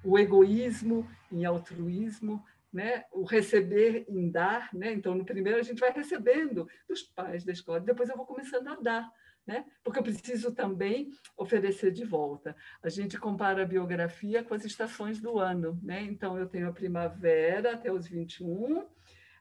o 0.06 0.18
egoísmo 0.18 1.06
em 1.32 1.44
altruísmo, 1.44 2.44
né? 2.72 3.06
o 3.12 3.24
receber 3.24 4.06
em 4.08 4.30
dar. 4.30 4.70
Né? 4.74 4.94
Então, 4.94 5.16
no 5.16 5.26
primeiro, 5.26 5.60
a 5.60 5.64
gente 5.64 5.80
vai 5.80 5.92
recebendo 5.92 6.68
dos 6.88 7.02
pais 7.02 7.44
da 7.44 7.52
escola, 7.52 7.80
depois 7.80 8.10
eu 8.10 8.18
vou 8.18 8.26
começando 8.26 8.68
a 8.68 8.76
dar. 8.76 9.12
Né? 9.46 9.64
Porque 9.84 10.00
eu 10.00 10.04
preciso 10.04 10.52
também 10.52 11.12
oferecer 11.38 11.92
de 11.92 12.04
volta. 12.04 12.56
A 12.82 12.90
gente 12.90 13.18
compara 13.20 13.62
a 13.62 13.68
biografia 13.68 14.44
com 14.44 14.56
as 14.56 14.66
estações 14.66 15.22
do 15.22 15.38
ano. 15.38 15.80
Né? 15.84 16.02
Então, 16.04 16.38
eu 16.38 16.48
tenho 16.48 16.68
a 16.68 16.74
primavera 16.74 17.74
até 17.74 17.92
os 17.92 18.08
21, 18.08 18.88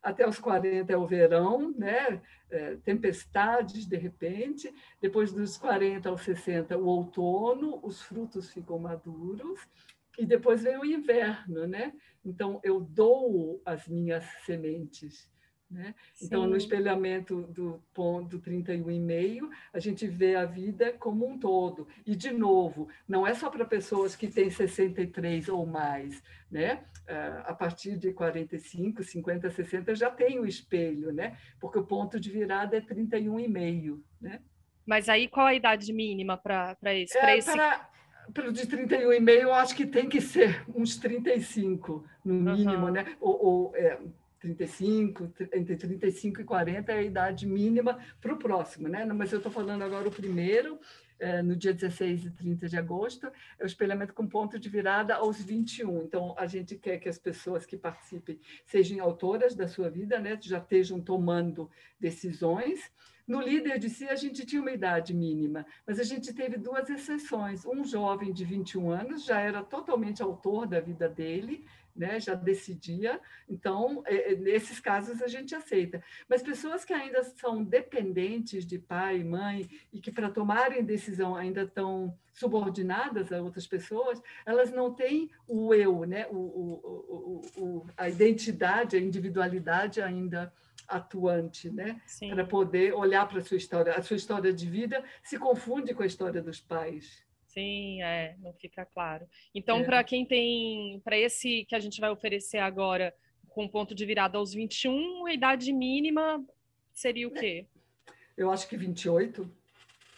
até 0.02 0.28
os 0.28 0.38
40 0.38 0.92
é 0.92 0.96
o 0.96 1.06
verão, 1.06 1.72
né? 1.76 2.20
É, 2.50 2.76
tempestades 2.76 3.86
de 3.86 3.96
repente, 3.96 4.72
depois 5.00 5.32
dos 5.32 5.56
40 5.56 6.10
aos 6.10 6.20
60 6.20 6.76
o 6.76 6.84
outono, 6.84 7.80
os 7.82 8.02
frutos 8.02 8.50
ficam 8.50 8.78
maduros, 8.78 9.58
e 10.18 10.26
depois 10.26 10.62
vem 10.62 10.78
o 10.78 10.84
inverno, 10.84 11.66
né? 11.66 11.92
Então, 12.24 12.60
eu 12.62 12.80
dou 12.80 13.60
as 13.64 13.88
minhas 13.88 14.24
sementes. 14.44 15.28
Né? 15.74 15.92
Então, 16.22 16.46
no 16.46 16.56
espelhamento 16.56 17.42
do 17.48 17.82
ponto 17.92 18.38
31,5, 18.38 19.50
a 19.72 19.80
gente 19.80 20.06
vê 20.06 20.36
a 20.36 20.44
vida 20.44 20.92
como 20.92 21.26
um 21.26 21.36
todo. 21.36 21.88
E, 22.06 22.14
de 22.14 22.30
novo, 22.30 22.88
não 23.08 23.26
é 23.26 23.34
só 23.34 23.50
para 23.50 23.64
pessoas 23.64 24.14
que 24.14 24.28
têm 24.28 24.50
63 24.50 25.48
ou 25.48 25.66
mais. 25.66 26.22
Né? 26.48 26.84
Ah, 27.08 27.46
a 27.48 27.54
partir 27.54 27.98
de 27.98 28.12
45, 28.12 29.02
50, 29.02 29.50
60 29.50 29.96
já 29.96 30.10
tem 30.10 30.38
o 30.38 30.46
espelho, 30.46 31.12
né? 31.12 31.36
porque 31.58 31.80
o 31.80 31.84
ponto 31.84 32.20
de 32.20 32.30
virada 32.30 32.76
é 32.76 32.80
31,5. 32.80 34.00
Né? 34.20 34.40
Mas 34.86 35.08
aí 35.08 35.26
qual 35.26 35.46
a 35.46 35.54
idade 35.54 35.92
mínima 35.92 36.36
para 36.36 36.76
esse? 36.94 37.18
É, 37.18 37.36
esse... 37.36 37.50
Para 37.50 37.90
para 38.32 38.50
de 38.50 38.66
31,5, 38.66 39.28
eu 39.28 39.52
acho 39.52 39.74
que 39.76 39.86
tem 39.86 40.08
que 40.08 40.20
ser 40.20 40.64
uns 40.74 40.96
35, 40.96 42.06
no 42.24 42.34
mínimo, 42.34 42.86
uhum. 42.86 42.90
né? 42.90 43.16
Ou, 43.20 43.44
ou 43.44 43.76
é, 43.76 43.98
35, 44.44 45.32
entre 45.54 45.74
35 45.74 46.42
e 46.42 46.44
40 46.44 46.92
é 46.92 46.98
a 46.98 47.02
idade 47.02 47.46
mínima 47.46 47.98
para 48.20 48.34
o 48.34 48.36
próximo, 48.36 48.88
né? 48.88 49.02
Mas 49.06 49.32
eu 49.32 49.38
estou 49.38 49.50
falando 49.50 49.82
agora 49.82 50.06
o 50.06 50.12
primeiro, 50.12 50.78
é, 51.18 51.40
no 51.42 51.56
dia 51.56 51.72
16 51.72 52.26
e 52.26 52.30
30 52.30 52.68
de 52.68 52.76
agosto, 52.76 53.26
é 53.58 53.64
o 53.64 53.66
espelhamento 53.66 54.12
com 54.12 54.26
ponto 54.26 54.58
de 54.58 54.68
virada 54.68 55.14
aos 55.14 55.42
21. 55.42 56.02
Então, 56.02 56.34
a 56.36 56.46
gente 56.46 56.76
quer 56.76 56.98
que 56.98 57.08
as 57.08 57.18
pessoas 57.18 57.64
que 57.64 57.76
participem 57.76 58.38
sejam 58.66 59.00
autoras 59.02 59.54
da 59.54 59.66
sua 59.66 59.88
vida, 59.88 60.18
né? 60.20 60.38
Já 60.38 60.58
estejam 60.58 61.00
tomando 61.00 61.70
decisões, 61.98 62.92
no 63.26 63.40
líder 63.40 63.78
de 63.78 63.88
si, 63.88 64.06
a 64.06 64.14
gente 64.14 64.44
tinha 64.44 64.60
uma 64.60 64.70
idade 64.70 65.14
mínima, 65.14 65.64
mas 65.86 65.98
a 65.98 66.02
gente 66.02 66.34
teve 66.34 66.58
duas 66.58 66.90
exceções. 66.90 67.64
Um 67.64 67.82
jovem 67.82 68.30
de 68.34 68.44
21 68.44 68.90
anos 68.90 69.24
já 69.24 69.40
era 69.40 69.62
totalmente 69.62 70.22
autor 70.22 70.66
da 70.66 70.78
vida 70.78 71.08
dele, 71.08 71.64
né, 71.94 72.18
já 72.18 72.34
decidia, 72.34 73.20
então, 73.48 74.02
é, 74.06 74.32
é, 74.32 74.36
nesses 74.36 74.80
casos 74.80 75.22
a 75.22 75.28
gente 75.28 75.54
aceita. 75.54 76.02
Mas 76.28 76.42
pessoas 76.42 76.84
que 76.84 76.92
ainda 76.92 77.22
são 77.22 77.62
dependentes 77.62 78.66
de 78.66 78.78
pai 78.78 79.18
e 79.18 79.24
mãe 79.24 79.68
e 79.92 80.00
que, 80.00 80.10
para 80.10 80.30
tomarem 80.30 80.84
decisão, 80.84 81.36
ainda 81.36 81.62
estão 81.62 82.16
subordinadas 82.32 83.32
a 83.32 83.40
outras 83.40 83.66
pessoas, 83.66 84.20
elas 84.44 84.72
não 84.72 84.92
têm 84.92 85.30
o 85.46 85.72
eu, 85.72 86.04
né, 86.04 86.26
o, 86.30 86.36
o, 86.36 87.42
o, 87.56 87.86
a 87.96 88.08
identidade, 88.08 88.96
a 88.96 89.00
individualidade 89.00 90.02
ainda 90.02 90.52
atuante, 90.86 91.70
né? 91.70 92.00
Para 92.28 92.44
poder 92.44 92.92
olhar 92.92 93.26
para 93.26 93.38
a 93.38 93.42
sua 93.42 93.56
história. 93.56 93.94
A 93.94 94.02
sua 94.02 94.16
história 94.16 94.52
de 94.52 94.68
vida 94.68 95.02
se 95.22 95.38
confunde 95.38 95.94
com 95.94 96.02
a 96.02 96.06
história 96.06 96.42
dos 96.42 96.60
pais. 96.60 97.23
Sim, 97.54 98.02
é, 98.02 98.36
não 98.40 98.52
fica 98.52 98.84
claro. 98.84 99.26
Então, 99.54 99.78
é. 99.78 99.84
para 99.84 100.02
quem 100.02 100.26
tem, 100.26 101.00
para 101.04 101.16
esse 101.16 101.64
que 101.66 101.74
a 101.74 101.78
gente 101.78 102.00
vai 102.00 102.10
oferecer 102.10 102.58
agora, 102.58 103.14
com 103.48 103.68
ponto 103.68 103.94
de 103.94 104.04
virada 104.04 104.36
aos 104.36 104.52
21, 104.52 105.26
a 105.26 105.32
idade 105.32 105.72
mínima 105.72 106.44
seria 106.92 107.28
o 107.28 107.36
é. 107.36 107.40
quê? 107.40 107.66
Eu 108.36 108.50
acho 108.50 108.68
que 108.68 108.76
28. 108.76 109.48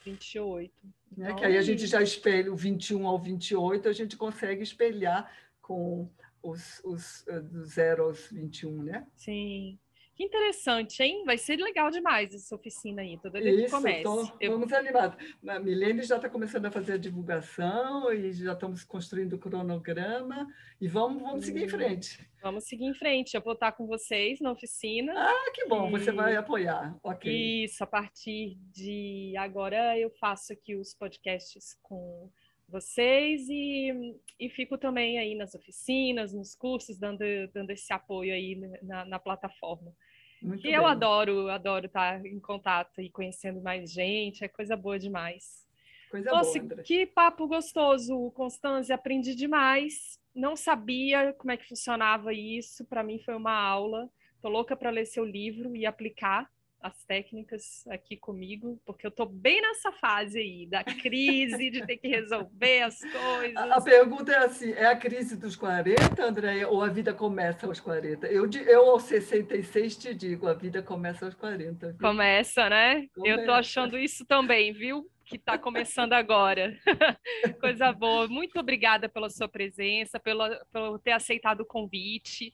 28. 0.06 0.72
Então, 1.12 1.26
é, 1.26 1.34
que 1.34 1.44
aí 1.44 1.58
a 1.58 1.62
gente 1.62 1.86
já 1.86 2.02
espelha 2.02 2.50
o 2.50 2.56
21 2.56 3.06
ao 3.06 3.18
28, 3.18 3.88
a 3.88 3.92
gente 3.92 4.16
consegue 4.16 4.62
espelhar 4.62 5.30
com 5.60 6.10
os, 6.42 6.80
os 6.84 7.26
eh, 7.28 7.40
do 7.40 7.64
0 7.64 8.04
aos 8.04 8.28
21, 8.30 8.82
né? 8.82 9.06
Sim. 9.14 9.78
Que 10.16 10.24
interessante, 10.24 11.02
hein? 11.02 11.24
Vai 11.26 11.36
ser 11.36 11.56
legal 11.56 11.90
demais 11.90 12.32
essa 12.32 12.54
oficina 12.54 13.02
aí, 13.02 13.18
toda 13.18 13.38
vez 13.38 13.66
que 13.66 13.70
comece. 13.70 14.02
Tô, 14.02 14.26
eu... 14.40 14.52
Vamos 14.52 14.72
animados. 14.72 15.36
A 15.46 15.60
Milene 15.60 16.02
já 16.02 16.16
está 16.16 16.26
começando 16.26 16.64
a 16.64 16.70
fazer 16.70 16.94
a 16.94 16.96
divulgação 16.96 18.10
e 18.10 18.32
já 18.32 18.54
estamos 18.54 18.82
construindo 18.82 19.34
o 19.34 19.38
cronograma 19.38 20.48
e 20.80 20.88
vamos, 20.88 21.22
vamos 21.22 21.44
seguir 21.44 21.64
em 21.64 21.68
frente. 21.68 22.26
Vamos 22.40 22.64
seguir 22.64 22.86
em 22.86 22.94
frente. 22.94 23.34
Eu 23.34 23.42
vou 23.42 23.52
estar 23.52 23.72
com 23.72 23.86
vocês 23.86 24.40
na 24.40 24.52
oficina. 24.52 25.12
Ah, 25.14 25.50
que 25.52 25.66
bom, 25.66 25.88
e... 25.88 25.90
você 25.90 26.10
vai 26.10 26.34
apoiar. 26.34 26.98
Ok. 27.02 27.30
Isso, 27.64 27.84
a 27.84 27.86
partir 27.86 28.56
de 28.72 29.34
agora 29.36 29.98
eu 29.98 30.10
faço 30.18 30.50
aqui 30.50 30.76
os 30.76 30.94
podcasts 30.94 31.76
com 31.82 32.30
vocês 32.68 33.48
e, 33.48 34.16
e 34.40 34.48
fico 34.48 34.78
também 34.78 35.18
aí 35.18 35.34
nas 35.34 35.54
oficinas, 35.54 36.32
nos 36.32 36.54
cursos, 36.54 36.98
dando, 36.98 37.22
dando 37.52 37.70
esse 37.70 37.92
apoio 37.92 38.32
aí 38.32 38.56
na, 38.82 39.04
na 39.04 39.18
plataforma. 39.18 39.94
Muito 40.42 40.60
e 40.60 40.64
bem. 40.64 40.74
eu 40.74 40.86
adoro, 40.86 41.48
adoro 41.48 41.86
estar 41.86 42.24
em 42.24 42.38
contato 42.38 43.00
e 43.00 43.10
conhecendo 43.10 43.60
mais 43.62 43.92
gente, 43.92 44.44
é 44.44 44.48
coisa 44.48 44.76
boa 44.76 44.98
demais. 44.98 45.66
Coisa 46.10 46.30
Nossa, 46.30 46.60
boa, 46.60 46.82
que 46.82 47.06
papo 47.06 47.46
gostoso, 47.46 48.30
Constância, 48.32 48.94
aprendi 48.94 49.34
demais. 49.34 50.20
Não 50.34 50.54
sabia 50.54 51.32
como 51.32 51.52
é 51.52 51.56
que 51.56 51.68
funcionava 51.68 52.32
isso, 52.32 52.84
para 52.84 53.02
mim 53.02 53.18
foi 53.18 53.34
uma 53.34 53.54
aula. 53.54 54.08
Tô 54.40 54.48
louca 54.48 54.76
para 54.76 54.90
ler 54.90 55.06
seu 55.06 55.24
livro 55.24 55.74
e 55.74 55.86
aplicar 55.86 56.48
as 56.86 57.04
técnicas 57.04 57.86
aqui 57.88 58.16
comigo, 58.16 58.80
porque 58.84 59.06
eu 59.06 59.10
estou 59.10 59.26
bem 59.26 59.60
nessa 59.60 59.92
fase 59.92 60.38
aí 60.38 60.66
da 60.66 60.84
crise, 60.84 61.70
de 61.70 61.84
ter 61.84 61.96
que 61.96 62.08
resolver 62.08 62.82
as 62.82 63.00
coisas. 63.00 63.56
A 63.56 63.80
pergunta 63.80 64.32
é 64.32 64.38
assim: 64.38 64.72
é 64.72 64.86
a 64.86 64.96
crise 64.96 65.36
dos 65.36 65.56
40, 65.56 66.22
Andréia, 66.22 66.68
ou 66.68 66.82
a 66.82 66.88
vida 66.88 67.12
começa 67.12 67.66
aos 67.66 67.80
40? 67.80 68.26
Eu, 68.28 68.48
eu 68.66 68.90
aos 68.90 69.02
66 69.04 69.96
te 69.96 70.14
digo, 70.14 70.46
a 70.46 70.54
vida 70.54 70.82
começa 70.82 71.24
aos 71.24 71.34
40. 71.34 71.88
Viu? 71.88 71.98
Começa, 71.98 72.68
né? 72.68 73.06
Começa. 73.14 73.34
Eu 73.34 73.40
estou 73.40 73.54
achando 73.54 73.98
isso 73.98 74.24
também, 74.24 74.72
viu? 74.72 75.10
Que 75.24 75.36
está 75.36 75.58
começando 75.58 76.12
agora. 76.12 76.78
Coisa 77.60 77.92
boa. 77.92 78.28
Muito 78.28 78.58
obrigada 78.60 79.08
pela 79.08 79.28
sua 79.28 79.48
presença, 79.48 80.20
pela, 80.20 80.64
pelo 80.72 80.98
ter 81.00 81.12
aceitado 81.12 81.62
o 81.62 81.66
convite. 81.66 82.52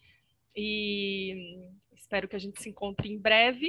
E 0.56 1.68
espero 1.94 2.28
que 2.28 2.36
a 2.36 2.38
gente 2.38 2.62
se 2.62 2.68
encontre 2.68 3.10
em 3.10 3.18
breve. 3.18 3.68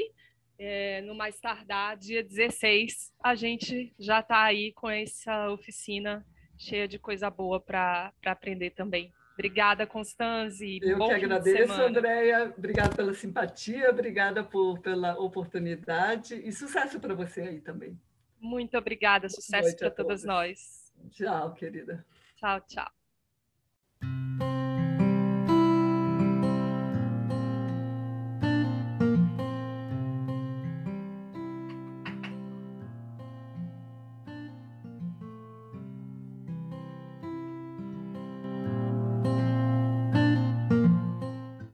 É, 0.58 1.02
no 1.02 1.16
mais 1.16 1.40
tardar, 1.40 1.98
dia 1.98 2.24
16, 2.24 3.12
a 3.24 3.36
gente 3.36 3.94
já 4.00 4.20
está 4.20 4.44
aí 4.44 4.72
com 4.74 4.90
essa 4.90 5.50
oficina 5.50 6.26
cheia 6.58 6.88
de 6.88 7.00
coisa 7.00 7.30
boa 7.30 7.60
para 7.60 8.14
aprender 8.26 8.72
também. 8.72 9.12
Obrigada, 9.34 9.88
Constanze. 9.88 10.80
Eu 10.82 10.98
Bom 11.00 11.08
que 11.08 11.14
agradeço, 11.14 11.74
Andréia. 11.74 12.54
Obrigada 12.56 12.96
pela 12.96 13.14
simpatia, 13.14 13.90
obrigada 13.90 14.44
por, 14.44 14.80
pela 14.80 15.20
oportunidade 15.20 16.36
e 16.36 16.52
sucesso 16.52 17.00
para 17.00 17.16
você 17.16 17.42
aí 17.42 17.60
também. 17.60 18.00
Muito 18.40 18.78
obrigada, 18.78 19.28
sucesso 19.30 19.76
para 19.76 19.90
todas 19.90 20.24
nós. 20.24 20.92
Tchau, 21.10 21.54
querida. 21.54 22.06
Tchau, 22.36 22.62
tchau. 22.62 23.03